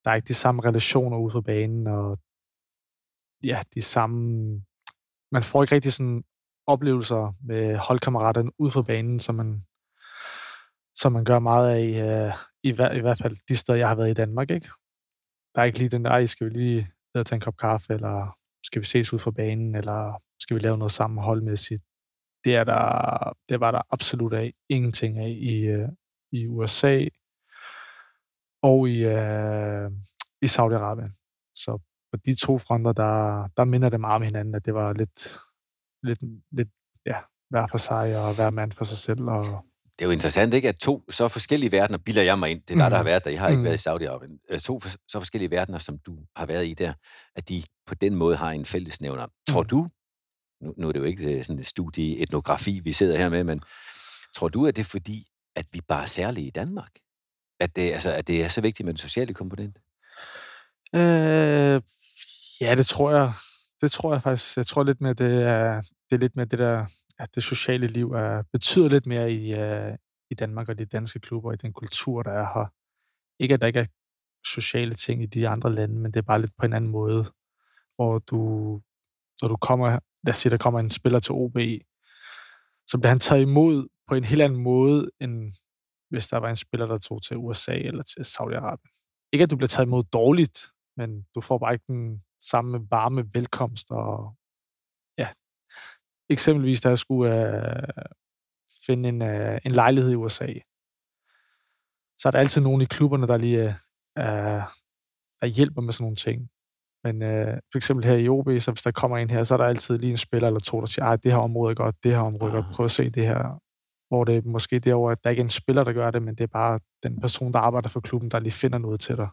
der 0.04 0.12
er 0.12 0.16
ikke 0.16 0.28
de 0.28 0.34
samme 0.34 0.62
relationer 0.62 1.18
ude 1.18 1.32
på 1.32 1.42
banen, 1.42 1.88
og 1.88 2.20
ja, 3.44 3.62
de 3.74 3.82
samme, 3.82 4.20
man 5.32 5.44
får 5.44 5.64
ikke 5.64 5.76
rigtig 5.76 5.94
sådan 5.94 6.24
oplevelser 6.68 7.34
med 7.44 7.78
holdkammeraterne 7.78 8.52
ude 8.60 8.72
for 8.72 8.82
banen, 8.82 9.20
som 9.20 9.36
man, 9.36 9.66
som 10.96 11.12
man 11.12 11.26
gør 11.26 11.40
meget 11.40 11.70
af, 11.70 11.86
øh, 12.08 12.34
i, 12.64 12.72
hver, 12.72 12.92
i 12.92 13.00
hvert 13.00 13.18
fald 13.18 13.36
de 13.50 13.58
steder, 13.58 13.78
jeg 13.78 13.88
har 13.88 13.96
været 13.96 14.10
i 14.10 14.22
Danmark. 14.22 14.52
Ikke? 14.52 14.70
Der 15.56 15.62
er 15.62 15.66
ikke 15.66 15.78
lige 15.78 15.90
den 15.90 16.06
der, 16.06 16.26
skal 16.26 16.48
vi 16.48 16.54
lige 16.54 16.82
ned 17.14 17.20
og 17.20 17.26
tage 17.26 17.38
en 17.38 17.42
kop 17.42 17.58
kaffe, 17.58 17.94
eller 17.94 18.38
skal 18.66 18.82
vi 18.82 18.86
ses 18.86 19.14
ud 19.14 19.20
for 19.20 19.32
banen, 19.32 19.76
eller 19.76 20.22
skal 20.40 20.56
vi 20.56 20.60
lave 20.60 20.78
noget 20.78 20.92
sammen 20.92 21.24
holdmæssigt. 21.24 21.84
Det, 22.44 22.54
er 22.54 22.64
der, 22.64 23.34
det 23.50 23.60
var 23.60 23.72
der 23.72 23.82
absolut 23.90 24.34
af 24.34 24.54
ingenting 24.70 25.18
af 25.18 25.30
i, 25.30 25.76
uh, 25.76 25.90
i 26.32 26.48
USA 26.48 27.06
og 28.64 28.90
i, 28.90 29.06
uh, 29.06 29.92
i 30.42 30.46
Saudi-Arabien. 30.46 31.12
Så 31.56 31.80
på 32.12 32.18
de 32.26 32.36
to 32.36 32.58
fronter, 32.58 32.92
der, 32.92 33.48
der 33.58 33.64
minder 33.64 33.90
det 33.90 34.00
meget 34.00 34.16
om 34.16 34.22
hinanden, 34.22 34.56
at 34.56 34.66
det 34.66 34.74
var 34.74 34.94
lidt, 34.94 35.40
lidt, 36.04 36.20
lidt 36.52 36.70
ja, 37.06 37.18
hver 37.50 37.68
for 37.72 37.78
sig 37.78 38.22
og 38.24 38.36
hver 38.36 38.50
mand 38.50 38.72
for 38.72 38.86
sig 38.86 38.98
selv. 38.98 39.24
Og... 39.24 39.46
Det 40.00 40.06
er 40.06 40.10
jo 40.10 40.12
interessant, 40.12 40.54
ikke? 40.54 40.70
At 40.70 40.76
to 40.76 41.04
så 41.10 41.28
forskellige 41.28 41.72
verdener, 41.72 41.98
bilder 41.98 42.22
jeg 42.22 42.40
mig 42.40 42.52
ind, 42.52 42.62
det 42.62 42.74
er 42.74 42.78
der, 42.78 42.90
der 42.90 42.96
har 42.96 43.04
mm. 43.04 43.08
været 43.08 43.24
der, 43.26 43.32
jeg 43.32 43.40
har 43.40 43.48
ikke 43.48 43.58
mm. 43.58 43.64
været 43.64 43.86
i 43.86 43.90
Saudi-Arabien, 43.90 44.46
øh, 44.50 44.60
to 44.60 44.82
så 45.08 45.20
forskellige 45.20 45.52
verdener, 45.52 45.78
som 45.78 45.98
du 45.98 46.18
har 46.36 46.46
været 46.46 46.68
i 46.68 46.74
der, 46.74 46.94
at 47.36 47.50
de 47.50 47.64
på 47.88 47.96
den 47.96 48.16
måde 48.16 48.36
har 48.36 48.52
en 48.52 48.66
fællesnævner. 48.66 49.28
Tror 49.50 49.62
mm. 49.62 49.68
du, 49.68 49.88
nu, 50.62 50.74
nu 50.78 50.88
er 50.88 50.92
det 50.92 51.00
jo 51.00 51.06
ikke 51.06 51.38
øh, 51.38 51.44
sådan 51.44 51.60
et 51.60 51.66
studie 51.66 52.04
i 52.04 52.24
etnografi, 52.24 52.80
vi 52.84 52.94
sidder 52.94 53.18
her 53.18 53.30
med, 53.30 53.44
men 53.44 53.62
tror 54.36 54.48
du, 54.48 54.68
at 54.68 54.76
det 54.76 54.82
er 54.82 54.86
fordi, 54.86 55.28
at 55.56 55.66
vi 55.72 55.82
bare 55.88 56.02
er 56.02 56.06
særlige 56.06 56.48
i 56.48 56.52
Danmark? 56.52 56.92
At 57.60 57.76
det, 57.76 57.92
altså, 57.92 58.12
at 58.12 58.28
det 58.28 58.44
er 58.44 58.48
så 58.48 58.62
vigtigt 58.62 58.86
med 58.86 58.94
den 58.94 58.98
sociale 58.98 59.34
komponent? 59.34 59.78
Øh, 60.96 61.82
ja, 62.62 62.76
det 62.76 62.86
tror 62.86 63.12
jeg 63.12 63.34
det 63.82 63.92
tror 63.92 64.14
jeg 64.14 64.22
faktisk. 64.22 64.58
Jeg 64.58 64.66
tror 64.66 64.84
lidt 64.84 65.02
mere, 65.02 65.14
det 65.14 65.44
er, 65.44 65.82
det 65.82 66.16
er 66.16 66.18
lidt 66.18 66.36
mere 66.36 66.46
det 66.46 66.60
der, 66.60 66.86
at 67.20 67.36
det 67.36 67.44
sociale 67.44 67.88
liv 67.88 68.12
er, 68.12 68.44
betyder 68.52 68.90
lidt 68.90 69.06
mere 69.06 69.32
i, 69.32 69.54
uh, 69.54 69.96
i 70.30 70.36
Danmark 70.36 70.70
og 70.70 70.78
de 70.78 70.86
danske 70.86 71.20
klubber, 71.20 71.54
i 71.54 71.56
den 71.56 71.74
kultur, 71.74 72.24
der 72.24 72.32
er 72.32 72.60
her. 72.60 72.66
Ikke, 73.40 73.54
at 73.54 73.62
der 73.62 73.68
ikke 73.68 73.80
er 73.80 73.86
sociale 74.46 74.94
ting 74.94 75.24
i 75.24 75.26
de 75.26 75.48
andre 75.48 75.76
lande, 75.76 75.96
men 75.96 76.14
det 76.14 76.20
er 76.20 76.26
bare 76.32 76.42
lidt 76.42 76.58
på 76.58 76.66
en 76.66 76.74
anden 76.74 76.92
måde, 76.92 77.26
hvor 77.96 78.20
du, 78.20 78.38
når 79.42 79.48
du 79.48 79.56
kommer, 79.56 80.00
lad 80.24 80.34
os 80.34 80.38
sige, 80.38 80.50
der 80.50 80.58
kommer 80.58 80.80
en 80.80 80.92
spiller 80.92 81.20
til 81.20 81.32
OB, 81.32 81.58
så 82.88 82.98
bliver 82.98 83.10
han 83.10 83.20
taget 83.20 83.42
imod 83.42 83.88
på 84.08 84.16
en 84.16 84.24
helt 84.24 84.42
anden 84.42 84.64
måde, 84.64 85.12
end 85.20 85.54
hvis 86.10 86.28
der 86.28 86.38
var 86.38 86.50
en 86.50 86.56
spiller, 86.56 86.88
der 86.88 86.98
tog 86.98 87.24
til 87.24 87.38
USA 87.38 87.74
eller 87.74 88.04
til 88.04 88.22
Saudi-Arabien. 88.22 89.28
Ikke, 89.34 89.44
at 89.44 89.52
du 89.52 89.56
bliver 89.56 89.68
taget 89.68 89.86
imod 89.86 90.04
dårligt, 90.04 90.72
men 90.98 91.26
du 91.36 91.42
får 91.42 91.58
bare 91.58 91.74
ikke 91.74 91.86
den 91.88 92.24
samme 92.40 92.88
varme 92.92 93.34
velkomst. 93.34 93.92
Og 93.92 94.36
ja, 95.18 95.30
eksempelvis 96.30 96.82
da 96.82 96.90
jeg 96.90 96.98
skulle 96.98 97.32
uh, 97.32 98.04
finde 98.86 99.10
en, 99.10 99.22
uh, 99.22 99.58
en 99.66 99.72
lejlighed 99.72 100.12
i 100.12 100.16
USA, 100.16 100.54
så 102.18 102.28
er 102.28 102.32
der 102.32 102.40
altid 102.40 102.62
nogen 102.62 102.82
i 102.82 102.86
klubberne, 102.86 103.28
der 103.28 103.38
lige 103.38 103.68
uh, 104.20 104.24
øh, 104.24 104.64
der 105.42 105.46
hjælper 105.46 105.82
med 105.82 105.94
sådan 105.94 106.04
nogle 106.04 106.16
ting. 106.16 106.50
Men 107.04 107.22
uh, 107.22 107.54
for 107.72 107.78
eksempel 107.78 108.06
her 108.06 108.16
i 108.16 108.30
OB, 108.30 108.50
så 108.60 108.72
hvis 108.72 108.84
der 108.84 108.92
kommer 108.92 109.18
en 109.18 109.30
her, 109.30 109.44
så 109.44 109.54
er 109.54 109.58
der 109.58 109.66
altid 109.66 109.96
lige 109.98 110.12
en 110.12 110.18
spiller 110.18 110.48
eller 110.48 110.60
to, 110.60 110.80
der 110.80 110.86
siger, 110.86 111.06
at 111.06 111.24
det 111.24 111.32
her 111.32 111.40
område 111.40 111.72
er 111.72 111.76
godt, 111.76 111.96
det 112.04 112.12
her 112.12 112.20
område 112.20 112.52
er 112.52 112.56
godt, 112.56 112.66
ah. 112.66 112.74
prøv 112.74 112.84
at 112.84 112.92
se 112.92 113.10
det 113.10 113.26
her. 113.26 113.60
Hvor 114.10 114.24
det 114.24 114.46
måske 114.46 114.80
derovre, 114.80 115.12
at 115.12 115.24
der 115.24 115.30
ikke 115.30 115.40
er 115.40 115.44
en 115.44 115.50
spiller, 115.50 115.84
der 115.84 115.94
gør 115.94 116.12
det, 116.12 116.22
men 116.24 116.36
det 116.36 116.44
er 116.44 116.48
bare 116.48 116.80
den 117.04 117.20
person, 117.20 117.54
der 117.54 117.60
arbejder 117.60 117.90
for 117.90 118.00
klubben, 118.00 118.32
der 118.32 118.40
lige 118.40 118.52
finder 118.52 118.78
noget 118.78 119.00
til 119.00 119.18
dig. 119.18 119.30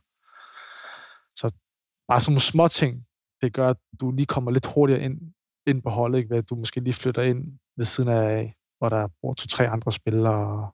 Så 1.35 1.55
bare 2.09 2.21
sådan 2.21 2.33
nogle 2.33 2.41
små 2.41 2.69
ting, 2.69 3.05
det 3.43 3.53
gør, 3.53 3.69
at 3.71 3.77
du 4.01 4.11
lige 4.11 4.27
kommer 4.27 4.51
lidt 4.51 4.67
hurtigere 4.75 5.03
ind, 5.03 5.21
ind 5.67 5.83
på 5.83 5.91
holdet, 5.91 6.19
ikke? 6.19 6.31
ved 6.31 6.39
at 6.39 6.51
du 6.51 6.55
måske 6.55 6.81
lige 6.81 6.95
flytter 6.95 7.23
ind 7.23 7.59
ved 7.77 7.85
siden 7.85 8.11
af 8.11 8.55
hvor 8.79 8.89
der 8.89 9.09
bor 9.23 9.35
to-tre 9.35 9.69
andre 9.69 9.93
spillere, 9.93 10.71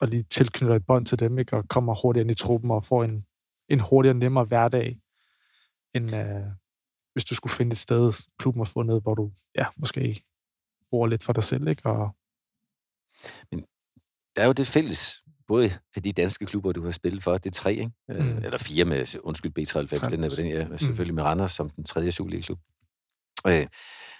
og 0.00 0.08
lige 0.08 0.22
tilknytter 0.22 0.76
et 0.76 0.86
bånd 0.86 1.06
til 1.06 1.18
dem, 1.18 1.38
ikke? 1.38 1.56
og 1.56 1.68
kommer 1.68 1.94
hurtigere 2.02 2.24
ind 2.24 2.30
i 2.30 2.34
truppen 2.34 2.70
og 2.70 2.84
får 2.84 3.04
en, 3.04 3.26
en 3.68 3.80
hurtigere, 3.80 4.16
nemmere 4.16 4.44
hverdag, 4.44 5.00
end 5.94 6.16
øh, 6.16 6.42
hvis 7.12 7.24
du 7.24 7.34
skulle 7.34 7.52
finde 7.52 7.72
et 7.72 7.78
sted, 7.78 8.12
klubben 8.38 8.60
har 8.60 8.64
fundet, 8.64 9.02
hvor 9.02 9.14
du 9.14 9.32
ja, 9.54 9.66
måske 9.76 10.24
bor 10.90 11.06
lidt 11.06 11.24
for 11.24 11.32
dig 11.32 11.42
selv. 11.42 11.68
Ikke? 11.68 11.86
Og... 11.86 12.16
Men 13.50 13.64
der 14.36 14.42
er 14.42 14.46
jo 14.46 14.52
det 14.52 14.66
fælles, 14.66 15.22
både 15.48 15.70
for 15.92 16.00
de 16.00 16.12
danske 16.12 16.46
klubber, 16.46 16.72
du 16.72 16.84
har 16.84 16.90
spillet 16.90 17.22
for, 17.22 17.36
det 17.38 17.46
er 17.46 17.54
tre, 17.54 17.74
ikke? 17.74 17.92
Øh, 18.10 18.24
mm. 18.24 18.44
eller 18.44 18.58
fire 18.58 18.84
med, 18.84 19.20
undskyld, 19.22 19.58
B93, 19.58 20.08
den 20.10 20.24
er 20.24 20.28
den, 20.28 20.46
ja, 20.46 20.68
mm. 20.68 20.78
selvfølgelig 20.78 21.12
mm. 21.12 21.16
med 21.16 21.24
Randers 21.24 21.52
som 21.52 21.70
den 21.70 21.84
tredje 21.84 22.12
Superliga-klub. 22.12 22.58
Øh, 23.46 23.66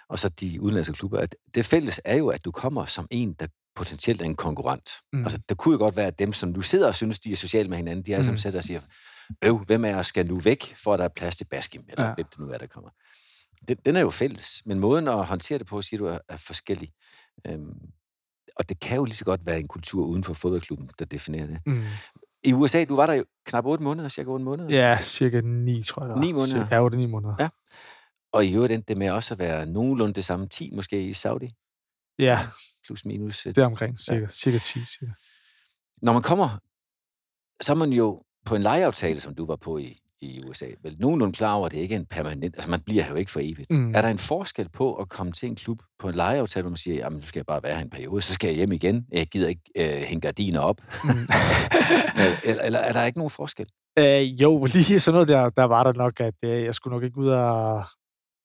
og 0.09 0.19
så 0.19 0.29
de 0.29 0.61
udenlandske 0.61 0.95
klubber. 0.95 1.19
At 1.19 1.37
det 1.55 1.65
fælles 1.65 2.01
er 2.05 2.17
jo, 2.17 2.29
at 2.29 2.45
du 2.45 2.51
kommer 2.51 2.85
som 2.85 3.07
en, 3.11 3.33
der 3.33 3.47
potentielt 3.75 4.23
er 4.23 4.27
en 4.27 4.37
konkurrent. 4.37 4.91
Mm. 5.13 5.23
Altså, 5.23 5.39
det 5.49 5.59
kunne 5.59 5.73
jo 5.73 5.79
godt 5.79 5.97
være, 5.97 6.07
at 6.07 6.19
dem, 6.19 6.33
som 6.33 6.49
nu 6.49 6.63
sidder 6.63 6.87
og 6.87 6.95
synes, 6.95 7.21
de 7.21 7.33
er 7.33 7.37
sociale 7.37 7.69
med 7.69 7.77
hinanden, 7.77 8.07
de 8.07 8.13
er 8.13 8.19
mm. 8.19 8.25
som 8.25 8.37
sætter 8.37 8.61
og 8.61 8.65
siger, 8.65 8.81
øv, 9.43 9.59
hvem 9.59 9.85
af 9.85 9.95
os 9.95 10.07
skal 10.07 10.27
nu 10.29 10.41
væk, 10.41 10.75
for 10.77 10.95
at 10.95 10.99
der 10.99 11.05
er 11.05 11.09
plads 11.09 11.37
til 11.37 11.45
Baskim, 11.45 11.85
eller 11.89 12.05
ja. 12.05 12.15
hvem 12.15 12.27
det 12.31 12.39
nu 12.39 12.51
er, 12.51 12.59
der 12.59 12.67
kommer. 12.67 12.91
Den, 13.69 13.77
den 13.85 13.97
er 13.97 14.01
jo 14.01 14.11
fælles, 14.11 14.63
men 14.67 14.79
måden 14.79 15.09
at 15.09 15.27
håndtere 15.27 15.59
det 15.59 15.67
på, 15.67 15.83
siger 15.83 15.99
du, 15.99 16.07
er, 16.07 16.19
er 16.29 16.37
forskellig. 16.37 16.93
Øhm, 17.47 17.93
og 18.57 18.69
det 18.69 18.81
kan 18.81 18.97
jo 18.97 19.05
lige 19.05 19.17
så 19.17 19.25
godt 19.25 19.47
være 19.47 19.61
en 19.61 19.69
kultur 19.69 20.07
uden 20.07 20.25
for 20.25 20.35
fodboldklubben, 20.35 20.91
der 20.99 21.05
definerer 21.05 21.47
det. 21.47 21.59
Mm. 21.67 21.83
I 22.45 22.53
USA, 22.53 22.85
du 22.85 22.97
var 22.97 23.07
der 23.07 23.15
jo 23.15 23.25
knap 23.45 23.67
8 23.67 23.85
måneder, 23.85 24.09
cirka 24.09 24.31
8 24.31 24.45
måneder? 24.45 24.69
Ja, 24.71 24.99
cirka 25.01 25.41
9, 25.41 25.83
tror 25.83 26.03
jeg. 26.03 26.09
Det 26.09 26.17
var. 26.17 26.21
9 26.23 26.33
måneder? 26.33 26.67
Ja, 26.71 27.07
8-9 27.07 27.07
måneder. 27.07 27.37
Ja. 27.39 27.49
Og 28.33 28.45
i 28.45 28.55
øvrigt 28.55 28.73
endte 28.73 28.89
det 28.89 28.97
med 28.97 29.11
også 29.11 29.35
at 29.35 29.39
være 29.39 29.67
nogenlunde 29.67 30.15
det 30.15 30.25
samme 30.25 30.49
10, 30.49 30.71
måske 30.75 31.09
i 31.09 31.13
Saudi? 31.13 31.51
Ja. 32.19 32.47
Plus 32.87 33.05
minus. 33.05 33.43
Det 33.43 33.59
er 33.59 33.67
omkring, 33.67 34.01
cirka, 34.01 34.21
ja. 34.21 34.29
cirka 34.29 34.59
10. 34.59 34.85
Cirka. 34.85 35.13
Når 36.03 36.13
man 36.13 36.23
kommer, 36.23 36.59
så 37.61 37.73
er 37.73 37.77
man 37.77 37.93
jo 37.93 38.23
på 38.47 38.57
en 38.57 38.63
lejeaftale, 38.63 39.21
som 39.21 39.35
du 39.35 39.47
var 39.47 39.57
på 39.57 39.79
i, 39.79 39.99
i 40.21 40.41
USA, 40.47 40.67
vel 40.83 40.97
nogenlunde 40.99 41.33
klar 41.33 41.55
over, 41.55 41.67
at 41.67 41.73
det 41.73 41.79
ikke 41.79 41.95
er 41.95 41.99
en 41.99 42.07
permanent, 42.07 42.55
altså 42.55 42.71
man 42.71 42.81
bliver 42.81 43.03
her 43.03 43.11
jo 43.11 43.17
ikke 43.17 43.31
for 43.31 43.41
evigt. 43.41 43.71
Mm. 43.71 43.95
Er 43.95 44.03
der 44.03 44.09
en 44.09 44.19
forskel 44.19 44.69
på 44.69 44.95
at 44.95 45.09
komme 45.09 45.33
til 45.33 45.49
en 45.49 45.57
klub 45.57 45.83
på 45.99 46.09
en 46.09 46.15
lejeaftale, 46.15 46.63
hvor 46.63 46.71
man 46.71 46.77
siger, 46.77 46.97
jamen 46.97 47.21
du 47.21 47.27
skal 47.27 47.45
bare 47.45 47.63
være 47.63 47.75
her 47.75 47.83
en 47.83 47.91
periode, 47.91 48.23
så 48.23 48.33
skal 48.33 48.49
jeg 48.49 48.57
hjem 48.57 48.73
igen, 48.73 49.07
jeg 49.13 49.27
gider 49.27 49.49
ikke 49.49 49.63
øh, 49.77 50.03
hænge 50.03 50.21
gardiner 50.21 50.61
op. 50.61 50.81
Mm. 51.05 51.11
eller, 52.45 52.63
eller 52.63 52.79
er 52.79 52.93
der 52.93 53.05
ikke 53.05 53.19
nogen 53.19 53.31
forskel? 53.31 53.67
Øh, 53.99 54.43
jo, 54.43 54.65
lige 54.75 55.01
sådan 55.01 55.15
noget 55.15 55.29
der, 55.29 55.49
der 55.49 55.65
var 55.65 55.85
der 55.85 55.93
nok, 55.93 56.21
at 56.21 56.35
øh, 56.45 56.65
jeg 56.65 56.75
skulle 56.75 56.95
nok 56.95 57.05
ikke 57.05 57.19
ud 57.19 57.29
og 57.29 57.85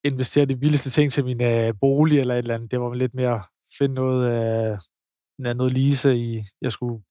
investere 0.03 0.45
de 0.45 0.60
vildeste 0.60 0.89
ting 0.89 1.12
til 1.12 1.25
min 1.25 1.41
øh, 1.41 1.73
bolig 1.81 2.19
eller 2.19 2.33
et 2.33 2.38
eller 2.38 2.55
andet. 2.55 2.71
Det 2.71 2.79
var 2.79 2.93
lidt 2.93 3.13
mere 3.13 3.41
finde 3.77 3.95
noget, 3.95 4.23
øh, 4.31 4.77
noget 5.55 5.71
lise 5.71 6.15
i, 6.15 6.43
jeg 6.62 6.71
skulle 6.71 7.03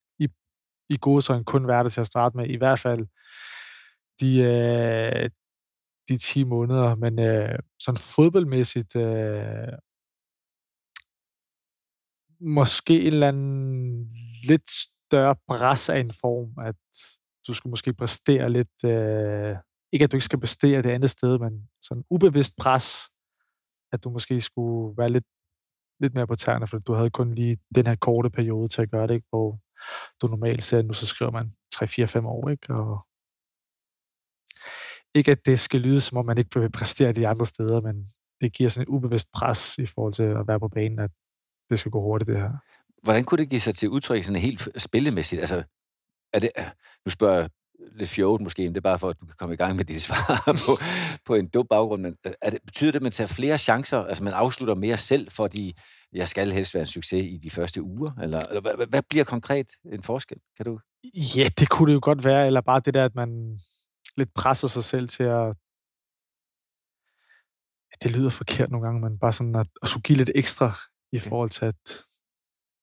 i, 0.89 0.97
gode 1.01 1.21
sådan 1.21 1.43
kun 1.43 1.67
være 1.67 1.83
der 1.83 1.89
til 1.89 2.01
at 2.01 2.07
starte 2.07 2.37
med. 2.37 2.49
I 2.49 2.57
hvert 2.57 2.79
fald 2.79 3.07
de, 4.19 4.39
øh, 4.39 5.29
de 6.09 6.17
10 6.17 6.43
måneder, 6.43 6.95
men 6.95 7.19
øh, 7.19 7.59
sådan 7.79 7.97
fodboldmæssigt 7.97 8.95
øh, 8.95 9.73
måske 12.39 13.01
en 13.01 13.13
eller 13.13 13.27
anden 13.27 14.11
lidt 14.47 14.71
større 14.71 15.35
pres 15.47 15.89
af 15.89 15.99
en 15.99 16.13
form, 16.21 16.65
at 16.65 16.75
du 17.47 17.53
skulle 17.53 17.71
måske 17.71 17.93
præstere 17.93 18.49
lidt, 18.49 18.83
øh, 18.85 19.55
ikke 19.91 20.03
at 20.03 20.11
du 20.11 20.17
ikke 20.17 20.25
skal 20.25 20.39
præstere 20.39 20.81
det 20.81 20.89
andet 20.89 21.09
sted, 21.09 21.39
men 21.39 21.69
sådan 21.81 22.03
ubevidst 22.09 22.55
pres, 22.57 23.09
at 23.91 24.03
du 24.03 24.09
måske 24.09 24.41
skulle 24.41 24.97
være 24.97 25.09
lidt, 25.09 25.25
lidt 25.99 26.13
mere 26.13 26.27
på 26.27 26.35
tæerne, 26.35 26.67
for 26.67 26.77
du 26.79 26.93
havde 26.93 27.09
kun 27.09 27.35
lige 27.35 27.57
den 27.75 27.87
her 27.87 27.95
korte 27.95 28.29
periode 28.29 28.67
til 28.67 28.81
at 28.81 28.91
gøre 28.91 29.07
det, 29.07 29.13
ikke? 29.13 29.27
hvor 29.29 29.59
du 30.21 30.27
normalt 30.27 30.63
ser, 30.63 30.81
nu 30.81 30.93
så 30.93 31.05
skriver 31.05 31.31
man 31.31 31.53
3-4-5 31.75 32.27
år, 32.27 32.49
ikke? 32.49 32.73
og 32.73 33.07
ikke 35.15 35.31
at 35.31 35.45
det 35.45 35.59
skal 35.59 35.81
lyde, 35.81 36.01
som 36.01 36.17
om 36.17 36.25
man 36.25 36.37
ikke 36.37 36.59
vil 36.59 36.71
præstere 36.71 37.11
de 37.11 37.27
andre 37.27 37.45
steder, 37.45 37.81
men 37.81 38.09
det 38.41 38.53
giver 38.53 38.69
sådan 38.69 38.83
et 38.83 38.87
ubevidst 38.87 39.31
pres 39.31 39.77
i 39.77 39.85
forhold 39.85 40.13
til 40.13 40.23
at 40.23 40.47
være 40.47 40.59
på 40.59 40.67
banen, 40.67 40.99
at 40.99 41.11
det 41.69 41.79
skal 41.79 41.91
gå 41.91 42.01
hurtigt, 42.01 42.27
det 42.27 42.37
her. 42.37 42.51
Hvordan 43.03 43.23
kunne 43.23 43.37
det 43.37 43.49
give 43.49 43.61
sig 43.61 43.75
til 43.75 43.89
udtryk 43.89 44.23
sådan 44.23 44.41
helt 44.41 44.69
spillemæssigt? 44.77 45.41
Altså, 45.41 45.63
er 46.33 46.39
det, 46.39 46.51
nu 47.05 47.09
spørger 47.09 47.39
jeg 47.39 47.49
lidt 47.79 48.09
fjort 48.09 48.41
måske, 48.41 48.63
men 48.63 48.75
det 48.75 48.77
er 48.77 48.89
bare 48.89 48.99
for, 48.99 49.09
at 49.09 49.19
du 49.21 49.25
kan 49.25 49.35
komme 49.37 49.53
i 49.53 49.57
gang 49.57 49.75
med 49.75 49.85
dit 49.85 50.01
svar 50.07 50.57
på, 50.65 50.83
på 51.25 51.35
en 51.35 51.47
dum 51.47 51.67
baggrund. 51.69 52.01
Men 52.01 52.15
er 52.41 52.49
det, 52.49 52.59
betyder 52.65 52.91
det, 52.91 52.95
at 52.95 53.03
man 53.03 53.11
tager 53.11 53.27
flere 53.27 53.57
chancer, 53.57 53.99
altså 54.03 54.23
man 54.23 54.33
afslutter 54.33 54.75
mere 54.75 54.97
selv, 54.97 55.31
fordi 55.31 55.77
jeg 56.13 56.27
skal 56.27 56.51
helst 56.51 56.73
være 56.73 56.81
en 56.81 56.87
succes 56.87 57.25
i 57.25 57.37
de 57.37 57.49
første 57.49 57.83
uger? 57.83 58.11
Eller, 58.21 58.39
eller 58.39 58.61
hvad, 58.61 58.87
hvad 58.87 59.01
bliver 59.09 59.23
konkret 59.23 59.67
en 59.93 60.03
forskel? 60.03 60.37
Kan 60.57 60.65
du? 60.65 60.79
Ja, 61.35 61.49
det 61.59 61.69
kunne 61.69 61.87
det 61.87 61.93
jo 61.93 61.99
godt 62.03 62.25
være, 62.25 62.45
eller 62.45 62.61
bare 62.61 62.81
det 62.85 62.93
der, 62.93 63.03
at 63.03 63.15
man 63.15 63.57
lidt 64.17 64.33
presser 64.33 64.67
sig 64.67 64.83
selv 64.83 65.09
til 65.09 65.23
at... 65.23 65.55
Det 68.03 68.11
lyder 68.11 68.29
forkert 68.29 68.71
nogle 68.71 68.85
gange, 68.85 69.01
men 69.01 69.19
bare 69.19 69.33
sådan 69.33 69.55
at, 69.55 69.67
at 69.81 69.89
skulle 69.89 70.03
give 70.03 70.17
lidt 70.17 70.31
ekstra 70.35 70.75
i 71.11 71.19
forhold 71.19 71.49
til, 71.49 71.65
at, 71.65 72.03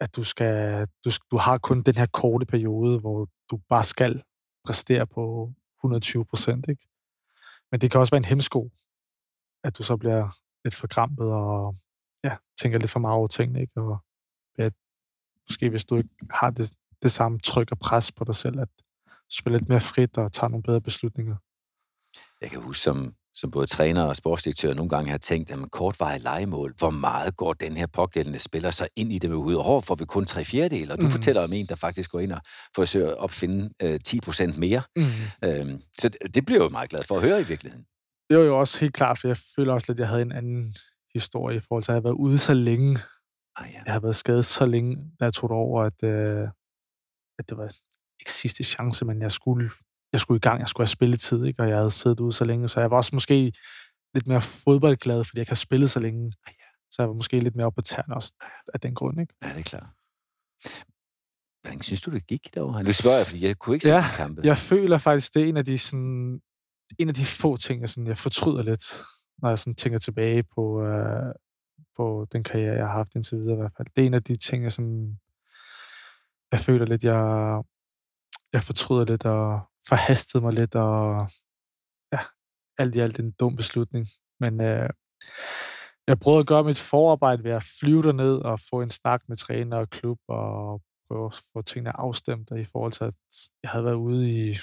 at 0.00 0.16
du, 0.16 0.24
skal, 0.24 0.86
du, 1.04 1.10
du 1.30 1.36
har 1.36 1.58
kun 1.58 1.82
den 1.82 1.94
her 1.94 2.06
korte 2.12 2.46
periode, 2.46 3.00
hvor 3.00 3.28
du 3.50 3.60
bare 3.68 3.84
skal 3.84 4.22
præstere 4.64 5.06
på 5.06 5.52
120 5.78 6.24
procent, 6.24 6.68
ikke? 6.68 6.88
Men 7.70 7.80
det 7.80 7.90
kan 7.90 8.00
også 8.00 8.10
være 8.10 8.18
en 8.18 8.24
hemsko, 8.24 8.70
at 9.64 9.78
du 9.78 9.82
så 9.82 9.96
bliver 9.96 10.28
lidt 10.64 10.74
for 10.74 10.86
krampet 10.86 11.26
og 11.26 11.76
ja, 12.24 12.36
tænker 12.60 12.78
lidt 12.78 12.90
for 12.90 13.00
meget 13.00 13.16
over 13.16 13.28
tingene, 13.28 13.60
ikke? 13.60 13.80
Og 13.80 13.98
ja, 14.58 14.70
måske 15.48 15.70
hvis 15.70 15.84
du 15.84 15.96
ikke 15.96 16.10
har 16.30 16.50
det, 16.50 16.72
det 17.02 17.12
samme 17.12 17.38
tryk 17.38 17.70
og 17.70 17.78
pres 17.78 18.12
på 18.12 18.24
dig 18.24 18.34
selv, 18.34 18.60
at 18.60 18.68
spille 19.30 19.58
lidt 19.58 19.68
mere 19.68 19.80
frit 19.80 20.18
og 20.18 20.32
tage 20.32 20.50
nogle 20.50 20.62
bedre 20.62 20.80
beslutninger. 20.80 21.36
Jeg 22.40 22.50
kan 22.50 22.62
huske, 22.62 22.82
som, 22.82 23.14
som 23.34 23.50
både 23.50 23.66
træner 23.66 24.02
og 24.02 24.16
sportsdirektør 24.16 24.74
nogle 24.74 24.88
gange 24.88 25.10
har 25.10 25.18
tænkt, 25.18 25.50
at 25.50 25.70
kortvarige 25.72 26.22
legemål, 26.22 26.74
hvor 26.78 26.90
meget 26.90 27.36
går 27.36 27.52
den 27.52 27.76
her 27.76 27.86
pågældende 27.86 28.38
spiller 28.38 28.70
så 28.70 28.88
ind 28.96 29.12
i 29.12 29.18
det 29.18 29.30
med 29.30 29.38
ud? 29.38 29.54
Og 29.54 29.84
får 29.84 29.94
vi 29.94 30.04
kun 30.04 30.24
tre 30.24 30.44
fjerdedel, 30.44 30.90
og 30.92 30.98
du 30.98 31.02
mm. 31.02 31.10
fortæller 31.10 31.44
om 31.44 31.52
en, 31.52 31.66
der 31.66 31.74
faktisk 31.74 32.10
går 32.10 32.20
ind 32.20 32.32
og 32.32 32.40
forsøger 32.74 33.08
at 33.08 33.16
opfinde 33.16 33.70
øh, 33.82 34.00
10 34.00 34.20
procent 34.20 34.58
mere. 34.58 34.82
Mm. 34.96 35.04
Øhm, 35.44 35.82
så 35.98 36.08
det, 36.08 36.34
det 36.34 36.46
bliver 36.46 36.58
jeg 36.60 36.64
jo 36.64 36.68
meget 36.68 36.90
glad 36.90 37.02
for 37.02 37.16
at 37.16 37.22
høre 37.22 37.40
i 37.40 37.44
virkeligheden. 37.44 37.86
Det 38.30 38.38
var 38.38 38.44
jo 38.44 38.58
også 38.60 38.80
helt 38.80 38.94
klart, 38.94 39.18
for 39.18 39.28
jeg 39.28 39.36
føler 39.56 39.72
også 39.72 39.92
lidt, 39.92 39.96
at 39.96 40.00
jeg 40.00 40.08
havde 40.08 40.22
en 40.22 40.32
anden 40.32 40.74
historie 41.14 41.56
i 41.56 41.60
forhold 41.60 41.82
til, 41.82 41.92
at 41.92 41.94
jeg 41.94 41.96
havde 41.96 42.04
været 42.04 42.20
ude 42.26 42.38
så 42.38 42.54
længe. 42.54 42.98
Ah, 43.56 43.68
ja. 43.72 43.82
Jeg 43.86 43.92
har 43.92 44.00
været 44.00 44.16
skadet 44.16 44.44
så 44.44 44.66
længe, 44.66 44.96
da 45.20 45.24
jeg 45.24 45.32
tog 45.32 45.48
det 45.48 45.56
over, 45.56 45.82
at, 45.82 46.02
øh, 46.02 46.48
at 47.38 47.48
det 47.48 47.56
var 47.56 47.64
ikke 48.20 48.32
sidste 48.32 48.64
chance, 48.64 49.04
men 49.04 49.22
jeg 49.22 49.32
skulle, 49.32 49.70
jeg 50.14 50.20
skulle 50.20 50.38
i 50.38 50.46
gang, 50.48 50.60
jeg 50.60 50.68
skulle 50.68 50.84
have 50.84 50.96
spilletid, 50.98 51.44
ikke? 51.44 51.62
og 51.62 51.68
jeg 51.68 51.76
havde 51.76 51.90
siddet 51.90 52.20
ude 52.20 52.32
så 52.32 52.44
længe, 52.44 52.68
så 52.68 52.80
jeg 52.80 52.90
var 52.90 52.96
også 52.96 53.10
måske 53.12 53.52
lidt 54.14 54.26
mere 54.26 54.40
fodboldglad, 54.40 55.24
fordi 55.24 55.38
jeg 55.38 55.46
kan 55.46 55.50
have 55.50 55.66
spillet 55.68 55.90
så 55.90 56.00
længe. 56.00 56.32
Så 56.90 57.02
jeg 57.02 57.08
var 57.08 57.14
måske 57.14 57.40
lidt 57.40 57.56
mere 57.56 57.66
op 57.66 57.74
på 57.74 57.82
tæerne 57.82 58.14
også 58.14 58.32
af 58.74 58.80
den 58.80 58.94
grund. 58.94 59.20
Ikke? 59.20 59.34
Ja, 59.42 59.48
det 59.48 59.58
er 59.58 59.62
klart. 59.62 59.86
Hvordan 61.62 61.82
synes 61.82 62.02
du, 62.02 62.10
det 62.10 62.26
gik 62.26 62.54
derovre? 62.54 62.82
Nu 62.82 62.92
spørger 62.92 63.16
jeg, 63.16 63.26
fordi 63.26 63.46
jeg 63.46 63.58
kunne 63.58 63.76
ikke 63.76 63.86
se 63.86 63.92
ja, 63.92 64.04
kampe. 64.16 64.40
jeg 64.44 64.58
føler 64.58 64.98
faktisk, 64.98 65.34
det 65.34 65.42
er 65.42 65.46
en 65.46 65.56
af 65.56 65.64
de, 65.64 65.78
sådan, 65.78 66.40
en 66.98 67.08
af 67.08 67.14
de 67.14 67.26
få 67.26 67.56
ting, 67.56 67.80
jeg, 67.80 67.88
sådan, 67.88 68.06
jeg 68.06 68.18
fortryder 68.18 68.62
lidt, 68.62 68.84
når 69.38 69.48
jeg 69.48 69.58
sådan, 69.58 69.74
tænker 69.74 69.98
tilbage 69.98 70.42
på, 70.42 70.82
øh, 70.82 71.34
på 71.96 72.26
den 72.32 72.44
karriere, 72.44 72.74
jeg 72.74 72.86
har 72.86 72.92
haft 72.92 73.14
indtil 73.14 73.38
videre 73.38 73.52
i 73.52 73.56
hvert 73.56 73.72
fald. 73.76 73.88
Det 73.96 74.02
er 74.02 74.06
en 74.06 74.14
af 74.14 74.22
de 74.22 74.36
ting, 74.36 74.62
jeg, 74.62 74.72
sådan, 74.72 75.18
jeg 76.52 76.60
føler 76.60 76.86
lidt, 76.86 77.04
jeg, 77.04 77.62
jeg 78.52 78.62
fortryder 78.62 79.04
lidt 79.04 79.24
og 79.24 79.60
forhastede 79.88 80.42
mig 80.42 80.52
lidt, 80.52 80.74
og 80.74 81.28
ja, 82.12 82.20
alt 82.78 82.96
i 82.96 82.98
alt 82.98 83.18
en 83.18 83.32
dum 83.32 83.56
beslutning. 83.56 84.08
Men 84.40 84.60
øh, 84.60 84.90
jeg 86.06 86.20
prøvede 86.20 86.40
at 86.40 86.46
gøre 86.46 86.64
mit 86.64 86.78
forarbejde 86.78 87.44
ved 87.44 87.50
at 87.50 87.68
flyve 87.80 88.02
derned 88.02 88.36
og 88.36 88.60
få 88.60 88.82
en 88.82 88.90
snak 88.90 89.22
med 89.28 89.36
træner 89.36 89.76
og 89.76 89.90
klub, 89.90 90.18
og 90.28 90.82
prøve 91.08 91.26
at 91.26 91.42
få 91.52 91.62
tingene 91.62 91.96
afstemt 91.96 92.50
i 92.56 92.64
forhold 92.64 92.92
til, 92.92 93.04
at 93.04 93.14
jeg 93.62 93.70
havde 93.70 93.84
været 93.84 93.94
ude 93.94 94.30
i, 94.30 94.56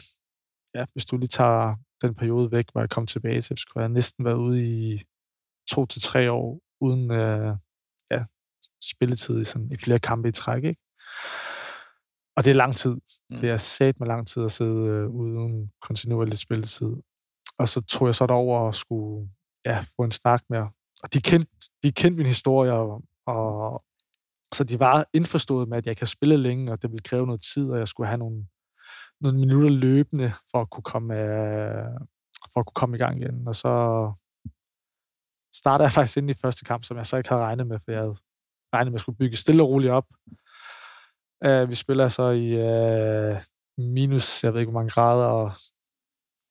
ja, 0.75 0.85
hvis 0.93 1.05
du 1.05 1.17
lige 1.17 1.27
tager 1.27 1.75
den 2.01 2.15
periode 2.15 2.51
væk, 2.51 2.65
hvor 2.71 2.81
jeg 2.81 2.89
kom 2.89 3.07
tilbage 3.07 3.41
til, 3.41 3.57
så 3.57 3.61
skulle 3.61 3.81
jeg 3.81 3.89
næsten 3.89 4.25
været 4.25 4.35
ude 4.35 4.65
i 4.65 5.03
to 5.71 5.85
til 5.85 6.01
tre 6.01 6.31
år, 6.31 6.59
uden 6.81 7.11
øh, 7.11 7.55
ja, 8.11 8.23
spilletid 8.83 9.39
i, 9.39 9.43
sådan, 9.43 9.71
i 9.71 9.77
flere 9.77 9.99
kampe 9.99 10.29
i 10.29 10.31
træk. 10.31 10.63
Ikke? 10.63 10.81
Og 12.35 12.43
det 12.43 12.51
er 12.51 12.55
lang 12.55 12.75
tid. 12.75 12.91
Mm. 13.29 13.37
Det 13.37 13.49
er 13.49 13.57
sat 13.57 13.99
med 13.99 14.07
lang 14.07 14.27
tid 14.27 14.43
at 14.43 14.51
sidde 14.51 14.87
øh, 14.87 15.07
uden 15.09 15.71
kontinuerligt 15.81 16.39
spilletid. 16.39 16.95
Og 17.57 17.67
så 17.67 17.81
tog 17.81 18.07
jeg 18.07 18.15
så 18.15 18.27
derover 18.27 18.59
og 18.59 18.75
skulle 18.75 19.29
ja, 19.65 19.85
få 19.95 20.03
en 20.03 20.11
snak 20.11 20.43
med 20.49 20.59
Og 21.03 21.13
de 21.13 21.21
kendte, 21.21 21.51
de 21.83 21.91
kendte 21.91 22.17
min 22.17 22.25
historie, 22.25 22.73
og, 22.73 23.03
og 23.25 23.83
så 24.53 24.63
de 24.63 24.79
var 24.79 25.05
indforstået 25.13 25.69
med, 25.69 25.77
at 25.77 25.85
jeg 25.85 25.97
kan 25.97 26.07
spille 26.07 26.37
længe, 26.37 26.71
og 26.71 26.81
det 26.81 26.91
ville 26.91 27.03
kræve 27.03 27.25
noget 27.25 27.41
tid, 27.53 27.69
og 27.69 27.77
jeg 27.79 27.87
skulle 27.87 28.07
have 28.07 28.17
nogle, 28.17 28.47
nogle 29.21 29.39
minutter 29.39 29.69
løbende 29.69 30.33
for 30.51 30.61
at 30.61 30.69
kunne 30.69 30.83
komme, 30.83 31.15
øh, 31.15 31.99
for 32.53 32.59
at 32.59 32.65
kunne 32.65 32.73
komme 32.75 32.95
i 32.95 32.99
gang 32.99 33.21
igen. 33.21 33.47
Og 33.47 33.55
så 33.55 33.73
startede 35.53 35.85
jeg 35.85 35.91
faktisk 35.91 36.17
ind 36.17 36.29
i 36.29 36.33
første 36.33 36.65
kamp, 36.65 36.83
som 36.83 36.97
jeg 36.97 37.05
så 37.05 37.17
ikke 37.17 37.29
havde 37.29 37.41
regnet 37.41 37.67
med, 37.67 37.79
for 37.79 37.91
jeg 37.91 38.01
havde 38.01 38.15
regnede 38.73 38.91
med 38.91 38.97
at 38.97 39.01
skulle 39.01 39.17
bygge 39.17 39.37
stille 39.37 39.63
og 39.63 39.69
roligt 39.69 39.91
op. 39.91 40.05
Uh, 41.45 41.69
vi 41.69 41.75
spiller 41.75 42.09
så 42.09 42.29
i 42.29 42.47
uh, 42.53 43.41
minus, 43.77 44.43
jeg 44.43 44.53
ved 44.53 44.59
ikke 44.59 44.71
hvor 44.71 44.79
mange 44.79 44.91
grader, 44.91 45.25
og 45.25 45.51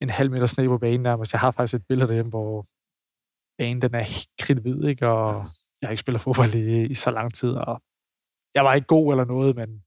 en 0.01 0.09
halv 0.09 0.31
meter 0.31 0.45
sne 0.45 0.67
på 0.67 0.77
banen 0.77 1.01
nærmest. 1.01 1.33
Jeg 1.33 1.39
har 1.39 1.51
faktisk 1.51 1.73
et 1.73 1.87
billede 1.87 2.07
derhjemme, 2.07 2.29
hvor 2.29 2.67
banen 3.57 3.81
den 3.81 3.95
er 3.95 4.01
helt 4.01 4.29
kridhvid, 4.39 4.83
ikke? 4.83 5.07
og 5.07 5.45
jeg 5.81 5.87
har 5.87 5.91
ikke 5.91 6.01
spillet 6.01 6.21
fodbold 6.21 6.53
i, 6.55 6.85
i 6.85 6.93
så 6.93 7.11
lang 7.11 7.33
tid, 7.33 7.49
og 7.49 7.81
jeg 8.55 8.65
var 8.65 8.73
ikke 8.73 8.87
god 8.87 9.13
eller 9.13 9.25
noget, 9.25 9.55
men 9.55 9.83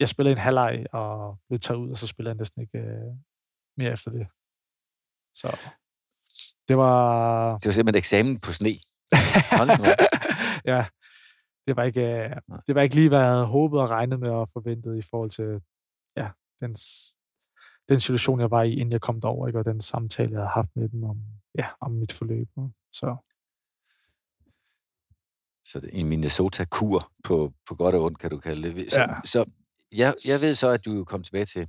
jeg 0.00 0.08
spillede 0.08 0.32
en 0.32 0.38
halvleg 0.46 0.86
og 0.92 1.38
blev 1.48 1.58
taget 1.58 1.78
ud, 1.78 1.90
og 1.90 1.96
så 1.96 2.06
spillede 2.06 2.30
jeg 2.30 2.38
næsten 2.38 2.62
ikke 2.62 2.78
uh, 2.78 3.16
mere 3.78 3.92
efter 3.92 4.10
det. 4.10 4.26
Så 5.34 5.48
det 6.68 6.76
var... 6.76 7.58
Det 7.58 7.66
var 7.66 7.72
simpelthen 7.72 7.98
eksamen 7.98 8.40
på 8.40 8.52
sne. 8.52 8.74
ja, 10.72 10.86
det 11.66 11.76
var, 11.76 11.82
ikke, 11.82 12.34
det 12.66 12.74
var 12.74 12.82
ikke 12.82 12.94
lige, 12.94 13.08
hvad 13.08 13.18
jeg 13.18 13.28
havde 13.28 13.46
håbet 13.46 13.80
og 13.80 13.90
regnet 13.90 14.20
med 14.20 14.28
og 14.28 14.48
forventet 14.52 14.98
i 14.98 15.02
forhold 15.02 15.30
til 15.30 15.60
ja, 16.16 16.28
den, 16.60 16.74
den 17.88 18.00
situation, 18.00 18.40
jeg 18.40 18.50
var 18.50 18.62
i, 18.62 18.72
inden 18.72 18.92
jeg 18.92 19.00
kom 19.00 19.20
derover, 19.20 19.46
ikke? 19.46 19.58
og 19.58 19.64
den 19.64 19.80
samtale, 19.80 20.30
jeg 20.30 20.38
havde 20.38 20.50
haft 20.54 20.76
med 20.76 20.88
dem 20.88 21.04
om, 21.04 21.18
ja, 21.58 21.66
om 21.80 21.90
mit 21.90 22.12
forløb. 22.12 22.48
Så. 22.92 23.16
Så 25.64 25.80
det 25.80 25.88
er 25.88 25.98
en 26.00 26.08
Minnesota-kur 26.08 27.12
på, 27.24 27.52
på 27.68 27.74
godt 27.74 27.94
og 27.94 28.02
ondt, 28.02 28.18
kan 28.18 28.30
du 28.30 28.38
kalde 28.38 28.74
det. 28.74 28.92
Så, 28.92 29.00
ja. 29.00 29.06
så 29.24 29.44
jeg, 29.92 30.14
jeg 30.24 30.40
ved 30.40 30.54
så, 30.54 30.68
at 30.68 30.84
du 30.84 31.04
kom 31.04 31.22
tilbage 31.22 31.44
til, 31.44 31.68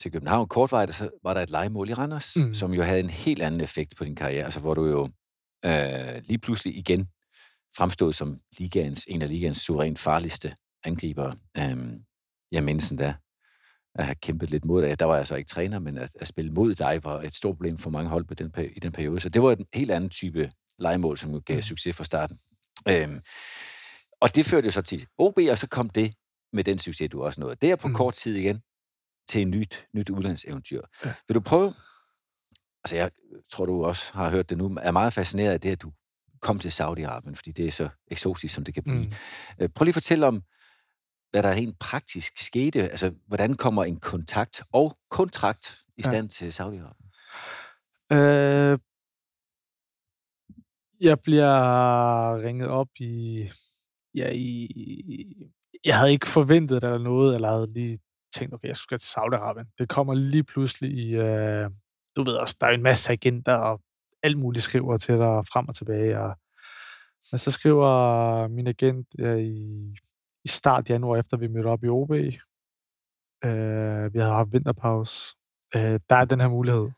til 0.00 0.12
København. 0.12 0.48
Kortvejt, 0.48 0.94
så 0.94 1.10
var 1.22 1.34
der 1.34 1.40
et 1.40 1.50
legemål 1.50 1.88
i 1.88 1.94
Randers, 1.94 2.36
mm. 2.36 2.54
som 2.54 2.72
jo 2.72 2.82
havde 2.82 3.00
en 3.00 3.10
helt 3.10 3.42
anden 3.42 3.60
effekt 3.60 3.96
på 3.96 4.04
din 4.04 4.16
karriere, 4.16 4.44
altså 4.44 4.60
hvor 4.60 4.74
du 4.74 4.86
jo 4.86 5.08
øh, 5.64 6.22
lige 6.22 6.38
pludselig 6.38 6.76
igen 6.76 7.08
fremstod 7.76 8.12
som 8.12 8.40
ligaens, 8.58 9.06
en 9.08 9.22
af 9.22 9.28
ligaens 9.28 9.58
suverænt 9.58 9.98
farligste 9.98 10.54
angriber. 10.84 11.32
Øh, 11.58 11.76
jeg 12.52 12.64
mindes 12.64 12.92
da 12.98 13.14
at 13.94 14.04
have 14.04 14.14
kæmpet 14.14 14.50
lidt 14.50 14.64
mod 14.64 14.82
dig. 14.82 14.98
Der 14.98 15.04
var 15.04 15.16
jeg 15.16 15.26
så 15.26 15.34
ikke 15.34 15.48
træner, 15.48 15.78
men 15.78 15.98
at, 15.98 16.10
at 16.20 16.28
spille 16.28 16.52
mod 16.52 16.74
dig 16.74 17.04
var 17.04 17.22
et 17.22 17.34
stort 17.34 17.56
problem 17.56 17.78
for 17.78 17.90
mange 17.90 18.10
hold 18.10 18.24
på 18.24 18.34
den, 18.34 18.52
i 18.76 18.80
den 18.80 18.92
periode. 18.92 19.20
Så 19.20 19.28
det 19.28 19.42
var 19.42 19.52
en 19.52 19.66
helt 19.74 19.90
anden 19.90 20.10
type 20.10 20.52
legemål, 20.78 21.18
som 21.18 21.42
gav 21.42 21.56
mm. 21.56 21.62
succes 21.62 21.96
fra 21.96 22.04
starten. 22.04 22.38
Øhm, 22.88 23.20
og 24.20 24.34
det 24.34 24.46
førte 24.46 24.64
jo 24.64 24.70
så 24.70 24.82
til 24.82 25.06
OB, 25.18 25.38
og 25.50 25.58
så 25.58 25.68
kom 25.68 25.88
det 25.88 26.14
med 26.52 26.64
den 26.64 26.78
succes, 26.78 27.10
du 27.10 27.24
også 27.24 27.40
nåede. 27.40 27.56
Det 27.56 27.70
er 27.70 27.76
på 27.76 27.88
mm. 27.88 27.94
kort 27.94 28.14
tid 28.14 28.36
igen 28.36 28.62
til 29.28 29.42
et 29.42 29.48
nyt, 29.48 29.86
nyt 29.94 30.10
udlandseventyr. 30.10 30.82
Ja. 31.04 31.14
Vil 31.28 31.34
du 31.34 31.40
prøve? 31.40 31.74
Altså, 32.84 32.96
jeg 32.96 33.10
tror, 33.52 33.66
du 33.66 33.84
også 33.84 34.12
har 34.12 34.30
hørt 34.30 34.50
det 34.50 34.58
nu. 34.58 34.78
er 34.82 34.90
meget 34.90 35.12
fascineret 35.12 35.52
af 35.52 35.60
det, 35.60 35.70
at 35.70 35.82
du 35.82 35.92
kom 36.44 36.58
til 36.58 36.68
Saudi-Arabien, 36.68 37.34
fordi 37.34 37.52
det 37.52 37.66
er 37.66 37.70
så 37.70 37.88
eksotisk, 38.10 38.54
som 38.54 38.64
det 38.64 38.74
kan 38.74 38.82
blive. 38.82 39.04
Mm. 39.04 39.12
Øh, 39.60 39.68
prøv 39.68 39.84
lige 39.84 39.90
at 39.90 39.94
fortælle 39.94 40.26
om, 40.26 40.42
hvad 41.30 41.42
der 41.42 41.52
helt 41.52 41.78
praktisk 41.78 42.38
skete. 42.38 42.82
Altså, 42.82 43.14
hvordan 43.26 43.54
kommer 43.54 43.84
en 43.84 44.00
kontakt 44.00 44.62
og 44.72 44.98
kontrakt 45.10 45.82
i 45.96 46.02
stand 46.02 46.26
ja. 46.26 46.28
til 46.28 46.50
Saudi-Arabien? 46.50 47.08
Øh, 48.16 48.78
jeg 51.00 51.20
bliver 51.20 52.42
ringet 52.42 52.68
op 52.68 52.88
i, 53.00 53.48
ja, 54.14 54.30
i... 54.34 54.68
Jeg 55.84 55.98
havde 55.98 56.12
ikke 56.12 56.28
forventet 56.28 56.82
det 56.82 56.88
eller 56.88 57.04
noget, 57.04 57.34
eller 57.34 57.50
havde 57.50 57.72
lige 57.72 57.98
tænkt, 58.34 58.54
okay, 58.54 58.68
jeg 58.68 58.76
skal 58.76 58.98
til 58.98 59.14
Saudi-Arabien. 59.18 59.74
Det 59.78 59.88
kommer 59.88 60.14
lige 60.14 60.44
pludselig 60.44 60.90
i... 60.90 61.14
Øh, 61.14 61.70
du 62.16 62.24
ved 62.24 62.34
også, 62.34 62.56
der 62.60 62.66
er 62.66 62.70
en 62.70 62.82
masse 62.82 63.12
agenter, 63.12 63.54
og 63.54 63.80
alt 64.24 64.38
muligt 64.38 64.64
skriver 64.64 64.96
til 64.96 65.14
dig 65.14 65.46
frem 65.52 65.68
og 65.68 65.74
tilbage. 65.74 66.20
Og, 66.20 66.36
og 67.32 67.40
så 67.40 67.50
skriver 67.50 68.48
min 68.48 68.66
agent 68.66 69.06
ja, 69.18 69.34
i 69.34 69.94
i 70.44 70.48
start 70.48 70.90
januar, 70.90 71.16
efter 71.16 71.36
vi 71.36 71.48
mødte 71.48 71.66
op 71.66 71.84
i 71.84 71.88
OB. 71.88 72.10
Øh, 72.10 72.28
vi 74.14 74.18
havde 74.18 74.32
haft 74.32 74.52
vinterpause. 74.52 75.36
Øh, 75.74 76.00
der 76.10 76.16
er 76.16 76.24
den 76.24 76.40
her 76.40 76.48
mulighed. 76.48 76.90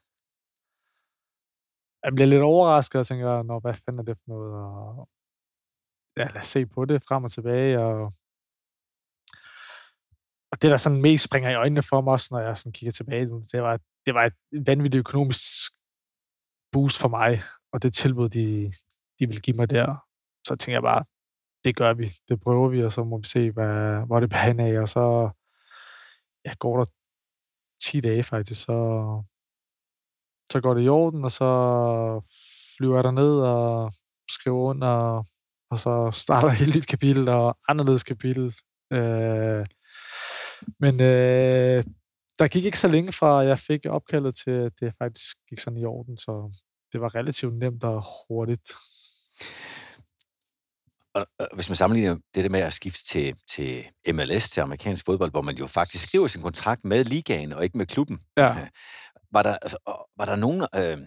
Jeg 2.05 2.12
bliver 2.14 2.27
lidt 2.27 2.43
overrasket 2.43 3.01
og 3.01 3.07
tænker, 3.07 3.43
Nå, 3.43 3.59
hvad 3.59 3.74
fanden 3.74 3.99
er 3.99 4.05
det 4.05 4.18
for 4.18 4.29
noget? 4.29 4.55
Og, 4.55 5.09
ja, 6.16 6.24
lad 6.24 6.37
os 6.37 6.47
se 6.47 6.66
på 6.66 6.85
det 6.85 7.05
frem 7.09 7.24
og 7.24 7.33
tilbage. 7.33 7.81
Og, 7.81 8.12
og 10.53 10.62
det, 10.62 10.70
der 10.70 10.77
sådan 10.77 11.03
mest 11.03 11.24
springer 11.24 11.51
i 11.51 11.55
øjnene 11.55 11.83
for 11.83 12.01
mig 12.01 12.12
også, 12.12 12.29
når 12.31 12.41
jeg 12.41 12.59
sådan 12.59 12.72
kigger 12.72 12.93
tilbage 12.93 13.27
det 13.53 13.62
var, 13.62 13.81
det 14.07 14.14
var 14.14 14.24
et 14.24 14.66
vanvittigt 14.66 15.01
økonomisk 15.01 15.72
boost 16.77 16.99
for 16.99 17.09
mig, 17.09 17.43
og 17.72 17.83
det 17.83 17.93
tilbud, 17.95 18.29
de, 18.29 18.72
de 19.18 19.27
vil 19.27 19.43
give 19.43 19.57
mig 19.57 19.70
der. 19.70 19.97
Så 20.47 20.57
tænker 20.57 20.77
jeg 20.77 20.83
bare, 20.83 21.05
det 21.64 21.77
gør 21.77 21.93
vi, 21.95 22.12
det 22.29 22.41
prøver 22.41 22.68
vi, 22.68 22.85
og 22.85 22.93
så 22.93 23.05
må 23.05 23.18
vi 23.18 23.27
se, 23.27 23.51
hvad, 23.51 24.07
hvor 24.07 24.20
det 24.20 24.31
bærer 24.31 24.64
af, 24.66 24.81
og 24.81 24.89
så 24.89 25.31
ja, 26.45 26.53
går 26.59 26.77
der 26.77 26.85
10 27.85 28.01
dage 28.01 28.22
faktisk, 28.22 28.61
så, 28.61 28.79
så 30.51 30.61
går 30.61 30.74
det 30.74 30.85
i 30.85 30.89
orden, 30.89 31.24
og 31.24 31.31
så 31.31 31.51
flyver 32.77 33.03
jeg 33.03 33.12
ned 33.12 33.41
og 33.41 33.93
skriver 34.31 34.62
under, 34.70 35.24
og 35.70 35.79
så 35.79 36.11
starter 36.12 36.49
et 36.49 36.57
helt 36.57 36.77
nyt 36.77 36.87
kapitel, 36.87 37.29
og 37.29 37.59
anderledes 37.68 38.03
kapitel. 38.03 38.55
Øh, 38.93 39.66
men 40.81 41.01
øh, 41.01 41.85
der 42.39 42.49
gik 42.49 42.64
ikke 42.64 42.79
så 42.79 42.89
længe 42.89 43.12
fra, 43.12 43.39
jeg 43.39 43.59
fik 43.59 43.87
opkaldet 43.87 44.37
til, 44.45 44.51
at 44.51 44.72
det 44.81 44.95
faktisk 44.99 45.37
gik 45.49 45.61
sådan 45.61 45.79
i 45.79 45.85
orden, 45.85 46.18
så 46.18 46.53
det 46.93 47.01
var 47.01 47.14
relativt 47.14 47.55
nemt 47.55 47.84
og 47.84 48.05
hurtigt 48.28 48.72
og, 51.16 51.26
og 51.39 51.49
hvis 51.55 51.68
man 51.68 51.76
sammenligner 51.76 52.16
det 52.34 52.45
der 52.45 52.51
med 52.51 52.61
at 52.61 52.72
skifte 52.72 53.05
til, 53.05 53.34
til 53.51 53.84
MLS, 54.12 54.51
til 54.51 54.61
amerikansk 54.61 55.05
fodbold, 55.05 55.30
hvor 55.30 55.43
man 55.43 55.57
jo 55.57 55.66
faktisk 55.66 56.09
skriver 56.09 56.26
sin 56.26 56.43
kontrakt 56.43 56.84
med 56.84 57.05
ligaen 57.05 57.53
og 57.53 57.64
ikke 57.64 57.78
med 57.78 57.87
klubben, 57.87 58.20
ja. 58.37 58.57
Var, 59.32 59.43
der, 59.43 59.57
altså, 59.57 59.78
var 60.16 60.24
der 60.24 60.37
nogen... 60.37 60.66
Øh, 60.74 60.99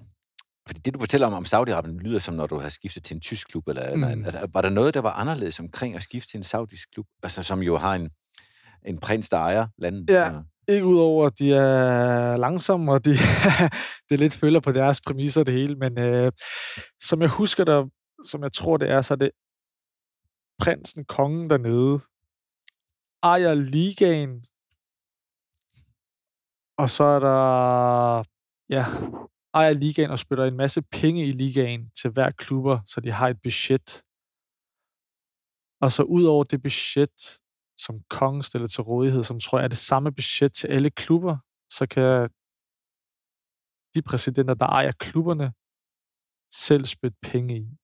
fordi 0.67 0.79
det, 0.79 0.93
du 0.93 0.99
fortæller 0.99 1.27
om, 1.27 1.33
om 1.33 1.45
Saudi-Arabien, 1.45 1.97
lyder 1.97 2.19
som, 2.19 2.33
når 2.33 2.47
du 2.47 2.59
har 2.59 2.69
skiftet 2.69 3.03
til 3.03 3.15
en 3.15 3.21
tysk 3.21 3.47
klub. 3.47 3.67
Eller, 3.67 3.95
mm. 3.95 4.03
eller, 4.03 4.25
altså, 4.25 4.47
var 4.53 4.61
der 4.61 4.69
noget, 4.69 4.93
der 4.93 4.99
var 4.99 5.11
anderledes 5.11 5.59
omkring 5.59 5.95
at 5.95 6.03
skifte 6.03 6.31
til 6.31 6.37
en 6.37 6.43
saudisk 6.43 6.89
klub, 6.93 7.05
altså, 7.23 7.43
som 7.43 7.59
jo 7.59 7.77
har 7.77 7.95
en, 7.95 8.09
en 8.85 8.99
prins, 8.99 9.29
der 9.29 9.37
ejer 9.37 9.67
landet? 9.77 10.09
Ja, 10.09 10.31
ikke 10.69 10.85
udover, 10.85 11.25
at 11.25 11.39
de 11.39 11.53
er 11.53 12.37
langsomme, 12.37 12.91
og 12.91 13.05
de 13.05 13.11
det 14.09 14.19
lidt 14.19 14.35
følger 14.35 14.59
på 14.59 14.71
deres 14.71 15.01
præmisser 15.01 15.43
det 15.43 15.53
hele, 15.53 15.75
men 15.75 15.99
øh, 15.99 16.31
som 17.01 17.21
jeg 17.21 17.29
husker 17.29 17.63
der, 17.63 17.89
som 18.23 18.43
jeg 18.43 18.53
tror 18.53 18.77
det 18.77 18.89
er, 18.89 19.01
så 19.01 19.13
er 19.13 19.17
det 19.17 19.31
prinsen, 20.59 21.05
kongen 21.05 21.49
dernede, 21.49 21.99
ejer 23.23 23.53
ligaen, 23.53 24.45
og 26.77 26.89
så 26.89 27.03
er 27.03 27.19
der, 27.19 28.23
ja, 28.69 28.85
ejer 29.53 29.73
ligaen 29.73 30.11
og 30.11 30.19
spytter 30.19 30.45
en 30.45 30.57
masse 30.57 30.81
penge 30.81 31.27
i 31.27 31.31
ligaen 31.31 31.89
til 32.01 32.09
hver 32.09 32.29
klubber, 32.31 32.79
så 32.85 33.01
de 33.01 33.11
har 33.11 33.27
et 33.27 33.41
budget. 33.43 34.03
Og 35.81 35.91
så 35.91 36.03
ud 36.03 36.23
over 36.23 36.43
det 36.43 36.61
budget, 36.61 37.39
som 37.85 37.95
kongen 38.09 38.43
stiller 38.43 38.67
til 38.67 38.83
rådighed, 38.83 39.23
som 39.23 39.39
tror 39.39 39.57
jeg 39.57 39.63
er 39.63 39.67
det 39.67 39.77
samme 39.77 40.11
budget 40.11 40.53
til 40.53 40.67
alle 40.67 40.89
klubber, 40.89 41.37
så 41.77 41.87
kan 41.87 42.29
de 43.93 44.01
præsidenter, 44.01 44.53
der 44.53 44.65
ejer 44.65 44.91
klubberne, 44.91 45.53
selv 46.51 46.85
spytte 46.85 47.17
penge 47.21 47.57
i. 47.57 47.77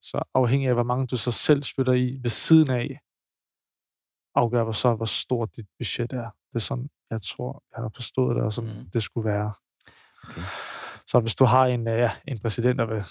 Så 0.00 0.22
afhængig 0.34 0.68
af, 0.68 0.74
hvor 0.74 0.82
mange 0.82 1.06
du 1.06 1.16
så 1.16 1.30
selv 1.30 1.62
spytter 1.62 1.92
i 1.92 2.18
ved 2.22 2.30
siden 2.30 2.70
af, 2.70 3.00
afgør 4.34 4.62
hvor 4.64 4.72
så, 4.72 4.94
hvor 4.94 5.04
stort 5.04 5.56
dit 5.56 5.68
budget 5.78 6.12
er. 6.12 6.30
Det 6.48 6.54
er 6.54 6.58
sådan, 6.58 6.90
jeg 7.10 7.22
tror, 7.22 7.64
jeg 7.72 7.82
har 7.82 7.90
forstået 7.94 8.36
det, 8.36 8.44
og 8.44 8.52
sådan 8.52 8.78
mm. 8.78 8.90
det 8.90 9.02
skulle 9.02 9.30
være. 9.30 9.52
Okay. 10.24 10.42
Så 11.06 11.20
hvis 11.20 11.34
du 11.34 11.44
har 11.44 11.66
en, 11.66 11.86
ja, 11.86 12.12
en 12.28 12.38
præsident, 12.38 12.78
der 12.78 12.86
vil 12.86 13.04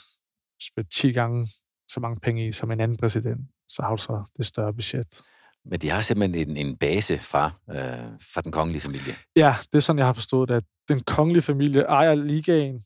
spytte 0.61 0.91
10 0.91 1.11
gange 1.11 1.47
så 1.87 1.99
mange 1.99 2.19
penge 2.19 2.47
i 2.47 2.51
som 2.51 2.71
en 2.71 2.79
anden 2.79 2.97
præsident, 2.97 3.51
så 3.67 3.81
har 3.81 3.95
du 3.95 4.01
så 4.01 4.23
det 4.37 4.45
større 4.45 4.73
budget. 4.73 5.21
Men 5.69 5.79
de 5.79 5.89
har 5.89 6.01
simpelthen 6.01 6.49
en, 6.49 6.57
en 6.57 6.77
base 6.77 7.17
fra, 7.17 7.51
øh, 7.69 8.19
fra 8.33 8.41
den 8.41 8.51
kongelige 8.51 8.81
familie. 8.81 9.15
Ja, 9.35 9.55
det 9.71 9.77
er 9.77 9.81
sådan, 9.81 9.97
jeg 9.97 10.05
har 10.05 10.13
forstået 10.13 10.49
det, 10.49 10.55
at 10.55 10.63
den 10.87 11.03
kongelige 11.03 11.41
familie 11.41 11.81
ejer 11.81 12.15
ligaen, 12.15 12.83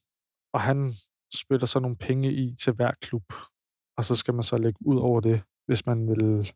og 0.53 0.61
han 0.61 0.93
spytter 1.36 1.67
så 1.67 1.79
nogle 1.79 1.97
penge 1.97 2.34
i 2.34 2.55
til 2.63 2.73
hver 2.73 2.91
klub 3.01 3.23
og 3.97 4.05
så 4.05 4.15
skal 4.15 4.34
man 4.34 4.43
så 4.43 4.57
lægge 4.57 4.79
ud 4.86 4.99
over 4.99 5.21
det, 5.21 5.41
hvis 5.65 5.86
man 5.86 6.07
vil... 6.07 6.51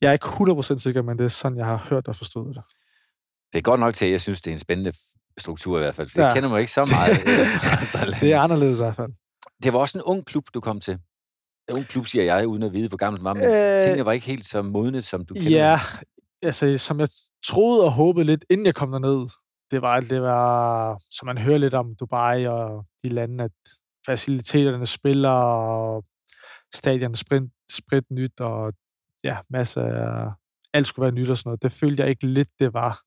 Jeg 0.00 0.08
er 0.08 0.12
ikke 0.12 0.26
100% 0.26 0.78
sikker, 0.78 1.02
men 1.02 1.18
det 1.18 1.24
er 1.24 1.28
sådan, 1.28 1.58
jeg 1.58 1.66
har 1.66 1.86
hørt 1.90 2.08
og 2.08 2.16
forstået 2.16 2.56
det. 2.56 2.64
Det 3.52 3.58
er 3.58 3.62
godt 3.62 3.80
nok 3.80 3.94
til, 3.94 4.04
at 4.04 4.12
jeg 4.12 4.20
synes, 4.20 4.40
det 4.40 4.50
er 4.50 4.54
en 4.54 4.58
spændende 4.58 4.92
struktur 5.38 5.78
i 5.78 5.80
hvert 5.80 5.94
fald. 5.94 6.10
Ja. 6.16 6.24
Jeg 6.24 6.34
kender 6.34 6.48
mig 6.48 6.60
ikke 6.60 6.72
så 6.72 6.84
meget. 6.84 7.16
det 8.20 8.32
er 8.32 8.40
anderledes 8.40 8.78
i 8.78 8.82
hvert 8.82 8.96
fald. 8.96 9.10
Det 9.62 9.72
var 9.72 9.78
også 9.78 9.98
en 9.98 10.02
ung 10.02 10.26
klub, 10.26 10.44
du 10.54 10.60
kom 10.60 10.80
til. 10.80 10.98
Ung 11.72 11.84
klub, 11.84 12.06
siger 12.06 12.24
jeg, 12.24 12.46
uden 12.46 12.62
at 12.62 12.72
vide, 12.72 12.88
hvor 12.88 12.96
gammel 12.96 13.22
var, 13.22 13.34
men 13.34 13.44
øh, 13.44 13.82
tingene 13.82 14.04
var 14.04 14.12
ikke 14.12 14.26
helt 14.26 14.46
så 14.46 14.62
modnet, 14.62 15.04
som 15.04 15.24
du 15.24 15.34
kender 15.34 15.50
Ja, 15.50 15.80
altså, 16.42 16.78
som 16.78 17.00
jeg 17.00 17.08
troede 17.46 17.84
og 17.84 17.92
håbede 17.92 18.24
lidt, 18.24 18.44
inden 18.50 18.66
jeg 18.66 18.74
kom 18.74 18.90
derned, 18.90 19.28
det 19.70 19.82
var, 19.82 20.00
det 20.00 20.22
var, 20.22 21.02
som 21.10 21.26
man 21.26 21.38
hører 21.38 21.58
lidt 21.58 21.74
om 21.74 21.94
Dubai 22.00 22.46
og 22.46 22.86
de 23.02 23.08
lande, 23.08 23.44
at 23.44 23.50
faciliteterne 24.06 24.86
spiller, 24.86 25.30
og 25.30 26.04
stadion 26.74 27.14
sprint, 27.14 27.52
sprit 27.70 28.10
nyt, 28.10 28.40
og 28.40 28.72
ja, 29.24 29.36
masser 29.50 29.82
af, 29.82 30.30
alt 30.72 30.86
skulle 30.86 31.04
være 31.04 31.14
nyt 31.14 31.30
og 31.30 31.36
sådan 31.38 31.48
noget. 31.48 31.62
Det 31.62 31.72
følte 31.72 32.02
jeg 32.02 32.10
ikke 32.10 32.26
lidt, 32.26 32.48
det 32.58 32.74
var. 32.74 33.00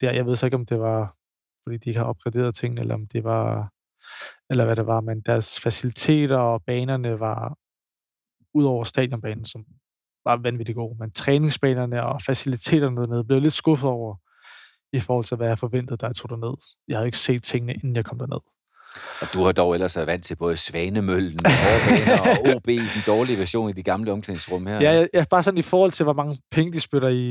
Der, 0.00 0.12
jeg 0.12 0.26
ved 0.26 0.36
så 0.36 0.46
ikke, 0.46 0.56
om 0.56 0.66
det 0.66 0.80
var, 0.80 1.16
fordi 1.62 1.76
de 1.76 1.90
ikke 1.90 2.00
har 2.00 2.06
opgraderet 2.06 2.54
tingene, 2.54 2.80
eller 2.80 2.94
om 2.94 3.06
det 3.06 3.24
var, 3.24 3.70
eller 4.50 4.64
hvad 4.64 4.76
det 4.76 4.86
var, 4.86 5.00
men 5.00 5.20
deres 5.20 5.60
faciliteter 5.60 6.36
og 6.36 6.62
banerne 6.64 7.20
var 7.20 7.56
ud 8.54 8.64
over 8.64 8.84
stadionbanen, 8.84 9.44
som 9.44 9.64
var 10.24 10.36
vanvittigt 10.36 10.76
gode, 10.76 10.96
men 11.00 11.10
træningsbanerne 11.10 12.06
og 12.06 12.22
faciliteterne 12.22 12.96
dernede 12.96 13.24
blev 13.24 13.40
lidt 13.40 13.52
skuffet 13.52 13.90
over, 13.90 14.16
i 14.92 15.00
forhold 15.00 15.24
til, 15.24 15.36
hvad 15.36 15.48
jeg 15.48 15.58
forventede, 15.58 15.96
da 15.96 16.06
jeg 16.06 16.16
tog 16.16 16.30
derned. 16.30 16.56
Jeg 16.88 16.96
havde 16.96 17.08
ikke 17.08 17.18
set 17.18 17.42
tingene, 17.42 17.74
inden 17.74 17.96
jeg 17.96 18.04
kom 18.04 18.18
derned. 18.18 18.40
Og 19.20 19.26
du 19.34 19.42
har 19.42 19.52
dog 19.52 19.74
ellers 19.74 19.96
været 19.96 20.06
vant 20.06 20.24
til 20.24 20.36
både 20.36 20.56
Svanemøllen, 20.56 21.38
og 22.24 22.54
OB, 22.54 22.66
den 22.96 23.02
dårlige 23.06 23.38
version 23.38 23.70
i 23.70 23.72
de 23.72 23.82
gamle 23.82 24.12
omklædningsrum 24.12 24.66
her. 24.66 24.80
Ja, 24.80 24.92
jeg, 24.92 25.08
jeg, 25.12 25.26
bare 25.30 25.42
sådan 25.42 25.58
i 25.58 25.62
forhold 25.62 25.90
til, 25.90 26.04
hvor 26.04 26.12
mange 26.12 26.38
penge 26.50 26.72
de 26.72 26.80
spytter 26.80 27.08
i, 27.08 27.30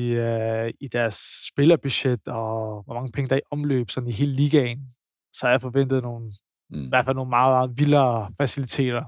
uh, 0.65 0.69
i 0.81 0.87
deres 0.87 1.15
spillerbudget, 1.47 2.27
og 2.27 2.83
hvor 2.83 2.93
mange 2.93 3.11
penge 3.11 3.29
der 3.29 3.35
er 3.35 3.39
i 3.39 3.47
omløb 3.51 3.89
sådan 3.89 4.09
i 4.09 4.11
hele 4.11 4.31
ligaen, 4.31 4.79
så 5.33 5.45
har 5.45 5.51
jeg 5.51 5.61
forventet 5.61 6.03
nogle, 6.03 6.31
mm. 6.69 6.85
i 6.85 6.89
hvert 6.89 7.05
fald 7.05 7.15
nogle 7.15 7.29
meget, 7.29 7.51
meget 7.51 7.77
vildere 7.77 8.31
faciliteter. 8.37 9.03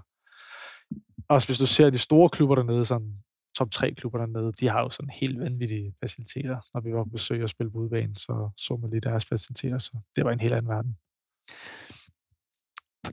Også 1.30 1.48
hvis 1.48 1.58
du 1.58 1.66
ser 1.66 1.90
de 1.90 1.98
store 1.98 2.30
klubber 2.30 2.56
dernede, 2.56 2.86
sådan 2.86 3.14
top 3.58 3.72
3 3.72 3.92
klubber 3.92 4.20
dernede, 4.20 4.52
de 4.52 4.70
har 4.70 4.82
jo 4.82 4.90
sådan 4.90 5.10
helt 5.10 5.40
vanvittige 5.40 5.94
faciliteter. 6.00 6.58
Når 6.74 6.82
vi 6.82 6.94
var 6.94 7.04
på 7.04 7.10
besøg 7.10 7.44
og 7.44 7.50
spille 7.50 7.72
på 7.72 7.78
udbanen, 7.78 8.16
så 8.16 8.50
så 8.58 8.78
man 8.82 8.90
lige 8.90 9.02
deres 9.02 9.26
faciliteter, 9.26 9.78
så 9.78 9.92
det 10.16 10.26
var 10.26 10.32
en 10.32 10.40
helt 10.40 10.54
anden 10.54 10.70
verden. 10.70 10.98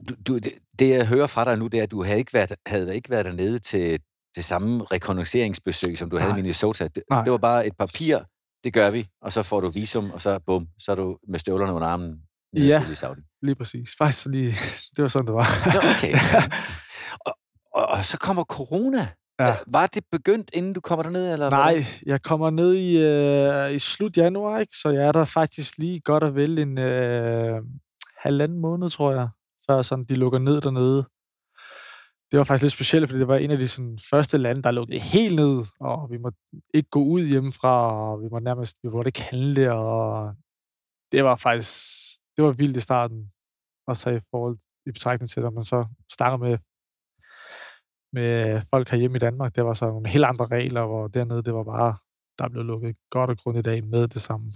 Du, 0.08 0.14
du, 0.26 0.38
det, 0.38 0.52
det, 0.78 0.88
jeg 0.90 1.06
hører 1.08 1.26
fra 1.26 1.44
dig 1.44 1.58
nu, 1.58 1.66
det 1.66 1.78
er, 1.78 1.82
at 1.82 1.90
du 1.90 2.02
havde 2.02 2.18
ikke 2.18 2.32
været, 2.32 2.52
havde 2.66 2.94
ikke 2.94 3.10
været 3.10 3.24
dernede 3.24 3.58
til 3.58 4.00
det 4.36 4.44
samme 4.44 4.84
rekognosceringsbesøg, 4.84 5.98
som 5.98 6.10
du 6.10 6.16
Nej. 6.16 6.22
havde 6.26 6.38
i 6.38 6.42
Minnesota. 6.42 6.84
Det, 6.84 7.02
det 7.24 7.32
var 7.32 7.38
bare 7.38 7.66
et 7.66 7.76
papir, 7.76 8.18
det 8.64 8.72
gør 8.72 8.90
vi, 8.90 9.08
og 9.22 9.32
så 9.32 9.42
får 9.42 9.60
du 9.60 9.68
visum, 9.68 10.10
og 10.10 10.20
så 10.20 10.38
bum, 10.38 10.68
så 10.78 10.92
er 10.92 10.96
du 10.96 11.18
med 11.28 11.38
støvlerne 11.38 11.72
under 11.72 11.88
armen 11.88 12.22
ja, 12.56 12.90
i 12.90 12.94
Saudi. 12.94 13.20
lige 13.42 13.54
præcis. 13.54 13.90
Faktisk 13.98 14.26
lige, 14.26 14.54
det 14.96 15.02
var 15.02 15.08
sådan, 15.08 15.26
det 15.26 15.34
var. 15.34 15.46
Nå, 15.74 15.90
okay. 15.90 16.14
og, 17.26 17.38
og, 17.74 17.86
og 17.86 18.04
så 18.04 18.18
kommer 18.18 18.44
corona. 18.44 19.08
Ja. 19.40 19.56
Var 19.66 19.86
det 19.86 20.04
begyndt, 20.10 20.50
inden 20.52 20.72
du 20.72 20.80
kommer 20.80 21.02
derned? 21.02 21.32
Eller 21.32 21.50
Nej, 21.50 21.72
hvad? 21.72 21.84
jeg 22.06 22.22
kommer 22.22 22.50
ned 22.50 22.74
i, 22.74 22.98
øh, 23.04 23.74
i 23.74 23.78
slut 23.78 24.16
januar, 24.16 24.58
ikke? 24.58 24.76
så 24.76 24.88
jeg 24.88 25.04
er 25.08 25.12
der 25.12 25.24
faktisk 25.24 25.78
lige 25.78 26.00
godt 26.00 26.22
og 26.22 26.34
vel 26.34 26.58
en 26.58 26.78
øh, 26.78 27.62
halvanden 28.18 28.58
måned, 28.58 28.90
tror 28.90 29.12
jeg, 29.12 29.28
før 29.66 29.82
sådan, 29.82 30.04
de 30.04 30.14
lukker 30.14 30.38
ned 30.38 30.60
dernede. 30.60 31.04
Det 32.30 32.38
var 32.38 32.44
faktisk 32.44 32.62
lidt 32.62 32.72
specielt, 32.72 33.08
fordi 33.08 33.18
det 33.18 33.28
var 33.28 33.36
en 33.36 33.50
af 33.50 33.58
de 33.58 33.68
sådan, 33.68 33.98
første 34.10 34.38
lande, 34.38 34.62
der 34.62 34.70
lukkede 34.70 35.00
helt 35.00 35.36
ned, 35.36 35.64
og 35.80 36.10
vi 36.10 36.18
måtte 36.18 36.38
ikke 36.74 36.90
gå 36.90 37.02
ud 37.04 37.26
hjemmefra, 37.26 37.92
og 37.92 38.22
vi 38.22 38.28
måtte 38.30 38.44
nærmest 38.44 38.76
vi 38.82 38.88
måtte 38.88 39.08
ikke 39.08 39.22
handle, 39.22 39.72
og 39.72 40.34
det 41.12 41.24
var 41.24 41.36
faktisk 41.36 41.72
det 42.36 42.44
var 42.44 42.50
vildt 42.52 42.76
i 42.76 42.80
starten, 42.80 43.30
og 43.86 43.96
så 43.96 44.10
i 44.10 44.20
forhold 44.30 44.58
i 44.86 44.92
betragtning 44.92 45.30
til, 45.30 45.40
at 45.40 45.52
man 45.52 45.64
så 45.64 45.86
snakker 46.16 46.38
med 46.38 46.58
med 48.12 48.62
folk 48.70 48.88
herhjemme 48.88 49.16
i 49.16 49.18
Danmark, 49.18 49.56
det 49.56 49.64
var 49.64 49.74
så 49.74 49.86
nogle 49.86 50.08
helt 50.08 50.24
andre 50.24 50.46
regler, 50.46 50.86
hvor 50.86 51.08
dernede, 51.08 51.42
det 51.42 51.54
var 51.54 51.64
bare, 51.64 51.96
der 52.38 52.48
blev 52.48 52.64
lukket 52.64 52.96
godt 53.10 53.30
og 53.30 53.38
grundigt 53.38 53.66
af 53.66 53.82
med 53.82 54.08
det 54.08 54.22
samme. 54.22 54.52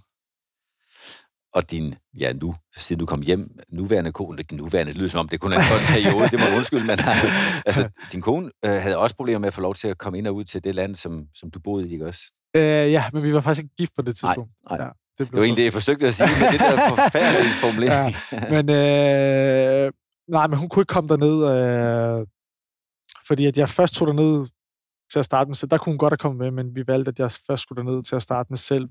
Og 1.54 1.70
din, 1.70 1.94
ja 2.20 2.32
nu, 2.32 2.54
siden 2.76 3.00
du 3.00 3.06
kom 3.06 3.22
hjem, 3.22 3.58
nuværende 3.68 4.12
kone, 4.12 4.44
nuværende, 4.52 4.92
det 4.92 4.98
lyder 4.98 5.10
som 5.10 5.20
om, 5.20 5.28
det 5.28 5.40
kun 5.40 5.52
er 5.52 5.56
en 5.56 5.62
periode, 5.88 6.28
det 6.28 6.40
må 6.40 6.56
undskylde, 6.56 6.84
men 6.84 6.98
altså, 7.68 7.88
din 8.12 8.20
kone 8.20 8.50
øh, 8.64 8.70
havde 8.70 8.98
også 8.98 9.16
problemer 9.16 9.38
med 9.38 9.46
at 9.46 9.54
få 9.54 9.60
lov 9.60 9.74
til 9.74 9.88
at 9.88 9.98
komme 9.98 10.18
ind 10.18 10.26
og 10.26 10.34
ud 10.34 10.44
til 10.44 10.64
det 10.64 10.74
land, 10.74 10.94
som, 10.94 11.26
som 11.34 11.50
du 11.50 11.60
boede 11.60 11.88
i, 11.88 11.92
ikke 11.92 12.06
også? 12.06 12.32
Øh, 12.56 12.92
ja, 12.92 13.04
men 13.12 13.22
vi 13.22 13.34
var 13.34 13.40
faktisk 13.40 13.64
ikke 13.64 13.76
gift 13.76 13.92
på 13.96 14.02
det 14.02 14.16
tidspunkt. 14.16 14.50
Nej, 14.70 14.78
nej. 14.78 14.86
Ja, 14.86 14.92
det, 15.18 15.30
det 15.30 15.36
var 15.36 15.42
egentlig 15.42 15.56
det, 15.56 15.64
jeg 15.64 15.72
forsøgte 15.72 16.06
at 16.06 16.14
sige, 16.14 16.28
med 16.40 16.52
det 16.52 16.60
der 16.60 16.88
forfærdelige 16.88 17.54
formulering. 17.54 18.16
Ja, 18.32 18.50
men, 18.54 18.64
øh, 18.70 19.92
nej, 20.28 20.46
men 20.46 20.58
hun 20.58 20.68
kunne 20.68 20.80
ikke 20.82 20.94
komme 20.96 21.08
derned, 21.08 21.36
øh, 21.52 22.26
fordi 23.26 23.46
at 23.46 23.56
jeg 23.56 23.68
først 23.68 23.94
tog 23.94 24.14
ned 24.14 24.46
til 25.12 25.18
at 25.18 25.24
starte 25.24 25.48
med 25.48 25.54
selv. 25.54 25.70
Der 25.70 25.78
kunne 25.78 25.92
hun 25.92 25.98
godt 25.98 26.12
have 26.12 26.18
kommet 26.18 26.38
med, 26.38 26.64
men 26.64 26.74
vi 26.74 26.86
valgte, 26.86 27.08
at 27.08 27.18
jeg 27.18 27.30
først 27.46 27.62
skulle 27.62 27.84
ned 27.84 28.02
til 28.02 28.16
at 28.16 28.22
starte 28.22 28.46
med 28.50 28.58
selv. 28.58 28.88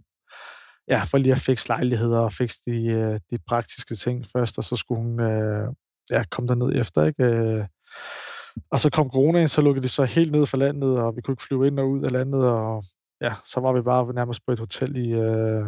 Ja, 0.88 1.04
for 1.04 1.18
lige 1.18 1.32
at 1.32 1.40
fikse 1.40 1.68
lejligheder 1.68 2.20
og 2.20 2.34
fikse 2.34 2.60
de, 2.66 2.86
øh, 2.86 3.20
de 3.32 3.38
praktiske 3.48 3.96
ting 3.96 4.26
først, 4.34 4.58
og 4.58 4.64
så 4.64 4.76
skulle 4.76 5.02
hun 5.02 5.20
øh, 5.20 5.68
ja, 6.12 6.24
komme 6.32 6.48
derned 6.48 6.80
efter. 6.80 7.06
Ikke? 7.06 7.24
Øh, 7.24 7.66
og 8.72 8.80
så 8.80 8.90
kom 8.90 9.10
corona, 9.10 9.48
så 9.48 9.62
lukkede 9.62 9.84
de 9.84 9.90
så 9.90 10.04
helt 10.04 10.32
ned 10.32 10.46
fra 10.46 10.58
landet, 10.58 10.98
og 10.98 11.16
vi 11.16 11.22
kunne 11.22 11.34
ikke 11.34 11.44
flyve 11.44 11.68
ind 11.68 11.80
og 11.80 11.90
ud 11.90 12.04
af 12.04 12.12
landet, 12.12 12.44
og 12.44 12.84
ja, 13.22 13.34
så 13.44 13.60
var 13.60 13.74
vi 13.74 13.82
bare 13.82 14.14
nærmest 14.14 14.46
på 14.46 14.52
et 14.52 14.60
hotel 14.60 14.96
i, 14.96 15.14
øh, 15.14 15.66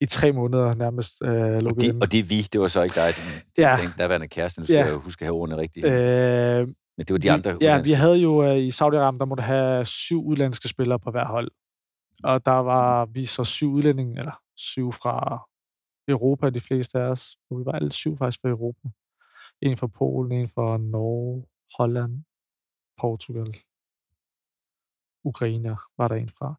i 0.00 0.06
tre 0.06 0.32
måneder 0.32 0.74
nærmest 0.74 1.22
øh, 1.24 1.60
lukket 1.60 1.88
og, 1.88 1.94
de, 1.94 1.98
og 2.00 2.12
det 2.12 2.30
vi, 2.30 2.42
det 2.52 2.60
var 2.60 2.68
så 2.68 2.82
ikke 2.82 2.94
dig, 2.94 3.14
den, 3.16 3.42
ja. 3.58 3.78
den 3.82 3.90
daværende 3.98 4.28
kæreste, 4.28 4.60
nu 4.60 4.66
skal 4.66 4.76
ja. 4.76 4.84
jeg 4.84 4.94
huske 4.94 5.22
at 5.22 5.26
have 5.26 5.34
ordene 5.34 5.56
rigtigt. 5.56 5.86
Øh, 5.86 6.68
men 6.96 7.06
det 7.06 7.12
var 7.12 7.18
de 7.18 7.32
andre 7.32 7.58
Ja, 7.60 7.80
vi 7.82 7.90
havde 7.90 8.18
jo 8.18 8.50
uh, 8.50 8.56
i 8.56 8.68
Saudi-Arabien, 8.68 9.18
der 9.18 9.24
måtte 9.24 9.42
have 9.42 9.84
syv 9.84 10.26
udlandske 10.26 10.68
spillere 10.68 10.98
på 10.98 11.10
hver 11.10 11.26
hold. 11.26 11.50
Og 12.24 12.46
der 12.46 12.52
var 12.52 13.06
vi 13.06 13.24
så 13.24 13.44
syv 13.44 13.70
udlændinge, 13.72 14.18
eller 14.18 14.40
syv 14.56 14.92
fra 14.92 15.46
Europa, 16.08 16.50
de 16.50 16.60
fleste 16.60 16.98
af 16.98 17.02
os. 17.02 17.36
Vi 17.50 17.64
var 17.64 17.72
alle 17.72 17.92
syv 17.92 18.18
faktisk 18.18 18.40
fra 18.40 18.48
Europa. 18.48 18.88
En 19.62 19.76
fra 19.76 19.86
Polen, 19.86 20.32
en 20.32 20.48
fra 20.48 20.78
Norge, 20.78 21.46
Holland, 21.78 22.22
Portugal, 23.00 23.54
Ukraine 25.24 25.76
var 25.98 26.08
der 26.08 26.14
en 26.14 26.28
fra. 26.28 26.54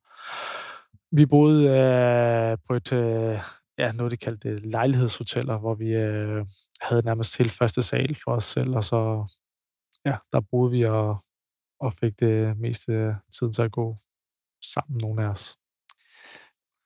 Vi 1.11 1.25
boede 1.25 1.63
uh, 1.63 2.57
på 2.67 2.73
et, 2.73 2.91
uh, 2.91 3.39
ja, 3.77 3.91
noget 3.91 4.11
de 4.11 4.17
kaldte 4.17 4.55
lejlighedshoteller, 4.55 5.57
hvor 5.57 5.75
vi 5.75 5.95
uh, 5.95 6.47
havde 6.81 7.05
nærmest 7.05 7.37
helt 7.37 7.51
første 7.51 7.81
sal 7.81 8.15
for 8.23 8.31
os 8.31 8.43
selv, 8.43 8.75
og 8.75 8.83
så 8.83 9.25
ja, 10.07 10.17
der 10.31 10.41
boede 10.51 10.71
vi 10.71 10.85
og, 10.85 11.17
og 11.79 11.93
fik 11.93 12.19
det 12.19 12.57
meste 12.57 13.15
tiden 13.39 13.53
til 13.53 13.61
at 13.61 13.71
gå 13.71 13.97
sammen, 14.73 14.99
nogle 15.03 15.23
af 15.23 15.27
os. 15.27 15.57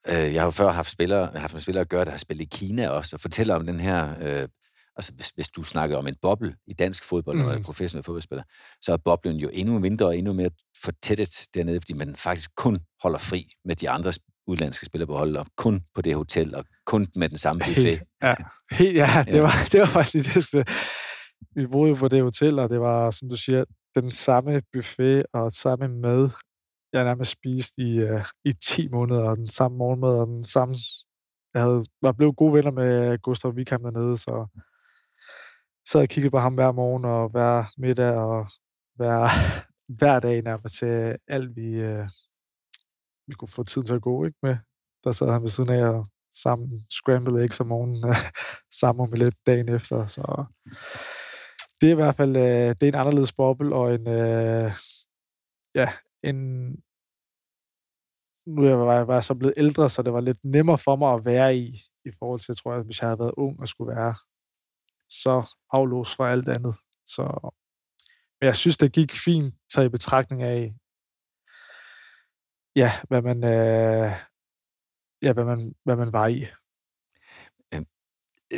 Øh, 0.07 0.34
jeg 0.34 0.41
har 0.41 0.47
jo 0.47 0.51
før 0.51 0.72
haft 0.72 0.91
spillere, 0.91 1.32
haft 1.36 1.53
med 1.53 1.61
spillere 1.61 1.82
at 1.82 1.89
gøre, 1.89 2.05
der 2.05 2.11
har 2.11 2.17
spillet 2.17 2.45
i 2.45 2.49
Kina 2.51 2.89
også, 2.89 3.15
og 3.15 3.19
fortæller 3.19 3.55
om 3.55 3.65
den 3.65 3.80
her... 3.80 4.15
Øh, 4.22 4.47
altså, 4.95 5.13
hvis, 5.13 5.30
hvis 5.30 5.49
du 5.49 5.63
snakker 5.63 5.97
om 5.97 6.07
en 6.07 6.15
boble 6.22 6.55
i 6.67 6.74
dansk 6.74 7.03
fodbold, 7.03 7.38
mm. 7.38 7.43
når 7.43 7.51
er 7.51 7.63
professionel 7.63 8.03
fodboldspiller, 8.03 8.43
så 8.82 8.93
er 8.93 8.97
boblen 8.97 9.36
jo 9.36 9.49
endnu 9.53 9.80
mindre 9.80 10.05
og 10.05 10.17
endnu 10.17 10.34
mere 10.34 10.49
fortættet 10.84 11.47
dernede, 11.53 11.82
fordi 11.82 11.93
man 11.93 12.15
faktisk 12.15 12.55
kun 12.55 12.80
holder 13.03 13.19
fri 13.19 13.49
med 13.65 13.76
de 13.76 13.89
andre 13.89 14.13
udlandske 14.47 14.86
spillere 14.86 15.07
på 15.07 15.17
holdet, 15.17 15.38
og 15.38 15.47
kun 15.57 15.82
på 15.95 16.01
det 16.01 16.15
hotel, 16.15 16.55
og 16.55 16.65
kun 16.86 17.07
med 17.15 17.30
den 17.30 17.38
samme 17.38 17.61
buffet. 17.67 18.01
ja, 18.24 18.36
helt, 18.72 18.97
ja, 18.97 19.24
det 19.32 19.41
var, 19.41 19.53
det 19.72 19.80
var 19.80 19.86
faktisk 19.86 20.36
det 20.36 20.69
vi 21.56 21.68
boede 21.68 21.96
på 21.96 22.08
det 22.08 22.24
hotel, 22.24 22.60
og 22.60 22.70
det 22.70 22.82
var, 22.82 23.12
som 23.12 23.30
du 23.30 23.36
siger, 23.36 23.66
den 23.96 24.12
samme 24.12 24.62
buffet 24.74 25.24
og 25.34 25.52
samme 25.52 25.88
mad, 25.88 26.30
jeg 26.94 27.04
nærmest 27.04 27.32
spiste 27.32 27.82
i, 27.82 28.04
uh, 28.04 28.26
i 28.46 28.54
10 28.54 28.88
måneder, 28.88 29.24
og 29.24 29.38
den 29.38 29.48
samme 29.48 29.78
morgenmad, 29.78 30.10
og 30.10 30.28
den 30.28 30.44
samme... 30.44 30.76
Jeg 31.54 31.62
havde, 31.62 31.84
var 32.02 32.12
blev 32.12 32.34
gode 32.34 32.54
venner 32.54 32.72
med 32.72 33.18
Gustav 33.22 33.52
Wikheim 33.52 33.84
dernede, 33.84 34.18
så 34.18 34.48
så 35.88 36.00
jeg 36.00 36.10
kiggede 36.10 36.32
på 36.32 36.39
ham 36.39 36.54
hver 36.54 36.72
morgen, 36.72 37.06
og 37.06 37.30
hver 37.30 37.66
middag, 37.78 38.12
og 38.12 38.48
hver, 38.96 39.30
hver 40.00 40.20
dag 40.20 40.42
nærmest 40.42 40.76
til 40.76 41.18
alt, 41.28 41.56
vi, 41.56 41.86
uh, 41.86 42.08
vi 43.28 43.34
kunne 43.34 43.48
få 43.48 43.64
tiden 43.64 43.88
til 43.88 43.96
at 43.96 44.02
gå 44.02 44.26
ikke 44.26 44.38
med. 44.44 44.58
Der 45.04 45.12
sad 45.12 45.32
han 45.32 45.42
ved 45.42 45.50
siden 45.50 45.70
af, 45.70 45.86
og 45.86 46.08
sammen 46.32 46.86
scrambled 46.89 47.44
eggs 47.44 47.60
om 47.60 47.68
morgenen, 47.68 48.16
sammen 48.80 49.04
omelet 49.04 49.36
dagen 49.46 49.70
efter, 49.70 50.06
så 50.06 50.46
det 51.82 51.88
er 51.88 51.91
i 51.91 51.95
hvert 51.95 52.15
fald 52.15 52.38
øh, 52.38 52.69
det 52.79 52.84
er 52.84 52.88
en 52.88 52.99
anderledes 52.99 53.34
boble, 53.34 53.75
og 53.75 53.93
en, 53.95 54.07
øh, 54.07 54.71
ja, 55.75 55.89
en, 56.23 56.38
nu 58.45 58.63
er 58.63 58.93
jeg, 58.93 59.07
var 59.07 59.13
jeg 59.13 59.23
så 59.23 59.36
blevet 59.36 59.53
ældre, 59.57 59.89
så 59.89 60.01
det 60.01 60.13
var 60.13 60.21
lidt 60.21 60.43
nemmere 60.43 60.77
for 60.77 60.95
mig 60.95 61.13
at 61.13 61.25
være 61.25 61.57
i, 61.57 61.67
i 62.05 62.11
forhold 62.19 62.39
til, 62.39 62.55
tror 62.55 62.73
jeg, 62.73 62.84
hvis 62.84 63.01
jeg 63.01 63.09
havde 63.09 63.19
været 63.19 63.34
ung 63.38 63.59
og 63.59 63.67
skulle 63.67 63.95
være 63.95 64.15
så 65.09 65.55
aflåst 65.71 66.15
fra 66.15 66.32
alt 66.32 66.49
andet. 66.49 66.75
Så, 67.05 67.23
men 68.39 68.45
jeg 68.45 68.55
synes, 68.55 68.77
det 68.77 68.93
gik 68.93 69.11
fint, 69.25 69.55
taget 69.73 69.88
i 69.88 69.89
betragtning 69.89 70.43
af, 70.43 70.75
ja, 72.75 72.91
hvad 73.07 73.21
man, 73.21 73.38
øh, 73.43 74.11
ja, 75.23 75.34
hvad 75.34 75.45
man, 75.45 75.75
hvad 75.84 75.95
man 75.95 76.13
var 76.13 76.27
i. 76.27 76.45
Øhm, 77.73 77.88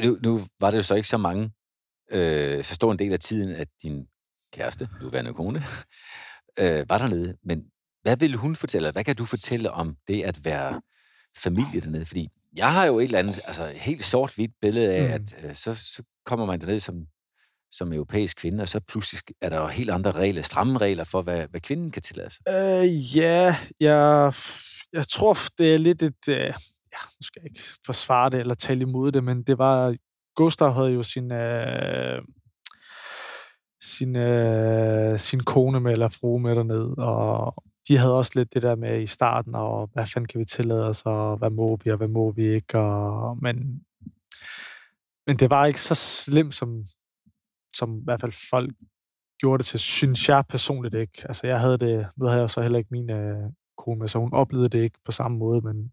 nu, 0.03 0.17
nu 0.23 0.39
var 0.59 0.71
det 0.71 0.77
jo 0.77 0.83
så 0.83 0.95
ikke 0.95 1.07
så 1.07 1.17
mange 1.17 1.53
øh, 2.13 2.63
så 2.63 2.75
stor 2.75 2.91
en 2.91 2.99
del 2.99 3.13
af 3.13 3.19
tiden, 3.19 3.55
at 3.55 3.67
din 3.83 4.07
kæreste, 4.53 4.89
nuværende 5.01 5.33
kone, 5.33 5.63
øh, 6.59 6.89
var 6.89 6.97
dernede. 6.97 7.37
Men 7.43 7.65
hvad 8.01 8.17
vil 8.17 8.35
hun 8.35 8.55
fortælle, 8.55 8.91
hvad 8.91 9.03
kan 9.03 9.15
du 9.15 9.25
fortælle 9.25 9.71
om 9.71 9.97
det 10.07 10.23
at 10.23 10.45
være 10.45 10.81
familie 11.43 11.81
dernede? 11.81 12.05
Fordi 12.05 12.29
jeg 12.55 12.73
har 12.73 12.85
jo 12.85 12.99
et 12.99 13.03
eller 13.03 13.19
andet 13.19 13.39
altså, 13.45 13.67
helt 13.67 14.05
sort-hvidt 14.05 14.51
billede 14.61 14.93
af, 14.93 15.07
mm. 15.07 15.13
at 15.13 15.45
øh, 15.45 15.55
så, 15.55 15.75
så 15.75 16.03
kommer 16.25 16.45
man 16.45 16.61
derned 16.61 16.79
som, 16.79 17.05
som 17.71 17.93
europæisk 17.93 18.37
kvinde, 18.37 18.61
og 18.61 18.69
så 18.69 18.79
pludselig 18.79 19.21
er 19.41 19.49
der 19.49 19.57
jo 19.61 19.67
helt 19.67 19.89
andre 19.89 20.11
regler, 20.11 20.41
stramme 20.41 20.77
regler 20.77 21.03
for, 21.03 21.21
hvad, 21.21 21.47
hvad 21.47 21.61
kvinden 21.61 21.91
kan 21.91 22.01
tillade 22.01 22.29
sig. 22.29 22.41
Øh, 22.49 23.17
ja, 23.17 23.57
jeg, 23.79 24.33
jeg 24.93 25.07
tror, 25.07 25.37
det 25.57 25.73
er 25.73 25.77
lidt 25.77 26.01
et... 26.01 26.27
Øh, 26.27 26.53
ja, 26.93 27.01
nu 27.19 27.21
skal 27.21 27.41
jeg 27.41 27.51
ikke 27.51 27.63
forsvare 27.85 28.29
det 28.29 28.39
eller 28.39 28.55
tale 28.55 28.81
imod 28.81 29.11
det, 29.11 29.23
men 29.23 29.43
det 29.43 29.57
var... 29.57 29.95
Gustav 30.35 30.73
havde 30.73 30.89
jo 30.89 31.03
sin... 31.03 31.31
Øh, 31.31 32.21
sin, 33.83 34.15
øh, 34.15 35.19
sin 35.19 35.39
kone 35.39 35.79
med 35.79 35.91
eller 35.91 36.09
frue 36.09 36.39
med 36.39 36.55
derned, 36.55 36.97
og 36.97 37.63
de 37.87 37.97
havde 37.97 38.17
også 38.17 38.31
lidt 38.35 38.53
det 38.53 38.61
der 38.61 38.75
med 38.75 39.01
i 39.01 39.07
starten, 39.07 39.55
og 39.55 39.89
hvad 39.93 40.05
fanden 40.05 40.27
kan 40.27 40.39
vi 40.39 40.45
tillade 40.45 40.89
os, 40.89 41.01
og 41.05 41.37
hvad 41.37 41.49
må 41.49 41.75
vi, 41.83 41.91
og 41.91 41.97
hvad 41.97 42.07
må 42.07 42.31
vi 42.31 42.43
ikke, 42.43 42.79
og, 42.79 43.37
men, 43.41 43.85
men 45.27 45.37
det 45.39 45.49
var 45.49 45.65
ikke 45.65 45.81
så 45.81 45.95
slemt, 45.95 46.53
som, 46.53 46.85
som 47.73 47.97
i 47.97 48.03
hvert 48.03 48.21
fald 48.21 48.49
folk 48.49 48.71
gjorde 49.39 49.57
det 49.57 49.65
til, 49.65 49.79
synes 49.79 50.29
jeg 50.29 50.43
personligt 50.49 50.95
ikke. 50.95 51.23
Altså 51.25 51.47
jeg 51.47 51.59
havde 51.59 51.77
det, 51.77 52.07
nu 52.17 52.25
havde 52.25 52.41
jeg 52.41 52.49
så 52.49 52.61
heller 52.61 52.79
ikke 52.79 52.91
min 52.91 53.09
øh, 53.09 53.49
kone 53.77 53.99
med, 53.99 54.07
så 54.07 54.19
hun 54.19 54.33
oplevede 54.33 54.69
det 54.69 54.83
ikke 54.83 54.99
på 55.05 55.11
samme 55.11 55.37
måde, 55.37 55.61
men 55.61 55.91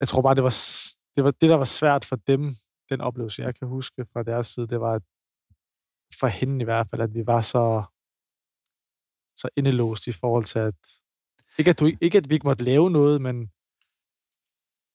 jeg 0.00 0.08
tror 0.08 0.22
bare, 0.22 0.34
det 0.34 0.44
var, 0.44 0.56
det 1.16 1.24
var 1.24 1.30
det, 1.30 1.50
der 1.50 1.56
var 1.56 1.64
svært 1.64 2.04
for 2.04 2.16
dem, 2.16 2.54
den 2.90 3.00
oplevelse, 3.00 3.42
jeg 3.42 3.54
kan 3.54 3.68
huske 3.68 4.06
fra 4.12 4.22
deres 4.22 4.46
side, 4.46 4.66
det 4.66 4.80
var, 4.80 4.94
at 4.94 5.02
for 6.20 6.26
hende 6.26 6.62
i 6.62 6.64
hvert 6.64 6.90
fald, 6.90 7.00
at 7.00 7.14
vi 7.14 7.26
var 7.26 7.40
så, 7.40 7.84
så 9.36 9.48
indelåst 9.56 10.06
i 10.06 10.12
forhold 10.12 10.44
til, 10.44 10.58
at 10.58 10.74
ikke 11.58 11.70
at, 11.70 11.80
du, 11.80 11.90
ikke 12.00 12.18
at 12.18 12.28
vi 12.28 12.34
ikke 12.34 12.46
måtte 12.46 12.64
lave 12.64 12.90
noget, 12.90 13.22
men 13.22 13.50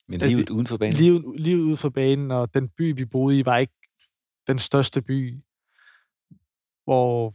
men 0.08 0.20
livet 0.20 0.50
uden 0.50 0.68
for 0.68 0.78
banen? 0.78 0.94
Livet, 0.94 1.40
livet 1.40 1.62
uden 1.62 1.78
for 1.78 1.90
banen, 1.90 2.32
og 2.32 2.54
den 2.54 2.70
by, 2.70 2.96
vi 2.96 3.06
boede 3.06 3.40
i, 3.40 3.46
var 3.46 3.58
ikke 3.58 3.74
den 4.48 4.60
største 4.60 5.02
by, 5.02 5.44
hvor 6.84 7.34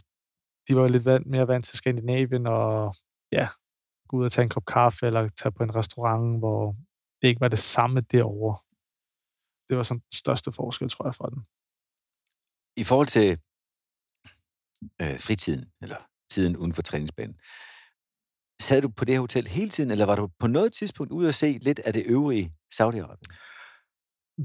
de 0.68 0.76
var 0.76 0.88
lidt 0.88 1.04
vant, 1.04 1.26
mere 1.26 1.48
vant 1.48 1.64
til 1.64 1.78
Skandinavien, 1.78 2.46
og 2.46 2.94
ja, 3.32 3.48
gå 4.08 4.16
ud 4.16 4.24
og 4.24 4.32
tage 4.32 4.42
en 4.42 4.48
kop 4.48 4.64
kaffe, 4.66 5.06
eller 5.06 5.28
tage 5.28 5.52
på 5.52 5.62
en 5.62 5.74
restaurant, 5.74 6.38
hvor 6.38 6.76
det 7.22 7.28
ikke 7.28 7.40
var 7.40 7.48
det 7.48 7.58
samme 7.58 8.00
derovre. 8.00 8.58
Det 9.70 9.76
var 9.76 9.82
sådan 9.82 10.00
den 10.00 10.12
største 10.12 10.52
forskel, 10.52 10.88
tror 10.88 11.06
jeg, 11.06 11.14
for 11.14 11.26
den. 11.26 11.40
I 12.76 12.84
forhold 12.84 13.06
til 13.06 13.30
øh, 15.02 15.20
fritiden, 15.26 15.72
eller 15.82 15.96
tiden 16.30 16.56
uden 16.56 16.72
for 16.72 16.82
træningsbanen, 16.82 17.36
sad 18.60 18.82
du 18.82 18.88
på 18.88 19.04
det 19.04 19.14
her 19.14 19.20
hotel 19.20 19.48
hele 19.48 19.70
tiden, 19.70 19.90
eller 19.90 20.06
var 20.06 20.16
du 20.16 20.28
på 20.38 20.46
noget 20.46 20.72
tidspunkt 20.72 21.12
ude 21.12 21.28
at 21.28 21.34
se 21.34 21.58
lidt 21.62 21.78
af 21.78 21.92
det 21.92 22.02
øvrige 22.06 22.52
Saudi-Arabien? 22.74 23.36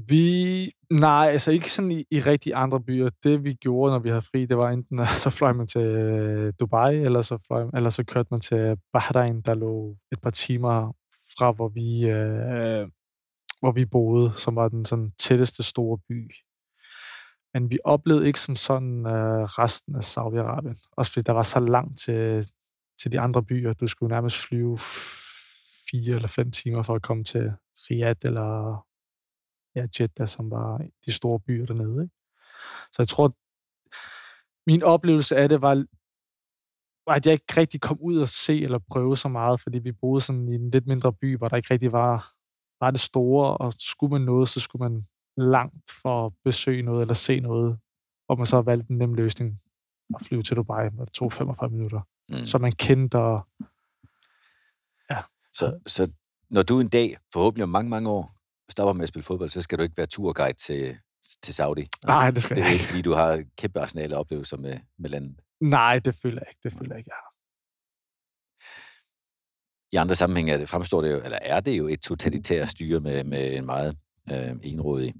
Vi, 0.08 0.72
nej, 0.90 1.28
altså 1.32 1.50
ikke 1.50 1.72
sådan 1.72 1.90
i, 1.90 2.04
i 2.10 2.20
rigtig 2.20 2.52
andre 2.54 2.80
byer. 2.80 3.10
Det 3.22 3.44
vi 3.44 3.54
gjorde, 3.54 3.92
når 3.92 3.98
vi 3.98 4.08
havde 4.08 4.22
fri, 4.22 4.46
det 4.46 4.58
var 4.58 4.70
enten, 4.70 5.06
så 5.22 5.30
fløj 5.30 5.52
man 5.52 5.66
til 5.66 5.80
øh, 5.80 6.52
Dubai, 6.60 6.96
eller 6.96 7.22
så, 7.22 7.38
fløj, 7.46 7.66
eller 7.74 7.90
så 7.90 8.04
kørte 8.04 8.28
man 8.30 8.40
til 8.40 8.76
Bahrain, 8.92 9.40
der 9.40 9.54
lå 9.54 9.96
et 10.12 10.20
par 10.20 10.30
timer 10.30 10.92
fra, 11.38 11.52
hvor 11.52 11.68
vi, 11.68 12.08
øh, 12.08 12.88
hvor 13.66 13.72
vi 13.72 13.84
boede, 13.84 14.32
som 14.36 14.56
var 14.56 14.68
den 14.68 14.84
sådan 14.84 15.12
tætteste 15.18 15.62
store 15.62 15.98
by. 16.08 16.30
Men 17.54 17.70
vi 17.70 17.78
oplevede 17.84 18.26
ikke 18.26 18.40
som 18.40 18.56
sådan 18.56 19.06
øh, 19.06 19.42
resten 19.42 19.96
af 19.96 20.04
Saudi-Arabien. 20.12 20.88
Også 20.96 21.12
fordi 21.12 21.22
der 21.22 21.32
var 21.32 21.42
så 21.42 21.60
langt 21.60 21.98
til, 21.98 22.50
til 23.00 23.12
de 23.12 23.20
andre 23.20 23.42
byer. 23.42 23.72
Du 23.72 23.86
skulle 23.86 24.14
nærmest 24.14 24.36
flyve 24.36 24.78
fire 25.90 26.14
eller 26.14 26.28
fem 26.28 26.50
timer 26.50 26.82
for 26.82 26.94
at 26.94 27.02
komme 27.02 27.24
til 27.24 27.52
Riyadh 27.90 28.20
eller 28.22 28.84
ja, 29.74 29.86
Jeddah, 30.00 30.28
som 30.28 30.50
var 30.50 30.82
de 31.06 31.12
store 31.12 31.40
byer 31.40 31.66
dernede. 31.66 32.02
Ikke? 32.02 32.14
Så 32.92 32.96
jeg 32.98 33.08
tror, 33.08 33.28
min 34.70 34.82
oplevelse 34.82 35.36
af 35.36 35.48
det 35.48 35.62
var, 35.62 35.84
at 37.06 37.26
jeg 37.26 37.32
ikke 37.32 37.56
rigtig 37.56 37.80
kom 37.80 37.98
ud 38.00 38.16
og 38.18 38.28
se 38.28 38.62
eller 38.62 38.78
prøve 38.90 39.16
så 39.16 39.28
meget, 39.28 39.60
fordi 39.60 39.78
vi 39.78 39.92
boede 39.92 40.20
sådan 40.20 40.48
i 40.48 40.54
en 40.54 40.70
lidt 40.70 40.86
mindre 40.86 41.12
by, 41.12 41.36
hvor 41.36 41.46
der 41.46 41.56
ikke 41.56 41.74
rigtig 41.74 41.92
var, 41.92 42.35
var 42.80 42.90
det 42.90 43.00
store, 43.00 43.56
og 43.56 43.74
skulle 43.78 44.10
man 44.10 44.20
noget, 44.20 44.48
så 44.48 44.60
skulle 44.60 44.90
man 44.90 45.06
langt 45.36 45.90
for 46.02 46.26
at 46.26 46.32
besøge 46.44 46.82
noget 46.82 47.00
eller 47.00 47.14
se 47.14 47.40
noget, 47.40 47.78
og 48.28 48.38
man 48.38 48.46
så 48.46 48.60
valgte 48.60 48.90
en 48.90 48.98
nem 48.98 49.14
løsning 49.14 49.60
at 50.14 50.26
flyve 50.26 50.42
til 50.42 50.56
Dubai, 50.56 50.88
hvor 50.88 51.04
det 51.04 51.12
tog 51.12 51.32
45 51.32 51.70
minutter. 51.70 52.00
Mm. 52.28 52.44
Så 52.44 52.58
man 52.58 52.72
kendte 52.72 53.18
og... 53.18 53.46
Ja. 55.10 55.22
Så, 55.52 55.78
så 55.86 56.12
når 56.50 56.62
du 56.62 56.80
en 56.80 56.88
dag, 56.88 57.16
forhåbentlig 57.32 57.62
om 57.62 57.68
mange, 57.68 57.90
mange 57.90 58.10
år, 58.10 58.36
stopper 58.68 58.92
med 58.92 59.02
at 59.02 59.08
spille 59.08 59.24
fodbold, 59.24 59.50
så 59.50 59.62
skal 59.62 59.78
du 59.78 59.82
ikke 59.82 59.96
være 59.96 60.06
turguide 60.06 60.52
til, 60.52 60.98
til 61.42 61.54
Saudi. 61.54 61.88
Nej, 62.06 62.30
det 62.30 62.42
skal 62.42 62.56
det 62.56 62.62
jeg 62.62 62.72
ikke. 62.72 62.84
fordi 62.84 63.02
du 63.02 63.12
har 63.12 63.44
kæmpe 63.56 63.80
arsenale 63.80 64.16
oplevelser 64.16 64.56
med, 64.56 64.78
med 64.98 65.10
landet. 65.10 65.40
Nej, 65.60 65.98
det 65.98 66.14
føler 66.14 66.40
jeg 66.40 66.48
ikke. 66.48 66.60
Det 66.62 66.72
føler 66.72 66.90
jeg 66.90 66.98
ikke, 66.98 67.10
ja. 67.14 67.25
I 69.92 69.96
andre 69.96 70.14
sammenhænge 70.14 70.52
er 70.52 70.58
det, 70.58 70.68
fremstår 70.68 71.00
det 71.00 71.12
jo, 71.12 71.20
eller 71.24 71.38
er 71.42 71.60
det 71.60 71.78
jo 71.78 71.88
et 71.88 72.00
totalitært 72.00 72.68
styre 72.68 73.00
med, 73.00 73.24
med 73.24 73.56
en 73.56 73.66
meget 73.66 73.96
øh, 74.32 74.56
enrådig 74.62 75.14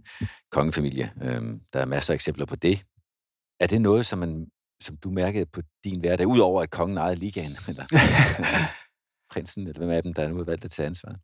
kongefamilie. 0.51 1.13
Øh, 1.23 1.43
der 1.73 1.81
er 1.81 1.85
masser 1.87 2.13
af 2.13 2.15
eksempler 2.15 2.47
på 2.47 2.57
det. 2.57 2.85
Er 3.61 3.67
det 3.67 3.81
noget, 3.81 4.07
som, 4.07 4.19
man, 4.19 4.47
som 4.83 4.97
du 4.97 5.11
mærkede 5.11 5.47
på 5.47 5.63
din 5.85 6.01
hverdag, 6.01 6.27
udover 6.27 6.63
at 6.63 6.71
kongen 6.71 6.99
ejede 6.99 7.17
ligaen? 7.17 7.57
Eller 7.69 7.85
prinsen, 9.33 9.67
eller 9.67 9.79
hvem 9.79 9.91
af 9.91 10.03
dem, 10.03 10.15
der 10.15 10.29
nu 10.29 10.37
har 10.37 10.45
valgt 10.45 10.65
at 10.65 10.71
tage 10.71 10.87
ansvar? 10.87 11.17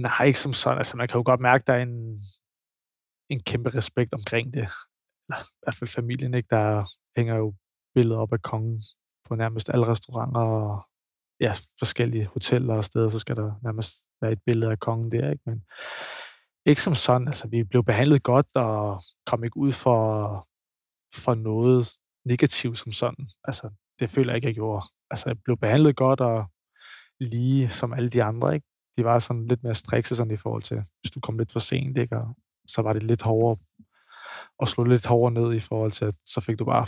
Nej, 0.00 0.26
ikke 0.26 0.38
som 0.38 0.52
sådan. 0.52 0.78
Altså, 0.78 0.96
man 0.96 1.08
kan 1.08 1.18
jo 1.18 1.22
godt 1.26 1.40
mærke, 1.40 1.62
at 1.62 1.66
der 1.66 1.72
er 1.72 1.82
en, 1.82 2.20
en 3.30 3.40
kæmpe 3.42 3.70
respekt 3.74 4.12
omkring 4.12 4.54
det. 4.54 4.68
Eller, 5.28 5.42
I 5.42 5.58
hvert 5.62 5.74
fald 5.74 5.90
familien, 5.90 6.34
ikke? 6.34 6.48
Der 6.50 6.84
hænger 7.16 7.36
jo 7.36 7.54
billeder 7.94 8.20
op 8.20 8.32
af 8.32 8.42
kongen 8.42 8.82
på 9.28 9.34
nærmest 9.34 9.68
alle 9.68 9.86
restauranter 9.86 10.40
og 10.40 10.86
ja, 11.44 11.52
forskellige 11.78 12.26
hoteller 12.26 12.74
og 12.74 12.84
steder, 12.84 13.08
så 13.08 13.18
skal 13.18 13.36
der 13.36 13.48
nærmest 13.64 13.94
være 14.22 14.32
et 14.32 14.42
billede 14.46 14.70
af 14.70 14.78
kongen 14.78 15.12
der, 15.12 15.30
ikke? 15.30 15.42
Men 15.46 15.62
ikke 16.66 16.82
som 16.82 16.94
sådan. 16.94 17.28
Altså, 17.28 17.48
vi 17.48 17.64
blev 17.64 17.84
behandlet 17.84 18.22
godt 18.22 18.46
og 18.54 19.02
kom 19.26 19.44
ikke 19.44 19.56
ud 19.56 19.72
for, 19.72 19.98
for 21.24 21.34
noget 21.34 21.92
negativt 22.24 22.78
som 22.78 22.92
sådan. 22.92 23.28
Altså, 23.44 23.70
det 24.00 24.10
føler 24.10 24.30
jeg 24.30 24.36
ikke, 24.36 24.48
jeg 24.48 24.54
gjorde. 24.54 24.86
Altså, 25.10 25.28
jeg 25.28 25.36
blev 25.44 25.56
behandlet 25.56 25.96
godt 25.96 26.20
og 26.20 26.46
lige 27.20 27.70
som 27.70 27.92
alle 27.92 28.08
de 28.08 28.22
andre, 28.22 28.54
ikke? 28.54 28.66
De 28.96 29.04
var 29.04 29.18
sådan 29.18 29.46
lidt 29.46 29.62
mere 29.62 29.74
strikse 29.74 30.16
sådan 30.16 30.34
i 30.34 30.36
forhold 30.36 30.62
til, 30.62 30.82
hvis 31.00 31.10
du 31.10 31.20
kom 31.20 31.38
lidt 31.38 31.52
for 31.52 31.60
sent, 31.60 31.98
ikke? 31.98 32.16
Og 32.16 32.36
så 32.66 32.82
var 32.82 32.92
det 32.92 33.02
lidt 33.02 33.22
hårdere 33.22 33.56
og 34.58 34.68
slå 34.68 34.84
lidt 34.84 35.06
hårdere 35.06 35.32
ned 35.32 35.54
i 35.54 35.60
forhold 35.60 35.90
til, 35.90 36.04
at 36.04 36.14
så 36.26 36.40
fik 36.40 36.58
du 36.58 36.64
bare 36.64 36.84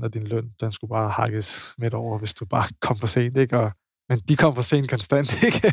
40% 0.00 0.04
af 0.04 0.12
din 0.12 0.26
løn. 0.26 0.50
Den 0.60 0.72
skulle 0.72 0.88
bare 0.88 1.10
hakkes 1.10 1.74
midt 1.78 1.94
over, 1.94 2.18
hvis 2.18 2.34
du 2.34 2.46
bare 2.46 2.64
kom 2.86 2.96
for 2.96 3.06
sent, 3.06 3.36
ikke? 3.36 3.58
Og, 3.58 3.72
men 4.08 4.18
de 4.18 4.36
kom 4.36 4.54
for 4.54 4.62
sent 4.62 4.90
konstant, 4.90 5.42
ikke? 5.48 5.72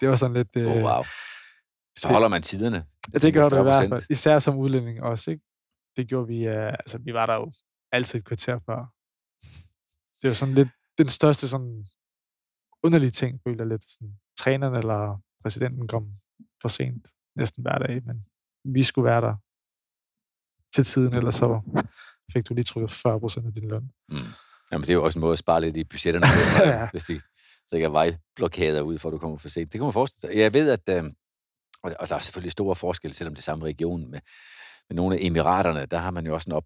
det 0.00 0.08
var 0.08 0.16
sådan 0.16 0.36
lidt... 0.36 0.56
Øh, 0.56 0.66
oh, 0.66 0.82
wow. 0.82 1.02
Så 1.98 2.08
holder 2.08 2.28
man 2.28 2.42
tiderne. 2.42 2.86
Ja, 3.12 3.18
det 3.18 3.34
gør 3.34 3.48
du 3.48 3.56
i 3.56 3.62
hvert 3.62 3.88
fald. 3.88 4.02
Især 4.10 4.38
som 4.38 4.56
udlænding 4.56 5.02
også, 5.02 5.30
ikke? 5.30 5.44
Det 5.96 6.08
gjorde 6.08 6.26
vi... 6.26 6.48
Uh, 6.48 6.54
altså, 6.54 6.98
vi 6.98 7.14
var 7.14 7.26
der 7.26 7.34
jo 7.34 7.52
altid 7.92 8.18
et 8.18 8.24
kvarter 8.24 8.58
før. 8.66 8.80
Det 10.22 10.28
var 10.28 10.34
sådan 10.34 10.54
lidt 10.54 10.68
den 10.98 11.08
største 11.08 11.48
sådan 11.48 11.84
underlige 12.82 13.10
ting, 13.10 13.40
følte 13.44 13.62
jeg 13.62 13.68
lidt. 13.68 13.84
Sådan, 13.84 14.18
træneren 14.38 14.74
eller 14.74 15.22
præsidenten 15.42 15.88
kom 15.88 16.12
for 16.62 16.68
sent 16.68 17.08
næsten 17.36 17.62
hver 17.62 17.78
dag, 17.78 18.02
men 18.06 18.26
vi 18.64 18.82
skulle 18.82 19.10
være 19.10 19.20
der 19.20 19.36
til 20.74 20.84
tiden, 20.84 21.14
eller 21.14 21.30
så 21.30 21.60
fik 22.32 22.48
du 22.48 22.54
lige 22.54 22.64
trykket 22.64 22.90
40 22.90 23.20
procent 23.20 23.46
af 23.46 23.52
din 23.54 23.68
løn. 23.68 23.90
Mm. 24.08 24.16
Jamen, 24.72 24.82
det 24.82 24.90
er 24.90 24.94
jo 24.94 25.04
også 25.04 25.18
en 25.18 25.20
måde 25.20 25.32
at 25.32 25.38
spare 25.38 25.60
lidt 25.60 25.76
i 25.76 25.84
budgetterne, 25.84 26.26
ja. 26.74 26.88
hvis 26.90 27.04
de 27.04 27.20
lægger 27.72 27.88
vejblokader 27.88 28.82
ud, 28.82 28.98
for 28.98 29.08
at 29.08 29.12
du 29.12 29.18
kommer 29.18 29.38
for 29.38 29.48
sent. 29.48 29.72
Det 29.72 29.78
kan 29.78 29.84
man 29.84 29.92
forestille 29.92 30.32
sig. 30.32 30.40
Jeg 30.40 30.52
ved, 30.52 30.70
at 30.70 31.04
øh, 31.04 31.10
og 31.82 32.08
der 32.08 32.14
er 32.14 32.18
selvfølgelig 32.18 32.52
store 32.52 32.76
forskelle, 32.76 33.14
selvom 33.14 33.34
det 33.34 33.40
er 33.40 33.42
samme 33.42 33.64
region. 33.64 34.10
Med, 34.10 34.20
med 34.88 34.96
nogle 34.96 35.16
af 35.16 35.18
emiraterne, 35.22 35.86
der 35.86 35.98
har 35.98 36.10
man 36.10 36.26
jo 36.26 36.34
også 36.34 36.50
en 36.50 36.52
op, 36.52 36.64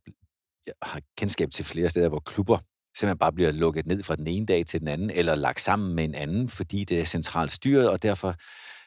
har 0.82 1.00
kendskab 1.16 1.50
til 1.50 1.64
flere 1.64 1.88
steder, 1.88 2.08
hvor 2.08 2.20
klubber 2.20 2.58
simpelthen 2.96 3.18
bare 3.18 3.32
bliver 3.32 3.52
lukket 3.52 3.86
ned 3.86 4.02
fra 4.02 4.16
den 4.16 4.26
ene 4.26 4.46
dag 4.46 4.66
til 4.66 4.80
den 4.80 4.88
anden, 4.88 5.10
eller 5.10 5.34
lagt 5.34 5.60
sammen 5.60 5.94
med 5.94 6.04
en 6.04 6.14
anden, 6.14 6.48
fordi 6.48 6.84
det 6.84 7.00
er 7.00 7.04
centralt 7.04 7.52
styret, 7.52 7.90
og 7.90 8.02
derfor 8.02 8.34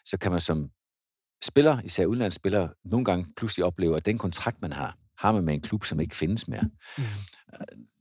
så 0.06 0.18
kan 0.18 0.32
man 0.32 0.42
som 0.42 0.70
spiller, 1.44 1.82
især 1.82 2.06
udenlandsspiller, 2.06 2.70
nogle 2.84 3.06
gange 3.06 3.26
pludselig 3.38 3.66
opleve, 3.66 3.98
at 3.98 4.06
den 4.06 4.18
kontrakt, 4.18 4.62
man 4.62 4.74
har, 4.74 4.98
har 5.18 5.32
man 5.32 5.44
med 5.44 5.54
en 5.54 5.62
klub, 5.62 5.84
som 5.84 6.00
ikke 6.00 6.16
findes 6.16 6.48
mere. 6.48 6.70
Mm. 6.98 7.04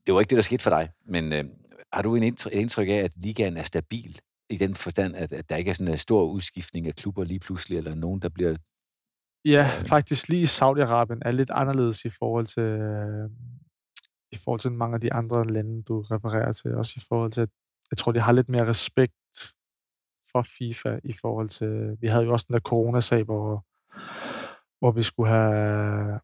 Det 0.07 0.15
var 0.15 0.21
ikke 0.21 0.31
det, 0.31 0.37
der 0.37 0.43
skete 0.43 0.63
for 0.63 0.71
dig, 0.71 0.91
men 1.07 1.33
øh, 1.33 1.45
har 1.93 2.03
du 2.03 2.17
en 2.17 2.23
indtryk, 2.23 2.53
et 2.53 2.61
indtryk 2.61 2.89
af, 2.89 2.93
at 2.93 3.13
ligaen 3.17 3.57
er 3.57 3.63
stabil 3.63 4.21
i 4.51 4.57
den 4.57 4.75
forstand, 4.75 5.17
at, 5.17 5.33
at 5.33 5.51
der 5.51 5.57
ikke 5.57 5.71
er 5.71 5.75
sådan 5.75 5.93
en 5.93 5.99
stor 5.99 6.25
udskiftning 6.25 6.87
af 6.87 6.95
klubber 6.95 7.25
lige 7.25 7.41
pludselig, 7.41 7.79
eller 7.79 7.95
nogen, 7.95 8.21
der 8.21 8.29
bliver... 8.29 8.57
Ja, 9.45 9.71
øh, 9.81 9.87
faktisk 9.87 10.29
lige 10.29 10.47
Saudi-Arabien 10.47 11.19
er 11.23 11.31
lidt 11.31 11.51
anderledes 11.51 12.05
i 12.05 12.11
forhold 12.11 12.47
til, 12.47 12.63
øh, 12.63 13.31
i 14.33 14.37
forhold 14.45 14.61
til 14.61 14.73
mange 14.73 14.95
af 14.95 15.01
de 15.01 15.13
andre 15.13 15.47
lande, 15.47 15.83
du 15.83 16.01
refererer 16.01 16.53
til. 16.53 16.75
Også 16.75 16.93
i 16.97 17.05
forhold 17.09 17.33
til, 17.33 17.41
at 17.41 17.49
jeg 17.91 17.99
tror, 17.99 18.13
de 18.13 18.21
har 18.21 18.33
lidt 18.33 18.49
mere 18.49 18.69
respekt 18.69 19.15
for 20.33 20.43
FIFA 20.59 20.99
i 21.05 21.13
forhold 21.21 21.49
til... 21.49 21.97
Vi 22.01 22.07
havde 22.07 22.25
jo 22.25 22.33
også 22.33 22.47
den 22.49 22.55
der 22.55 22.61
corona-sag, 22.61 23.23
hvor, 23.23 23.65
hvor 24.79 24.91
vi 24.91 25.03
skulle 25.03 25.31
have 25.31 26.21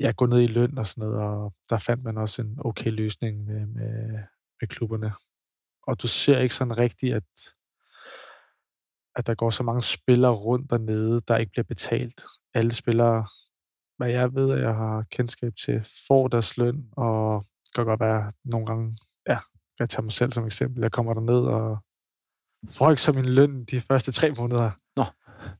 ja, 0.00 0.12
gå 0.16 0.26
ned 0.26 0.40
i 0.40 0.46
løn 0.46 0.78
og 0.78 0.86
sådan 0.86 1.08
noget, 1.08 1.20
og 1.20 1.54
der 1.70 1.78
fandt 1.78 2.04
man 2.04 2.18
også 2.18 2.42
en 2.42 2.58
okay 2.64 2.90
løsning 2.90 3.44
med, 3.44 3.66
med, 3.66 4.18
med 4.60 4.68
klubberne. 4.68 5.12
Og 5.82 6.02
du 6.02 6.06
ser 6.06 6.38
ikke 6.38 6.54
sådan 6.54 6.78
rigtigt, 6.78 7.14
at, 7.14 7.54
at 9.16 9.26
der 9.26 9.34
går 9.34 9.50
så 9.50 9.62
mange 9.62 9.82
spillere 9.82 10.32
rundt 10.32 10.70
dernede, 10.70 11.20
der 11.28 11.36
ikke 11.36 11.52
bliver 11.52 11.64
betalt. 11.64 12.22
Alle 12.54 12.72
spillere, 12.72 13.26
hvad 13.96 14.10
jeg 14.10 14.34
ved, 14.34 14.52
at 14.52 14.60
jeg 14.60 14.74
har 14.74 15.04
kendskab 15.10 15.52
til, 15.64 15.86
får 16.08 16.28
deres 16.28 16.56
løn, 16.56 16.88
og 16.92 17.44
det 17.66 17.74
kan 17.74 17.84
godt 17.84 18.00
være 18.00 18.32
nogle 18.44 18.66
gange, 18.66 18.96
ja, 19.28 19.38
jeg 19.78 19.90
tager 19.90 20.02
mig 20.02 20.12
selv 20.12 20.32
som 20.32 20.46
eksempel, 20.46 20.82
jeg 20.82 20.92
kommer 20.92 21.14
derned 21.14 21.46
og 21.46 21.78
får 22.70 22.90
ikke 22.90 23.02
så 23.02 23.12
min 23.12 23.24
løn 23.28 23.64
de 23.64 23.80
første 23.80 24.12
tre 24.12 24.32
måneder. 24.38 24.70
Nå. 24.96 25.04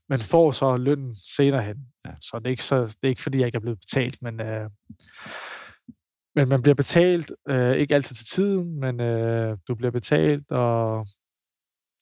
Men 0.09 0.19
får 0.19 0.53
så 0.53 0.77
lønnen 0.77 1.17
senere 1.17 1.63
hen. 1.63 1.94
Ja. 2.07 2.15
Så 2.21 2.39
det 2.39 2.47
er 2.47 2.51
ikke, 2.51 2.65
så, 2.65 2.83
det 2.85 2.99
er 3.03 3.09
ikke 3.09 3.23
fordi, 3.23 3.39
jeg 3.39 3.47
ikke 3.47 3.57
er 3.57 3.61
blevet 3.61 3.81
betalt, 3.81 4.23
men, 4.23 4.41
øh, 4.41 4.71
men 6.35 6.49
man 6.49 6.63
bliver 6.63 6.75
betalt, 6.75 7.33
øh, 7.49 7.77
ikke 7.77 7.95
altid 7.95 8.17
til 8.17 8.27
tiden, 8.27 8.81
men 8.81 9.01
øh, 9.01 9.59
du 9.69 9.75
bliver 9.75 9.91
betalt, 9.91 10.51
og 10.51 11.07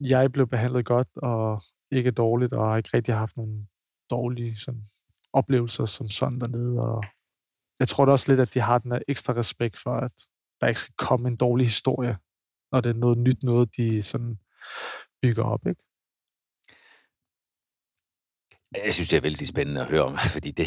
jeg 0.01 0.33
blev 0.33 0.47
behandlet 0.47 0.87
godt, 0.87 1.09
og 1.17 1.63
ikke 1.91 2.11
dårligt, 2.11 2.53
og 2.53 2.69
har 2.69 2.77
ikke 2.77 2.91
rigtig 2.95 3.15
haft 3.15 3.37
nogle 3.37 3.67
dårlige 4.11 4.59
sådan, 4.59 4.87
oplevelser 5.33 5.85
som 5.85 6.09
sådan 6.09 6.41
dernede. 6.41 6.81
Og 6.81 7.05
jeg 7.81 7.89
tror 7.89 8.05
da 8.05 8.13
også 8.13 8.33
lidt, 8.33 8.41
at 8.41 8.55
de 8.55 8.61
har 8.61 8.79
den 8.79 8.91
der 8.91 8.99
ekstra 9.09 9.33
respekt 9.33 9.79
for, 9.79 9.97
at 9.97 10.13
der 10.61 10.69
ikke 10.69 10.81
skal 10.81 10.95
komme 10.99 11.29
en 11.29 11.37
dårlig 11.37 11.67
historie, 11.67 12.17
når 12.73 12.81
det 12.81 12.91
er 12.91 12.95
noget 12.95 13.19
nyt, 13.19 13.43
noget 13.43 13.77
de 13.77 14.03
sådan 14.03 14.39
bygger 15.23 15.45
op, 15.45 15.67
ikke? 15.67 15.83
Jeg 18.85 18.95
synes, 18.95 19.09
det 19.09 19.17
er 19.17 19.21
vældig 19.21 19.49
spændende 19.49 19.81
at 19.81 19.87
høre 19.87 20.03
om, 20.03 20.19
fordi 20.37 20.51
det, 20.51 20.67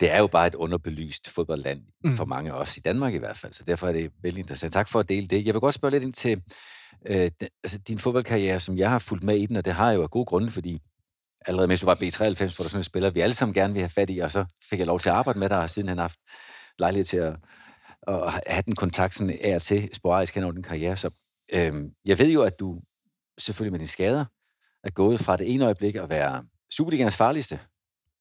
det 0.00 0.10
er 0.10 0.18
jo 0.18 0.26
bare 0.26 0.46
et 0.46 0.54
underbelyst 0.54 1.28
fodboldland 1.30 1.82
Mm. 2.04 2.16
for 2.16 2.24
mange 2.24 2.52
af 2.52 2.54
os, 2.54 2.76
i 2.76 2.80
Danmark 2.80 3.14
i 3.14 3.18
hvert 3.18 3.36
fald. 3.36 3.52
Så 3.52 3.64
derfor 3.66 3.88
er 3.88 3.92
det 3.92 4.10
vældig 4.22 4.40
interessant. 4.40 4.72
Tak 4.72 4.88
for 4.88 5.00
at 5.00 5.08
dele 5.08 5.26
det. 5.26 5.46
Jeg 5.46 5.54
vil 5.54 5.60
godt 5.60 5.74
spørge 5.74 5.92
lidt 5.92 6.04
ind 6.04 6.12
til 6.12 6.42
øh, 7.06 7.30
altså 7.64 7.78
din 7.78 7.98
fodboldkarriere, 7.98 8.60
som 8.60 8.78
jeg 8.78 8.90
har 8.90 8.98
fulgt 8.98 9.24
med 9.24 9.38
i 9.38 9.46
den, 9.46 9.56
og 9.56 9.64
det 9.64 9.72
har 9.72 9.88
jeg 9.90 9.96
jo 9.96 10.02
af 10.02 10.10
gode 10.10 10.24
grunde, 10.26 10.50
fordi 10.50 10.82
allerede 11.46 11.68
mens 11.68 11.80
du 11.80 11.86
var 11.86 11.94
B93, 11.94 12.36
hvor 12.56 12.62
du 12.62 12.68
sådan 12.68 12.80
en 12.80 12.84
spiller, 12.84 13.10
vi 13.10 13.20
alle 13.20 13.34
sammen 13.34 13.54
gerne 13.54 13.72
vil 13.72 13.82
have 13.82 13.88
fat 13.88 14.10
i, 14.10 14.18
og 14.18 14.30
så 14.30 14.44
fik 14.70 14.78
jeg 14.78 14.86
lov 14.86 15.00
til 15.00 15.08
at 15.08 15.14
arbejde 15.16 15.38
med 15.38 15.48
dig, 15.48 15.58
og 15.60 15.70
siden 15.70 15.88
han 15.88 15.98
har 15.98 16.02
haft 16.04 16.18
lejlighed 16.78 17.04
til 17.04 17.16
at, 17.16 17.36
at 18.08 18.32
have 18.46 18.62
den 18.62 18.74
kontakt 18.74 19.14
sådan 19.14 19.38
af 19.44 19.54
og 19.54 19.62
til, 19.62 19.88
sporadisk 19.92 20.34
hen 20.34 20.44
over 20.44 20.52
din 20.52 20.62
karriere. 20.62 20.96
Så 20.96 21.10
øh, 21.52 21.74
jeg 22.04 22.18
ved 22.18 22.30
jo, 22.32 22.42
at 22.42 22.60
du 22.60 22.80
selvfølgelig 23.38 23.72
med 23.72 23.78
dine 23.78 23.88
skader 23.88 24.24
er 24.84 24.90
gået 24.90 25.20
fra 25.20 25.36
det 25.36 25.54
ene 25.54 25.64
øjeblik 25.64 25.94
at 25.94 26.08
være 26.08 26.44
Superligaens 26.76 27.16
farligste 27.16 27.60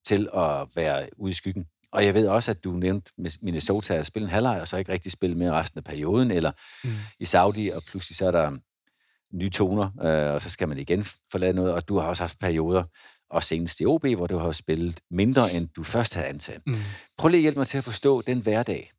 til 0.06 0.30
at 0.34 0.68
være 0.76 1.10
ude 1.18 1.32
i 1.32 1.34
skyggen. 1.34 1.66
Og 1.92 2.06
jeg 2.06 2.14
ved 2.14 2.28
også, 2.28 2.52
at 2.52 2.64
du 2.64 2.72
nævnte 2.72 3.12
Minnesota 3.42 3.94
at 3.94 4.06
spille 4.06 4.26
en 4.26 4.30
halvleg, 4.32 4.62
og 4.62 4.68
så 4.68 4.78
ikke 4.78 4.92
rigtig 4.92 5.12
spille 5.12 5.36
med 5.36 5.52
resten 5.52 5.78
af 5.78 5.84
perioden, 5.84 6.32
eller 6.32 6.52
Mm. 6.84 6.90
i 7.20 7.26
Saudi, 7.26 7.70
og 7.70 7.84
pludselig 7.88 8.18
så 8.18 8.28
er 8.28 8.32
der 8.32 8.58
nye 9.34 9.50
toner, 9.50 9.90
øh, 10.02 10.34
og 10.34 10.42
så 10.42 10.50
skal 10.50 10.68
man 10.68 10.78
igen 10.78 11.06
forlade 11.32 11.54
noget, 11.54 11.74
og 11.74 11.88
du 11.88 11.98
har 12.00 12.08
også 12.08 12.24
haft 12.24 12.40
perioder, 12.40 12.84
og 13.30 13.44
senest 13.44 13.80
i 13.80 13.86
OB, 13.86 14.06
hvor 14.06 14.28
du 14.28 14.38
har 14.38 14.52
spillet 14.52 15.00
mindre, 15.12 15.54
end 15.54 15.68
du 15.76 15.84
først 15.84 16.14
havde 16.14 16.28
antaget. 16.28 16.62
Mm. 16.68 16.74
Prøv 17.18 17.30
lige 17.30 17.40
at 17.40 17.42
hjælpe 17.42 17.60
mig 17.60 17.68
til 17.68 17.78
at 17.78 17.84
forstå 17.84 18.22
den 18.22 18.40
hverdag. 18.40 18.92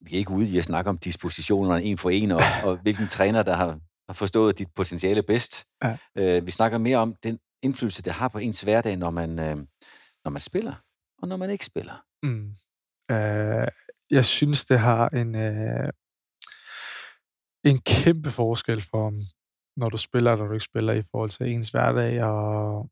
Vi 0.00 0.14
er 0.14 0.18
ikke 0.18 0.30
ude 0.30 0.48
i 0.48 0.58
at 0.58 0.64
snakke 0.64 0.90
om 0.90 0.98
dispositionerne 0.98 1.82
en 1.82 1.98
for 1.98 2.10
en, 2.10 2.30
og, 2.30 2.42
og 2.62 2.76
hvilken 2.76 3.08
træner, 3.08 3.42
der 3.42 3.54
har, 3.56 3.78
har 4.08 4.12
forstået 4.14 4.58
dit 4.58 4.68
potentiale 4.76 5.22
bedst. 5.22 5.64
Ja. 5.84 5.96
Øh, 6.16 6.46
vi 6.46 6.50
snakker 6.50 6.78
mere 6.78 6.96
om 6.98 7.14
den 7.22 7.38
indflydelse, 7.62 8.02
det 8.02 8.12
har 8.12 8.28
på 8.28 8.38
ens 8.38 8.60
hverdag, 8.60 8.96
når 8.96 9.10
man, 9.10 9.38
øh, 9.38 9.56
når 10.24 10.30
man 10.30 10.40
spiller, 10.40 10.74
og 11.18 11.28
når 11.28 11.36
man 11.36 11.50
ikke 11.50 11.64
spiller. 11.64 12.04
Mm. 12.22 12.54
Øh, 13.10 13.68
jeg 14.10 14.24
synes, 14.24 14.64
det 14.64 14.78
har 14.78 15.08
en, 15.08 15.34
øh, 15.34 15.92
en 17.64 17.78
kæmpe 17.80 18.30
forskel 18.30 18.82
for, 18.82 19.12
når 19.80 19.88
du 19.88 19.96
spiller, 19.96 20.30
og 20.30 20.38
når 20.38 20.46
du 20.46 20.52
ikke 20.52 20.64
spiller, 20.64 20.92
i 20.92 21.02
forhold 21.02 21.30
til 21.30 21.46
ens 21.46 21.70
hverdag. 21.70 22.22
Og, 22.22 22.90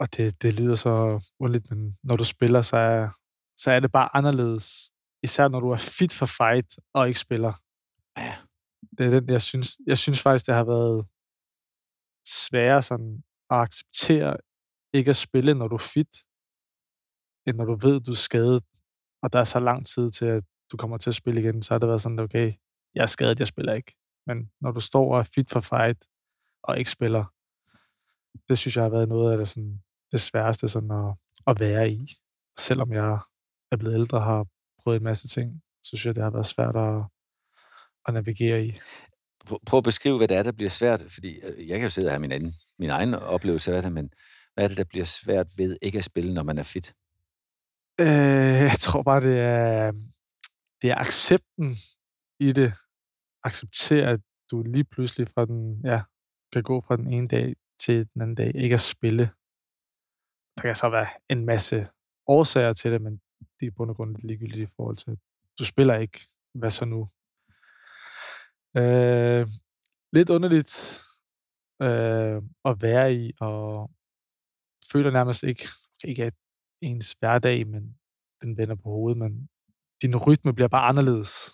og 0.00 0.16
det, 0.16 0.42
det 0.42 0.54
lyder 0.54 0.74
så 0.74 1.24
underligt, 1.40 1.70
men 1.70 1.98
når 2.02 2.16
du 2.16 2.24
spiller, 2.24 2.62
så 2.62 2.76
er, 2.76 3.08
så 3.56 3.70
er 3.70 3.80
det 3.80 3.92
bare 3.92 4.16
anderledes. 4.16 4.92
Især 5.22 5.48
når 5.48 5.60
du 5.60 5.70
er 5.70 5.76
fit 5.76 6.12
for 6.12 6.26
fight 6.26 6.78
og 6.92 7.08
ikke 7.08 7.20
spiller. 7.20 7.52
Ja. 8.16 8.36
Det 8.98 9.06
er 9.06 9.20
den, 9.20 9.28
jeg 9.28 9.42
synes. 9.42 9.78
Jeg 9.86 9.98
synes 9.98 10.22
faktisk, 10.22 10.46
det 10.46 10.54
har 10.54 10.64
været 10.64 11.06
sværere 12.26 12.82
sådan 12.82 13.22
at 13.50 13.56
acceptere 13.56 14.36
ikke 14.92 15.10
at 15.10 15.16
spille, 15.16 15.54
når 15.54 15.68
du 15.68 15.74
er 15.74 15.86
fit, 15.94 16.14
end 17.46 17.56
når 17.56 17.64
du 17.64 17.74
ved, 17.74 18.00
du 18.00 18.10
er 18.10 18.16
skadet, 18.28 18.64
og 19.22 19.32
der 19.32 19.40
er 19.40 19.44
så 19.44 19.60
lang 19.60 19.86
tid 19.86 20.10
til, 20.10 20.26
at 20.26 20.44
du 20.72 20.76
kommer 20.76 20.98
til 20.98 21.10
at 21.10 21.14
spille 21.14 21.40
igen, 21.40 21.62
så 21.62 21.74
har 21.74 21.78
det 21.78 21.88
været 21.88 22.02
sådan, 22.02 22.18
okay, 22.18 22.52
jeg 22.94 23.02
er 23.02 23.06
skadet, 23.06 23.40
jeg 23.40 23.46
spiller 23.46 23.74
ikke. 23.74 23.94
Men 24.26 24.50
når 24.60 24.72
du 24.72 24.80
står 24.80 25.14
og 25.14 25.18
er 25.18 25.30
fit 25.34 25.50
for 25.50 25.60
fight, 25.60 26.04
og 26.62 26.78
ikke 26.78 26.90
spiller, 26.90 27.24
det 28.48 28.58
synes 28.58 28.76
jeg 28.76 28.84
har 28.84 28.90
været 28.90 29.08
noget 29.08 29.32
af 29.32 29.38
det, 29.38 29.48
sådan, 29.48 29.82
det 30.12 30.20
sværeste 30.20 30.68
sådan 30.68 30.90
at, 30.90 31.14
at 31.46 31.60
være 31.60 31.90
i. 31.90 32.14
Selvom 32.58 32.92
jeg 32.92 33.18
er 33.72 33.76
blevet 33.76 33.94
ældre 33.94 34.18
og 34.18 34.24
har 34.24 34.46
prøvet 34.82 34.96
en 34.96 35.04
masse 35.04 35.28
ting, 35.28 35.62
så 35.82 35.88
synes 35.88 36.06
jeg, 36.06 36.14
det 36.14 36.22
har 36.22 36.30
været 36.30 36.46
svært 36.46 36.76
at, 36.76 37.04
at 38.06 38.14
navigere 38.14 38.64
i. 38.66 38.72
Prøv, 39.66 39.78
at 39.78 39.84
beskrive, 39.84 40.16
hvad 40.16 40.28
det 40.28 40.36
er, 40.36 40.42
der 40.42 40.52
bliver 40.52 40.70
svært, 40.70 41.04
fordi 41.08 41.40
øh, 41.40 41.68
jeg 41.68 41.78
kan 41.78 41.86
jo 41.86 41.90
sidde 41.90 42.10
her 42.10 42.18
min, 42.18 42.32
anden, 42.32 42.54
min 42.84 42.90
egen 42.90 43.14
oplevelse 43.14 43.76
af 43.76 43.82
det, 43.82 43.92
men 43.92 44.12
hvad 44.54 44.64
er 44.64 44.68
det, 44.68 44.76
der 44.76 44.84
bliver 44.84 45.04
svært 45.04 45.46
ved 45.56 45.76
ikke 45.82 45.98
at 45.98 46.04
spille, 46.04 46.34
når 46.34 46.42
man 46.42 46.58
er 46.58 46.62
fit? 46.62 46.94
Øh, 48.00 48.60
jeg 48.70 48.78
tror 48.80 49.02
bare, 49.02 49.20
det 49.20 49.38
er, 49.38 49.92
det 50.82 50.90
er 50.90 50.98
accepten 50.98 51.76
i 52.40 52.52
det. 52.52 52.72
Acceptere, 53.44 54.10
at 54.10 54.20
du 54.50 54.62
lige 54.62 54.84
pludselig 54.84 55.28
fra 55.28 55.44
den, 55.44 55.80
ja, 55.84 56.02
kan 56.52 56.62
gå 56.62 56.80
fra 56.86 56.96
den 56.96 57.12
ene 57.12 57.28
dag 57.28 57.56
til 57.78 57.96
den 58.14 58.22
anden 58.22 58.34
dag, 58.34 58.52
ikke 58.54 58.74
at 58.74 58.80
spille. 58.80 59.24
Der 60.56 60.62
kan 60.62 60.74
så 60.74 60.88
være 60.88 61.08
en 61.28 61.44
masse 61.44 61.88
årsager 62.26 62.72
til 62.72 62.92
det, 62.92 63.02
men 63.02 63.20
det 63.60 63.66
er 63.66 63.70
på 63.76 63.94
grund 63.94 64.10
lidt 64.10 64.24
ligegyldigt 64.24 64.70
i 64.70 64.72
forhold 64.76 64.96
til, 64.96 65.10
at 65.10 65.18
du 65.58 65.64
spiller 65.64 65.94
ikke. 65.94 66.20
Hvad 66.54 66.70
så 66.70 66.84
nu? 66.84 67.00
Øh, 68.76 69.46
lidt 70.12 70.30
underligt 70.30 71.00
øh, 71.82 72.42
at 72.64 72.82
være 72.82 73.14
i, 73.14 73.32
og 73.40 73.90
føler 74.92 75.10
nærmest 75.10 75.42
ikke, 75.42 75.68
ikke 76.04 76.24
at 76.24 76.34
ens 76.80 77.12
hverdag, 77.12 77.66
men 77.66 77.96
den 78.42 78.56
vender 78.56 78.74
på 78.74 78.88
hovedet, 78.90 79.18
men 79.18 79.48
din 80.02 80.16
rytme 80.16 80.54
bliver 80.54 80.68
bare 80.68 80.88
anderledes. 80.88 81.52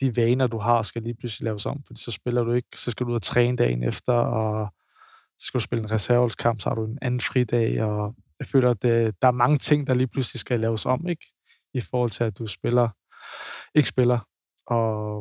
De 0.00 0.16
vaner, 0.16 0.46
du 0.46 0.58
har, 0.58 0.82
skal 0.82 1.02
lige 1.02 1.14
pludselig 1.14 1.44
laves 1.44 1.66
om, 1.66 1.82
fordi 1.86 2.00
så 2.00 2.10
spiller 2.10 2.44
du 2.44 2.52
ikke, 2.52 2.68
så 2.74 2.90
skal 2.90 3.06
du 3.06 3.10
ud 3.10 3.14
og 3.14 3.22
træne 3.22 3.56
dagen 3.56 3.82
efter, 3.82 4.12
og 4.12 4.74
så 5.38 5.46
skal 5.46 5.58
du 5.58 5.64
spille 5.64 5.84
en 5.84 5.90
reservelskamp, 5.90 6.60
så 6.60 6.68
har 6.68 6.74
du 6.74 6.84
en 6.84 6.98
anden 7.02 7.20
fridag, 7.20 7.82
og 7.82 8.14
jeg 8.38 8.46
føler, 8.46 8.70
at 8.70 8.82
det, 8.82 9.22
der 9.22 9.28
er 9.28 9.32
mange 9.32 9.58
ting, 9.58 9.86
der 9.86 9.94
lige 9.94 10.08
pludselig 10.08 10.40
skal 10.40 10.60
laves 10.60 10.86
om, 10.86 11.08
ikke? 11.08 11.26
I 11.74 11.80
forhold 11.80 12.10
til, 12.10 12.24
at 12.24 12.38
du 12.38 12.46
spiller, 12.46 12.88
ikke 13.74 13.88
spiller. 13.88 14.18
Og, 14.66 15.16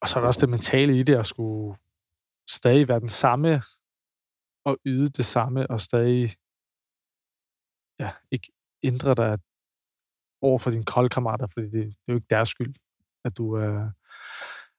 og 0.00 0.08
så 0.08 0.18
er 0.18 0.20
der 0.20 0.28
også 0.28 0.40
det 0.40 0.48
mentale 0.48 0.98
i 0.98 1.02
det, 1.02 1.14
at 1.14 1.26
skulle 1.26 1.78
stadig 2.50 2.88
være 2.88 3.00
den 3.00 3.08
samme, 3.08 3.62
og 4.64 4.78
yde 4.86 5.10
det 5.10 5.24
samme, 5.24 5.70
og 5.70 5.80
stadig 5.80 6.30
ja, 7.98 8.12
ikke 8.30 8.52
ændre 8.82 9.14
dig 9.14 9.38
over 10.42 10.58
for 10.58 10.70
dine 10.70 10.84
koldkammerater, 10.84 11.46
fordi 11.46 11.66
det, 11.66 11.72
det 11.72 12.08
er 12.08 12.12
jo 12.12 12.14
ikke 12.14 12.26
deres 12.30 12.48
skyld, 12.48 12.74
at 13.24 13.36
du, 13.38 13.58
øh, 13.58 13.90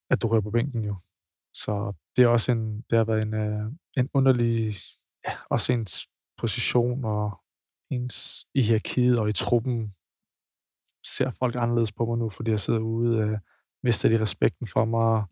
at 0.09 0.21
du 0.21 0.27
rører 0.27 0.41
på 0.41 0.51
bænken 0.51 0.83
jo. 0.83 0.95
Så 1.53 1.93
det 2.15 2.23
er 2.23 2.29
også 2.29 2.51
en, 2.51 2.81
det 2.89 2.97
har 2.97 3.05
været 3.05 3.25
en, 3.25 3.33
øh, 3.33 3.71
en 3.97 4.09
underlig, 4.13 4.73
ja, 5.27 5.37
også 5.49 5.73
ens 5.73 6.07
position 6.37 7.05
og 7.05 7.41
ens 7.89 8.47
i 8.53 8.61
hierarkiet 8.61 9.19
og 9.19 9.29
i 9.29 9.33
truppen 9.33 9.95
ser 11.05 11.31
folk 11.31 11.55
anderledes 11.55 11.91
på 11.91 12.05
mig 12.05 12.17
nu, 12.17 12.29
fordi 12.29 12.51
jeg 12.51 12.59
sidder 12.59 12.79
ude, 12.79 13.17
øh, 13.19 13.37
mister 13.83 14.09
de 14.09 14.21
respekten 14.21 14.67
for 14.67 14.85
mig. 14.85 15.25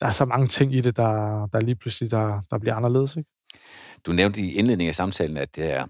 Der 0.00 0.06
er 0.06 0.10
så 0.10 0.24
mange 0.24 0.46
ting 0.46 0.74
i 0.74 0.80
det, 0.80 0.96
der, 0.96 1.46
der 1.52 1.60
lige 1.60 1.76
pludselig 1.76 2.10
der, 2.10 2.40
der 2.50 2.58
bliver 2.58 2.74
anderledes. 2.74 3.16
Ikke? 3.16 3.30
Du 4.06 4.12
nævnte 4.12 4.40
i 4.40 4.52
indledningen 4.54 4.88
af 4.88 4.94
samtalen, 4.94 5.36
at 5.36 5.56
det 5.56 5.64
er, 5.72 5.86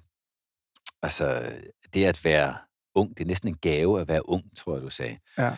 altså, 1.03 1.53
det 1.95 2.05
at 2.05 2.25
være 2.25 2.55
ung, 2.95 3.19
det 3.19 3.25
er 3.25 3.29
næsten 3.29 3.49
en 3.49 3.57
gave 3.57 4.01
at 4.01 4.09
være 4.09 4.29
ung, 4.29 4.57
tror 4.57 4.75
jeg, 4.75 4.83
du 4.83 4.91
sagde. 4.91 5.19
Ja. 5.39 5.57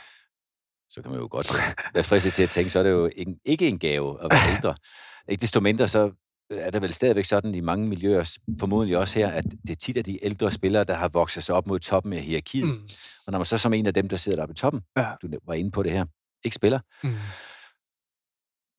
Så 0.91 1.03
kan 1.03 1.11
man 1.11 1.21
jo 1.21 1.29
godt 1.31 1.53
være 1.95 2.05
fristet 2.05 2.33
til 2.33 2.43
at 2.43 2.51
tænke, 2.51 2.71
så 2.71 2.79
er 2.79 2.83
det 2.83 2.91
jo 2.91 3.11
ikke, 3.17 3.37
ikke 3.45 3.69
en 3.69 3.79
gave 3.79 4.25
at 4.25 4.31
være 4.31 4.55
ældre. 4.57 4.75
Ikke 5.29 5.41
desto 5.41 5.61
mindre, 5.61 5.89
så 5.89 6.13
er 6.51 6.71
det 6.71 6.83
vel 6.83 6.93
stadigvæk 6.93 7.25
sådan 7.25 7.55
i 7.55 7.61
mange 7.61 7.89
miljøer, 7.89 8.39
formodentlig 8.61 8.99
også 8.99 9.19
her, 9.19 9.29
at 9.29 9.45
det 9.45 9.71
er 9.71 9.75
tit 9.77 9.97
af 9.97 10.05
de 10.05 10.25
ældre 10.25 10.51
spillere, 10.51 10.85
der 10.85 10.95
har 10.95 11.09
vokset 11.09 11.43
sig 11.45 11.55
op 11.55 11.67
mod 11.67 11.79
toppen 11.79 12.13
af 12.13 12.23
hierarkiet. 12.23 12.69
Mm. 12.69 12.89
Og 13.27 13.33
når 13.33 13.39
man 13.39 13.47
så 13.47 13.59
som 13.59 13.75
en 13.75 13.87
af 13.87 13.95
dem, 13.95 14.09
der 14.09 14.17
sidder 14.17 14.37
deroppe 14.37 14.53
i 14.53 14.55
toppen, 14.55 14.83
Ja. 14.97 15.13
du 15.23 15.29
var 15.47 15.55
inde 15.55 15.71
på 15.71 15.83
det 15.83 15.93
her, 15.93 16.05
ikke 16.45 16.55
spiller, 16.55 16.81
Mm. 17.03 17.15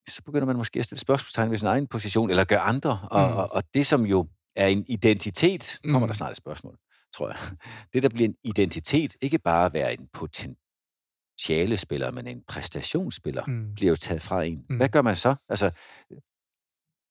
Så 0.10 0.24
begynder 0.24 0.46
man 0.46 0.56
måske 0.56 0.80
at 0.80 0.86
stille 0.86 1.00
spørgsmålstegn 1.00 1.52
ved 1.52 1.58
sin 1.58 1.68
egen 1.68 1.88
position, 1.88 2.30
eller 2.30 2.44
gøre 2.44 2.60
andre. 2.60 3.08
Og, 3.12 3.30
Mm. 3.30 3.36
og, 3.38 3.52
og 3.52 3.64
det, 3.74 3.88
som 3.88 4.06
jo 4.06 4.28
er 4.56 4.68
en 4.68 4.86
identitet, 4.88 5.80
kommer 5.84 6.00
Mm. 6.00 6.08
der 6.08 6.14
snart 6.14 6.32
et 6.32 6.38
spørgsmål, 6.38 6.78
tror 7.16 7.28
jeg. 7.30 7.38
Det, 7.94 8.04
der 8.04 8.10
bliver 8.10 8.30
en 8.30 8.36
identitet, 8.44 9.16
ikke 9.22 9.40
bare 9.40 9.66
at 9.66 9.74
være 9.74 9.94
en 9.94 10.08
potentiale 10.14 11.78
spiller, 11.78 12.12
men 12.12 12.28
en 12.28 12.44
præstationsspiller, 12.48 13.44
Mm. 13.48 13.76
bliver 13.76 13.90
jo 13.90 13.96
taget 13.96 14.22
fra 14.22 14.44
en. 14.44 14.66
Mm. 14.70 14.78
Hvad 14.78 14.90
gør 14.90 15.02
man 15.02 15.16
så? 15.16 15.36
Altså, 15.50 15.72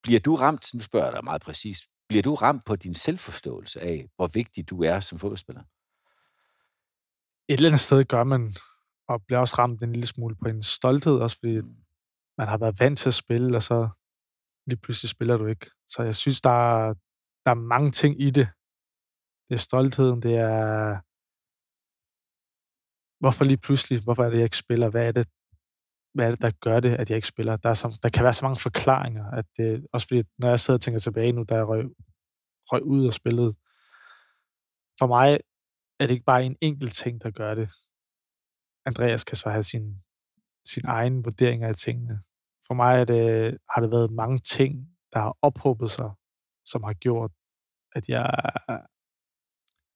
bliver 0.02 0.20
du 0.20 0.34
ramt, 0.34 0.74
nu 0.74 0.80
spørger 0.80 1.06
jeg 1.06 1.12
dig 1.14 1.24
meget 1.24 1.42
præcist, 1.42 1.82
bliver 2.08 2.22
du 2.22 2.34
ramt 2.34 2.62
på 2.66 2.76
din 2.76 2.94
selvforståelse 2.94 3.80
af, 3.80 4.06
hvor 4.16 4.26
vigtig 4.26 4.70
du 4.70 4.82
er 4.82 5.00
som 5.00 5.18
fodboldspiller? 5.18 5.62
Et 7.48 7.54
eller 7.56 7.68
andet 7.68 7.80
sted 7.80 8.04
gør 8.04 8.24
man, 8.24 8.52
og 9.08 9.22
bliver 9.26 9.38
også 9.40 9.54
ramt 9.58 9.82
en 9.82 9.92
lille 9.92 10.06
smule 10.06 10.36
på 10.42 10.48
en 10.48 10.62
stolthed, 10.62 11.18
også 11.18 11.36
fordi 11.38 11.60
Mm 11.60 11.74
man 12.38 12.48
har 12.48 12.58
været 12.58 12.80
vant 12.80 12.98
til 12.98 13.08
at 13.08 13.14
spille, 13.14 13.56
og 13.56 13.62
så 13.62 13.88
lige 14.66 14.80
pludselig 14.80 15.10
spiller 15.10 15.36
du 15.36 15.46
ikke. 15.46 15.70
Så 15.88 16.02
jeg 16.02 16.14
synes, 16.14 16.40
der 16.40 16.50
er, 16.50 16.94
der 17.44 17.50
er 17.50 17.66
mange 17.74 17.90
ting 17.90 18.20
i 18.20 18.30
det. 18.30 18.48
Det 19.48 19.54
er 19.54 19.66
stoltheden, 19.68 20.22
det 20.22 20.34
er... 20.34 21.00
Hvorfor 23.20 23.44
lige 23.44 23.64
pludselig? 23.66 24.02
Hvorfor 24.04 24.24
er 24.24 24.30
det, 24.30 24.36
jeg 24.36 24.44
ikke 24.44 24.64
spiller? 24.66 24.88
Hvad 24.90 25.08
er 25.08 25.12
det, 25.12 25.26
hvad 26.14 26.26
er 26.26 26.30
det 26.30 26.42
der 26.42 26.50
gør 26.60 26.80
det, 26.80 26.94
at 27.00 27.10
jeg 27.10 27.16
ikke 27.16 27.28
spiller? 27.28 27.56
Der, 27.56 27.70
er 27.70 27.74
så, 27.74 27.98
der 28.02 28.08
kan 28.08 28.24
være 28.24 28.32
så 28.32 28.44
mange 28.44 28.60
forklaringer. 28.60 29.30
At 29.30 29.46
det, 29.56 29.86
også 29.92 30.06
fordi, 30.08 30.22
når 30.38 30.48
jeg 30.48 30.60
sidder 30.60 30.78
og 30.78 30.82
tænker 30.82 31.00
tilbage 31.00 31.32
nu, 31.32 31.44
da 31.44 31.54
jeg 31.54 31.68
røg, 31.68 31.84
røg 32.70 32.82
ud 32.82 33.06
og 33.06 33.14
spillede, 33.14 33.52
for 34.98 35.06
mig 35.06 35.40
er 36.00 36.06
det 36.06 36.14
ikke 36.14 36.30
bare 36.32 36.44
en 36.44 36.56
enkelt 36.60 36.92
ting, 36.92 37.22
der 37.22 37.30
gør 37.30 37.54
det. 37.54 37.68
Andreas 38.86 39.24
kan 39.24 39.36
så 39.36 39.50
have 39.50 39.62
sin, 39.62 40.02
sin 40.64 40.84
egen 40.86 41.24
vurdering 41.24 41.64
af 41.64 41.74
tingene. 41.74 42.22
For 42.68 42.74
mig 42.74 43.00
er 43.00 43.04
det, 43.04 43.58
har 43.72 43.80
det 43.80 43.90
været 43.90 44.12
mange 44.12 44.38
ting, 44.38 44.72
der 45.12 45.18
har 45.18 45.38
ophobet 45.42 45.90
sig, 45.90 46.10
som 46.64 46.82
har 46.82 46.92
gjort, 46.92 47.32
at 47.96 48.08
jeg, 48.08 48.26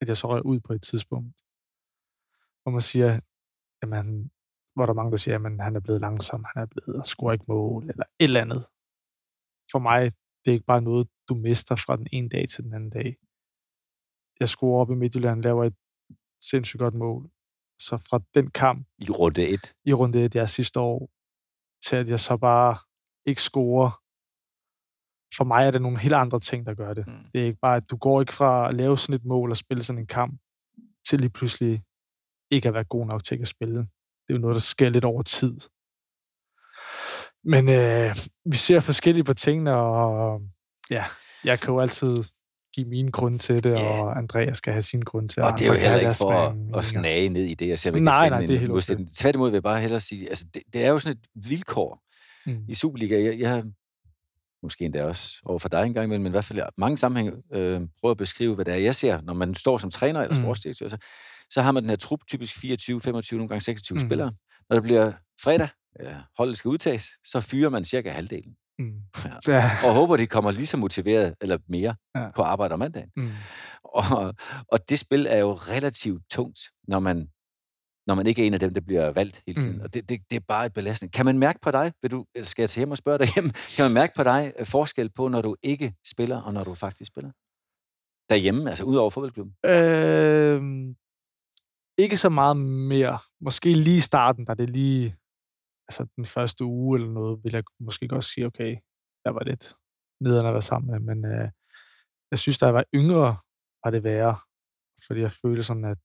at 0.00 0.08
jeg 0.08 0.16
så 0.16 0.28
røg 0.28 0.46
ud 0.46 0.60
på 0.60 0.72
et 0.72 0.82
tidspunkt. 0.82 1.36
Hvor 2.62 2.70
man 2.72 2.80
siger, 2.80 3.20
jamen, 3.82 4.30
hvor 4.74 4.86
der 4.86 4.92
er 4.92 5.00
mange, 5.00 5.10
der 5.10 5.16
siger, 5.16 5.36
at 5.36 5.64
han 5.66 5.76
er 5.76 5.80
blevet 5.80 6.00
langsom, 6.00 6.44
han 6.44 6.62
er 6.62 6.66
blevet 6.66 6.96
og 6.98 7.06
scorer 7.06 7.32
ikke 7.32 7.44
mål, 7.48 7.90
eller 7.90 8.04
et 8.18 8.24
eller 8.24 8.40
andet. 8.40 8.62
For 9.72 9.78
mig, 9.78 10.02
det 10.40 10.50
er 10.50 10.52
ikke 10.52 10.72
bare 10.74 10.82
noget, 10.82 11.08
du 11.28 11.34
mister 11.34 11.76
fra 11.76 11.96
den 11.96 12.06
ene 12.12 12.28
dag 12.28 12.48
til 12.48 12.64
den 12.64 12.74
anden 12.74 12.90
dag. 12.90 13.16
Jeg 14.40 14.48
scorer 14.48 14.80
op 14.80 14.90
i 14.90 14.94
Midtjylland, 14.94 15.42
laver 15.42 15.64
et 15.64 15.76
sindssygt 16.50 16.80
godt 16.80 16.94
mål. 16.94 17.30
Så 17.86 17.98
fra 18.08 18.20
den 18.34 18.50
kamp 18.50 18.88
I 18.98 19.10
runde 19.10 19.48
1. 19.48 19.74
i 19.84 19.92
runde 19.92 20.24
1, 20.24 20.34
jeg 20.34 20.48
sidste 20.48 20.80
år, 20.80 21.10
til 21.86 21.96
at 21.96 22.08
jeg 22.08 22.20
så 22.20 22.36
bare 22.36 22.76
ikke 23.26 23.42
scorer. 23.42 23.90
For 25.36 25.44
mig 25.44 25.66
er 25.66 25.70
det 25.70 25.82
nogle 25.82 25.98
helt 25.98 26.14
andre 26.14 26.40
ting, 26.40 26.66
der 26.66 26.74
gør 26.74 26.94
det. 26.94 27.06
Mm. 27.06 27.24
Det 27.32 27.40
er 27.40 27.46
ikke 27.46 27.58
bare, 27.62 27.76
at 27.76 27.90
du 27.90 27.96
går 27.96 28.20
ikke 28.20 28.34
fra 28.34 28.68
at 28.68 28.74
lave 28.74 28.98
sådan 28.98 29.14
et 29.14 29.24
mål 29.24 29.50
og 29.50 29.56
spille 29.56 29.82
sådan 29.82 30.00
en 30.00 30.06
kamp, 30.06 30.40
til 31.08 31.20
lige 31.20 31.30
pludselig 31.30 31.82
ikke 32.50 32.68
at 32.68 32.74
være 32.74 32.84
god 32.84 33.06
nok 33.06 33.24
til 33.24 33.42
at 33.42 33.48
spille. 33.48 33.78
Det 33.78 34.30
er 34.30 34.34
jo 34.34 34.38
noget, 34.38 34.54
der 34.54 34.60
sker 34.60 34.88
lidt 34.88 35.04
over 35.04 35.22
tid. 35.22 35.60
Men 37.44 37.68
øh, 37.68 38.16
vi 38.44 38.56
ser 38.56 38.80
forskelligt 38.80 39.26
på 39.26 39.34
tingene, 39.34 39.74
og 39.74 40.40
ja, 40.90 41.04
jeg 41.44 41.58
kan 41.58 41.74
jo 41.74 41.80
altid 41.80 42.24
give 42.74 42.86
mine 42.88 43.10
grunde 43.12 43.38
til 43.38 43.64
det, 43.64 43.70
Ja. 43.70 44.02
og 44.02 44.18
Andreas 44.18 44.56
skal 44.56 44.72
have 44.72 44.82
sin 44.82 45.00
grund 45.00 45.28
til 45.28 45.42
Og 45.42 45.52
det 45.58 45.62
er 45.62 45.66
jo 45.66 45.78
heller 45.78 45.98
ikke 45.98 46.14
for 46.14 46.30
at, 46.30 46.54
at 46.78 46.84
snage 46.84 47.28
ned 47.28 47.42
i 47.44 47.54
det, 47.54 47.68
jeg 47.68 47.78
ser, 47.78 47.92
vi 47.92 48.00
Nej, 48.00 48.28
nej, 48.28 48.40
det 48.40 48.50
er 48.54 48.58
helt 48.58 48.70
modsætning. 48.70 49.14
Tværtimod 49.14 49.50
vil 49.50 49.56
jeg 49.56 49.62
bare 49.62 49.80
hellere 49.80 50.00
sige, 50.00 50.28
altså 50.28 50.44
det, 50.54 50.62
det 50.72 50.84
er 50.84 50.88
jo 50.90 50.98
sådan 50.98 51.18
et 51.18 51.48
vilkår 51.48 52.02
Mm. 52.46 52.64
i 52.68 52.74
Superliga. 52.74 53.22
Jeg, 53.22 53.38
jeg 53.38 53.50
har 53.50 53.64
måske 54.62 54.84
endda 54.84 55.04
også 55.04 55.38
over 55.44 55.58
for 55.58 55.68
dig 55.68 55.84
engang 55.86 56.04
imellem, 56.04 56.22
men 56.22 56.30
i 56.30 56.34
hvert 56.34 56.44
fald 56.44 56.58
i 56.58 56.62
mange 56.78 56.98
sammenhæng 56.98 57.42
øh, 57.52 57.80
prøver 58.00 58.10
at 58.10 58.16
beskrive, 58.16 58.54
hvad 58.54 58.64
det 58.64 58.74
er, 58.74 58.78
jeg 58.78 58.94
ser, 58.94 59.20
når 59.22 59.32
man 59.34 59.54
står 59.54 59.78
som 59.78 59.90
træner 59.90 60.20
eller 60.20 60.36
Mm. 60.36 60.42
sportsdirektør, 60.42 60.88
så, 60.88 60.96
så 61.50 61.62
har 61.62 61.72
man 61.72 61.82
den 61.82 61.90
her 61.90 61.96
trup, 61.96 62.18
typisk 62.28 62.54
24, 62.58 63.00
25, 63.00 63.38
nogle 63.38 63.48
gange 63.48 63.60
26 63.60 63.96
Mm. 63.96 64.02
mm. 64.02 64.08
spillere. 64.08 64.32
Når 64.70 64.76
det 64.76 64.82
bliver 64.82 65.12
fredag, 65.42 65.68
ja, 66.02 66.14
holdet 66.38 66.58
skal 66.58 66.68
udtages, 66.68 67.06
så 67.24 67.40
fyrer 67.40 67.70
man 67.70 67.84
cirka 67.84 68.10
halvdelen. 68.10 68.54
Mm. 68.82 69.02
Ja. 69.48 69.70
Og 69.86 69.94
håber, 69.94 70.16
de 70.16 70.26
kommer 70.26 70.50
lige 70.50 70.66
så 70.66 70.76
motiveret 70.76 71.34
eller 71.40 71.58
mere 71.68 71.94
Ja. 72.14 72.30
på 72.30 72.42
arbejde 72.42 72.72
om 72.72 72.78
mandagen. 72.78 73.10
Mm. 73.16 73.30
Og, 73.84 74.34
og 74.68 74.88
det 74.88 74.98
spil 74.98 75.26
er 75.30 75.36
jo 75.36 75.52
relativt 75.52 76.22
tungt, 76.30 76.60
når 76.88 77.00
man, 77.00 77.28
når 78.06 78.14
man 78.14 78.26
ikke 78.26 78.42
er 78.42 78.46
en 78.46 78.54
af 78.54 78.60
dem, 78.60 78.74
der 78.74 78.80
bliver 78.80 79.10
valgt 79.12 79.42
hele 79.46 79.60
tiden. 79.62 79.76
Mm. 79.76 79.82
Og 79.82 79.94
det, 79.94 80.08
det, 80.08 80.20
det 80.30 80.36
er 80.36 80.40
bare 80.48 80.66
et 80.66 80.72
belastning. 80.72 81.12
Kan 81.12 81.24
man 81.26 81.38
mærke 81.38 81.58
på 81.62 81.70
dig, 81.70 81.92
vil 82.02 82.10
du, 82.10 82.24
skal 82.42 82.62
jeg 82.62 82.70
til 82.70 82.80
hjem 82.80 82.90
og 82.90 82.96
spørge 82.96 83.18
dig 83.18 83.28
hjem, 83.34 83.50
kan 83.76 83.84
man 83.84 83.92
mærke 83.92 84.12
på 84.16 84.22
dig 84.22 84.52
øh, 84.58 84.66
forskel 84.66 85.10
på, 85.10 85.28
når 85.28 85.42
du 85.42 85.56
ikke 85.62 85.94
spiller, 86.06 86.42
og 86.42 86.54
når 86.54 86.64
du 86.64 86.74
faktisk 86.74 87.08
spiller? 87.08 87.30
Derhjemme, 88.30 88.68
altså 88.70 88.84
ud 88.84 88.96
over 88.96 89.10
fodboldklubben? 89.10 89.54
Øh, 89.66 90.62
ikke 91.98 92.16
så 92.16 92.28
meget 92.28 92.56
mere. 92.56 93.18
Måske 93.40 93.74
lige 93.74 93.96
i 93.96 94.00
starten, 94.00 94.44
da 94.44 94.54
det 94.54 94.70
lige... 94.70 95.16
Altså 95.92 96.12
den 96.16 96.26
første 96.26 96.64
uge 96.64 96.98
eller 96.98 97.12
noget, 97.12 97.44
vil 97.44 97.52
jeg 97.52 97.64
måske 97.80 98.08
godt 98.08 98.24
sige, 98.24 98.46
okay, 98.46 98.76
jeg 99.24 99.34
var 99.34 99.44
lidt 99.44 99.74
nederne 100.20 100.48
at 100.48 100.54
være 100.54 100.62
sammen 100.62 100.90
med, 100.90 101.14
men 101.14 101.32
øh, 101.32 101.48
jeg 102.30 102.38
synes, 102.38 102.58
da 102.58 102.66
jeg 102.66 102.74
var 102.74 102.84
yngre, 102.94 103.36
var 103.84 103.90
det 103.90 104.04
værre. 104.04 104.36
Fordi 105.06 105.20
jeg 105.20 105.32
følte 105.32 105.62
sådan, 105.62 105.84
at 105.84 105.98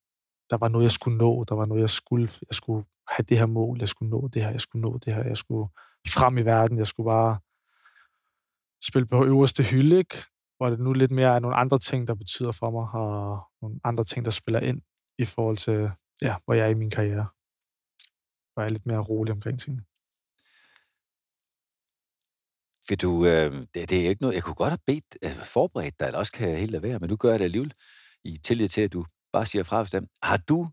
der 0.49 0.57
var 0.57 0.67
noget, 0.67 0.83
jeg 0.83 0.91
skulle 0.91 1.17
nå, 1.17 1.43
der 1.43 1.55
var 1.55 1.65
noget, 1.65 1.81
jeg 1.81 1.89
skulle, 1.89 2.29
jeg 2.49 2.55
skulle 2.55 2.85
have 3.07 3.25
det 3.29 3.37
her 3.37 3.45
mål, 3.45 3.79
jeg 3.79 3.87
skulle 3.87 4.09
nå 4.09 4.27
det 4.27 4.43
her, 4.43 4.51
jeg 4.51 4.61
skulle 4.61 4.81
nå 4.81 4.97
det 4.97 5.13
her, 5.15 5.23
jeg 5.23 5.37
skulle 5.37 5.69
frem 6.07 6.37
i 6.37 6.41
verden, 6.41 6.77
jeg 6.77 6.87
skulle 6.87 7.07
bare 7.07 7.39
spille 8.83 9.07
på 9.07 9.25
øverste 9.25 9.63
hylde, 9.63 9.97
ikke? 9.97 10.17
hvor 10.57 10.69
det 10.69 10.79
nu 10.79 10.93
lidt 10.93 11.11
mere 11.11 11.35
er 11.35 11.39
nogle 11.39 11.57
andre 11.57 11.79
ting, 11.79 12.07
der 12.07 12.15
betyder 12.15 12.51
for 12.51 12.69
mig, 12.71 12.87
og 12.93 13.41
nogle 13.61 13.79
andre 13.83 14.03
ting, 14.03 14.25
der 14.25 14.31
spiller 14.31 14.59
ind 14.59 14.81
i 15.19 15.25
forhold 15.25 15.57
til, 15.57 15.91
ja, 16.21 16.35
hvor 16.45 16.53
jeg 16.53 16.65
er 16.65 16.69
i 16.69 16.73
min 16.73 16.89
karriere. 16.89 17.27
Jeg 18.57 18.65
er 18.65 18.69
lidt 18.69 18.85
mere 18.85 18.99
rolig 18.99 19.31
omkring 19.33 19.59
tingene. 19.59 19.83
Vil 22.89 23.01
du, 23.01 23.25
øh, 23.25 23.53
det, 23.73 23.89
det 23.89 24.05
er 24.05 24.09
ikke 24.09 24.21
noget, 24.21 24.35
jeg 24.35 24.43
kunne 24.43 24.55
godt 24.55 24.69
have 24.69 24.79
bedt, 24.85 25.17
øh, 25.21 25.35
forberedt 25.45 25.99
dig, 25.99 26.05
eller 26.05 26.19
også 26.19 26.31
kan 26.31 26.49
jeg 26.49 26.59
helt 26.59 26.71
lade 26.71 26.83
være, 26.83 26.99
men 26.99 27.09
du 27.09 27.15
gør 27.15 27.37
det 27.37 27.43
alligevel 27.45 27.73
i 28.23 28.37
tillid 28.37 28.69
til, 28.69 28.81
at 28.81 28.93
du 28.93 29.05
bare 29.33 29.45
siger 29.45 29.63
fra 29.63 29.81
hvis. 29.83 30.07
Har 30.23 30.37
du 30.37 30.69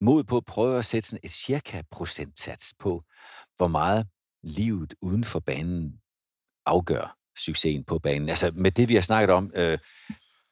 mod 0.00 0.24
på 0.24 0.36
at 0.36 0.44
prøve 0.44 0.78
at 0.78 0.84
sætte 0.84 1.08
sådan 1.08 1.20
et 1.24 1.30
cirka 1.30 1.82
procentsats 1.90 2.74
på, 2.78 3.04
hvor 3.56 3.68
meget 3.68 4.06
livet 4.42 4.94
uden 5.02 5.24
for 5.24 5.40
banen 5.40 6.00
afgør 6.66 7.16
succesen 7.38 7.84
på 7.84 7.98
banen? 7.98 8.28
Altså 8.28 8.50
med 8.54 8.70
det, 8.70 8.88
vi 8.88 8.94
har 8.94 9.02
snakket 9.02 9.30
om, 9.34 9.52
øh, 9.56 9.78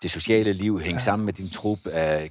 det 0.03 0.11
sociale 0.11 0.53
liv, 0.53 0.80
hænge 0.80 1.01
Ja. 1.01 1.05
sammen 1.05 1.26
med 1.26 1.32
din 1.32 1.49
trup, 1.51 1.78
øh, 1.87 2.30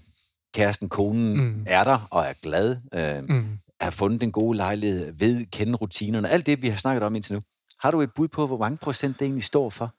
kæresten, 0.53 0.89
konen 0.89 1.37
mm. 1.37 1.65
er 1.67 1.83
der 1.83 2.07
og 2.11 2.23
er 2.23 2.33
glad, 2.33 2.77
øh, 2.93 3.23
Mm. 3.23 3.59
Har 3.83 3.91
fundet 3.91 4.21
den 4.21 4.31
gode 4.31 4.57
lejlighed, 4.57 5.13
ved, 5.19 5.45
kende 5.45 5.75
rutinerne, 5.75 6.29
alt 6.29 6.45
det, 6.45 6.61
vi 6.61 6.69
har 6.69 6.77
snakket 6.77 7.03
om 7.03 7.15
indtil 7.15 7.35
nu. 7.35 7.41
Har 7.79 7.91
du 7.91 8.01
et 8.01 8.13
bud 8.15 8.27
på, 8.27 8.47
hvor 8.47 8.57
mange 8.57 8.77
procent 8.77 9.19
det 9.19 9.25
egentlig 9.25 9.43
står 9.43 9.69
for? 9.69 9.95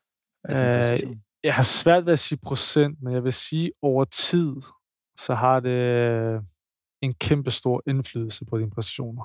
Øh? 0.50 1.16
Jeg 1.42 1.54
har 1.54 1.62
svært 1.62 2.06
ved 2.06 2.12
at 2.12 2.18
sige 2.18 2.38
procent, 2.42 3.02
men 3.02 3.14
jeg 3.14 3.24
vil 3.24 3.32
sige, 3.32 3.72
over 3.82 4.04
tid, 4.04 4.56
så 5.16 5.34
har 5.34 5.60
det 5.60 5.80
en 7.02 7.14
kæmpe 7.14 7.50
stor 7.50 7.82
indflydelse 7.86 8.44
på 8.44 8.58
dine 8.58 8.70
præstationer. 8.70 9.24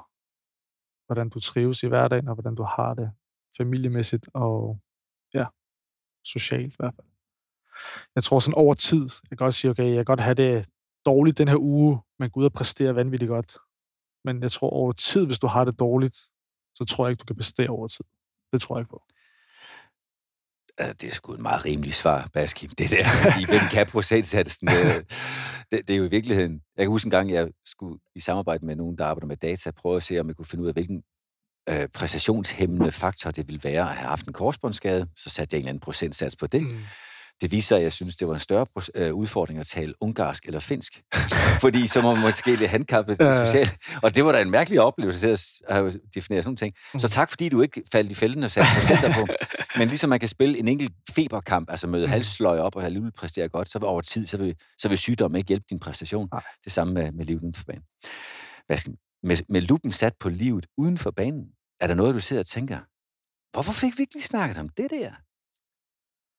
Hvordan 1.08 1.30
du 1.30 1.40
trives 1.40 1.84
i 1.84 1.88
hverdagen, 1.88 2.28
og 2.28 2.34
hvordan 2.34 2.56
du 2.56 2.64
har 2.64 2.94
det 2.94 3.12
familiemæssigt 3.58 4.30
og 4.34 4.80
ja, 5.34 5.46
socialt 6.26 6.74
i 6.74 6.76
hvert 6.80 6.94
fald. 6.96 7.08
Jeg 8.16 8.24
tror 8.24 8.40
sådan 8.40 8.54
over 8.64 8.74
tid, 8.74 9.10
jeg 9.30 9.38
kan 9.38 9.46
også 9.46 9.60
sige, 9.60 9.72
okay, 9.72 9.88
jeg 9.88 9.96
kan 9.96 10.06
godt 10.06 10.20
have 10.20 10.34
det 10.34 10.70
dårligt 11.06 11.38
den 11.38 11.48
her 11.48 11.58
uge, 11.60 12.02
men 12.20 12.30
gå 12.30 12.40
ud 12.40 12.46
og 12.46 12.54
præstere 12.54 12.96
vanvittigt 12.96 13.30
godt. 13.30 13.58
Men 14.26 14.42
jeg 14.42 14.52
tror 14.52 14.70
over 14.70 14.92
tid, 14.92 15.26
hvis 15.26 15.40
du 15.40 15.48
har 15.48 15.66
det 15.66 15.80
dårligt, 15.80 16.18
så 16.76 16.86
tror 16.86 17.06
jeg 17.06 17.12
ikke, 17.12 17.20
du 17.20 17.26
kan 17.26 17.36
præstere 17.36 17.70
over 17.70 17.88
tid. 17.88 18.06
Det 18.54 18.62
tror 18.62 18.78
jeg 18.78 18.82
ikke 18.82 18.90
på. 18.90 19.04
Det 20.80 21.04
er 21.04 21.12
sgu 21.12 21.34
et 21.34 21.40
meget 21.40 21.66
rimeligt 21.66 21.96
svar, 21.96 22.30
Baskim, 22.34 22.70
det 22.70 22.90
der. 22.90 23.40
I 23.42 23.46
hvem 23.46 23.62
kan 23.72 23.88
procentsatsen? 23.88 24.70
øh, 24.70 25.04
det, 25.72 25.88
det 25.88 25.90
er 25.90 25.98
jo 25.98 26.04
i 26.04 26.10
virkeligheden... 26.10 26.62
Jeg 26.78 26.86
kan 26.86 26.90
huske 26.90 27.08
en 27.08 27.12
gang, 27.12 27.32
jeg 27.32 27.50
skulle 27.66 28.00
i 28.16 28.20
samarbejde 28.20 28.66
med 28.66 28.76
nogen, 28.76 28.98
der 28.98 29.06
arbejder 29.06 29.28
med 29.28 29.38
data, 29.38 29.72
prøve 29.72 29.96
at 29.96 30.04
se, 30.04 30.20
om 30.20 30.28
jeg 30.28 30.36
kunne 30.36 30.46
finde 30.46 30.64
ud 30.64 30.68
af, 30.68 30.74
hvilken 30.74 31.04
øh, 31.70 31.88
præstationshæmmende 31.88 32.92
faktor 32.92 33.32
det 33.32 33.48
ville 33.48 33.64
være 33.64 33.82
at 33.82 33.96
have 33.96 34.08
haft 34.08 34.28
en 34.28 34.34
korsbåndsskade. 34.34 35.08
Så 35.16 35.30
satte 35.30 35.54
jeg 35.54 35.58
en 35.58 35.62
eller 35.62 35.70
anden 35.70 35.80
procentsats 35.80 36.36
på 36.36 36.48
det. 36.48 36.62
Mm. 36.62 36.78
Det 37.42 37.52
viser, 37.52 37.76
at 37.76 37.84
jeg 37.84 37.94
synes, 37.94 38.16
det 38.16 38.28
var 38.28 38.34
en 38.34 38.40
større 38.40 38.66
øh, 38.96 39.14
udfordring 39.14 39.60
at 39.60 39.68
tale 39.68 39.94
ungarsk 40.02 40.46
eller 40.46 40.60
finsk. 40.60 41.02
Fordi 41.62 41.88
så 41.88 42.02
må 42.02 42.14
man 42.14 42.22
måske 42.22 42.56
lidt 42.56 42.70
handkappet 42.70 43.20
Ja. 43.20 43.46
socialt. 43.46 43.78
Og 44.02 44.16
det 44.16 44.26
var 44.26 44.32
da 44.32 44.42
en 44.42 44.50
mærkelig 44.50 44.82
oplevelse 44.82 45.32
at 45.32 45.40
s- 45.40 45.62
at 45.68 45.98
definere 46.16 46.42
sådan 46.44 46.48
nogle 46.50 46.58
ting. 46.58 46.76
Så 47.02 47.08
Mm. 47.08 47.12
tak, 47.12 47.30
fordi 47.30 47.50
du 47.50 47.62
ikke 47.62 47.82
faldt 47.92 48.12
i 48.12 48.16
fælden 48.16 48.44
og 48.44 48.52
satte 48.52 48.70
procenter 48.76 49.14
på. 49.14 49.28
Men 49.78 49.88
ligesom 49.88 50.10
man 50.10 50.20
kan 50.20 50.30
spille 50.30 50.58
en 50.60 50.68
enkelt 50.68 50.92
feberkamp, 51.12 51.70
altså 51.72 51.88
møde 51.88 52.06
Mm. 52.06 52.12
halsløg 52.12 52.60
op 52.60 52.76
og 52.76 52.84
alligevel 52.84 53.12
præstere 53.12 53.50
godt, 53.50 53.70
så 53.70 53.80
vil 53.80 53.86
over 53.88 54.02
tid, 54.02 54.26
så 54.26 54.38
vil, 54.38 54.56
så 54.78 54.90
vil 54.90 54.98
sygdommen 54.98 55.38
ikke 55.38 55.48
hjælpe 55.48 55.66
din 55.70 55.80
præstation. 55.80 56.30
Det 56.64 56.72
samme 56.72 56.94
med, 56.94 57.12
med 57.12 57.26
livet 57.26 57.42
uden 57.42 57.54
for 57.54 57.64
banen. 57.64 57.84
Hvad 58.68 58.78
skal, 58.78 58.94
med, 59.24 59.38
med 59.50 59.62
lupen 59.62 59.92
sat 59.92 60.14
på 60.20 60.30
livet 60.30 60.66
uden 60.78 60.98
for 60.98 61.12
banen, 61.12 61.46
er 61.80 61.88
der 61.88 61.94
noget, 61.94 62.16
du 62.16 62.20
sidder 62.20 62.42
og 62.44 62.48
tænker, 62.48 62.80
hvorfor 63.54 63.74
fik 63.74 63.98
vi 63.98 64.02
ikke 64.04 64.14
lige 64.16 64.24
snakket 64.24 64.58
om 64.58 64.70
det 64.70 64.88
der? 64.92 65.12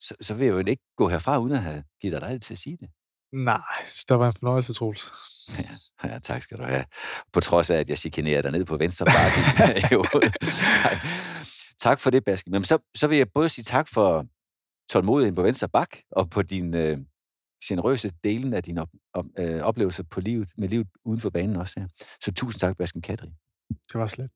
Så, 0.01 0.15
så 0.21 0.35
vil 0.35 0.45
jeg 0.45 0.53
jo 0.53 0.59
ikke 0.59 0.83
gå 0.97 1.09
herfra, 1.09 1.39
uden 1.39 1.53
at 1.53 1.63
have 1.63 1.85
givet 2.01 2.13
dig 2.13 2.21
lejlighed 2.21 2.41
til 2.41 2.55
at 2.55 2.59
sige 2.59 2.77
det. 2.77 2.89
Nej, 3.33 3.61
det 4.09 4.19
var 4.19 4.27
en 4.27 4.33
fornøjelse, 4.39 4.73
Troels. 4.75 5.13
Ja, 5.59 6.09
ja, 6.09 6.19
tak 6.19 6.43
skal 6.43 6.59
du 6.59 6.63
have. 6.63 6.85
På 7.33 7.41
trods 7.41 7.71
af, 7.71 7.77
at 7.77 7.89
jeg 7.89 7.99
chikanerer 7.99 8.43
dig 8.43 8.53
ned 8.53 8.65
på 8.65 8.77
venstre 8.77 9.07
bakke. 9.07 9.41
tak. 10.83 10.97
tak 11.79 12.01
for 12.01 12.11
det, 12.11 12.25
Baske. 12.25 12.51
Men 12.51 12.65
så, 12.65 12.79
så 12.95 13.07
vil 13.07 13.19
jeg 13.19 13.29
både 13.35 13.49
sige 13.49 13.65
tak 13.65 13.89
for 13.89 14.27
tålmodigheden 14.91 15.35
på 15.35 15.43
venstre 15.43 15.69
bak, 15.69 15.97
og 16.11 16.31
på 16.31 16.43
din 16.43 16.75
øh, 16.75 16.99
generøse 17.65 18.13
delen 18.25 18.55
af 18.55 18.63
dine 18.63 18.81
op, 18.81 18.89
op, 19.15 19.25
øh, 19.39 19.61
oplevelser 19.61 20.03
på 20.11 20.21
livet, 20.21 20.51
med 20.57 20.69
livet 20.69 20.89
uden 21.05 21.21
for 21.21 21.31
banen 21.31 21.57
også. 21.57 21.81
Ja. 21.81 21.87
Så 22.25 22.33
tusind 22.33 22.61
tak, 22.61 22.77
Basken 22.77 23.03
Kadri. 23.03 23.29
Det 23.69 23.95
var 24.01 24.07
slet. 24.07 24.31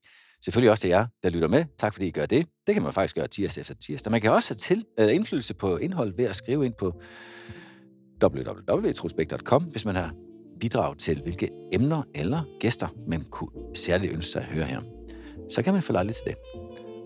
Selvfølgelig 0.45 0.71
også 0.71 0.81
til 0.81 0.89
jer, 0.89 1.07
der 1.23 1.31
lytter 1.31 1.49
med. 1.49 1.65
Tak 1.79 1.93
fordi 1.93 2.07
I 2.07 2.11
gør 2.11 2.27
det. 2.27 2.47
Det 2.67 2.75
kan 2.75 2.83
man 2.83 2.93
faktisk 2.93 3.15
gøre 3.15 3.27
tirsdag 3.27 3.61
efter 3.61 3.75
tirsdag. 3.75 4.11
Man 4.11 4.21
kan 4.21 4.33
også 4.33 4.55
have 4.55 4.59
til, 4.59 4.85
øh, 5.01 5.15
indflydelse 5.15 5.55
på 5.55 5.77
indhold 5.77 6.17
ved 6.17 6.25
at 6.25 6.37
skrive 6.37 6.67
ind 6.67 6.75
på 6.79 7.01
www.trospekt.com, 8.23 9.63
hvis 9.63 9.85
man 9.85 9.95
har 9.95 10.15
bidrag 10.61 10.99
til, 10.99 11.23
hvilke 11.23 11.51
emner 11.73 12.03
eller 12.15 12.43
gæster 12.61 12.89
man 13.09 13.23
kunne 13.31 13.51
særligt 13.75 14.13
ønske 14.13 14.31
sig 14.31 14.43
at 14.43 14.49
høre 14.49 14.65
her. 14.65 14.81
Så 15.51 15.63
kan 15.63 15.73
man 15.73 15.83
få 15.83 15.93
lejlighed 15.93 16.15
til 16.15 16.35
det. 16.35 16.37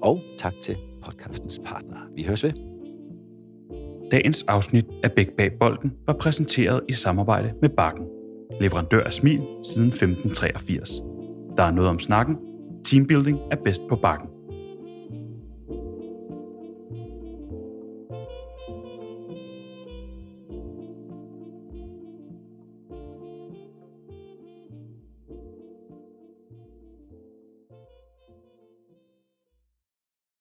Og 0.02 0.20
tak 0.38 0.54
til 0.62 0.76
podcastens 1.02 1.60
partner. 1.64 1.96
Vi 2.14 2.22
høres 2.22 2.44
ved. 2.44 2.52
Dagens 4.10 4.44
afsnit 4.48 4.84
af 5.02 5.12
Bæk 5.12 5.28
bag 5.36 5.50
bolden 5.60 5.92
var 6.06 6.16
præsenteret 6.20 6.80
i 6.88 6.92
samarbejde 6.92 7.52
med 7.60 7.68
Bakken. 7.68 8.06
Leverandør 8.60 9.04
af 9.04 9.12
smil 9.12 9.42
siden 9.64 9.88
1583. 9.88 10.90
Der 11.56 11.62
er 11.62 11.70
noget 11.70 11.90
om 11.90 11.98
snakken. 11.98 12.47
Teambuilding 12.84 13.38
er 13.50 13.56
bedst 13.56 13.88
på 13.88 13.96
Bakken. 13.96 14.37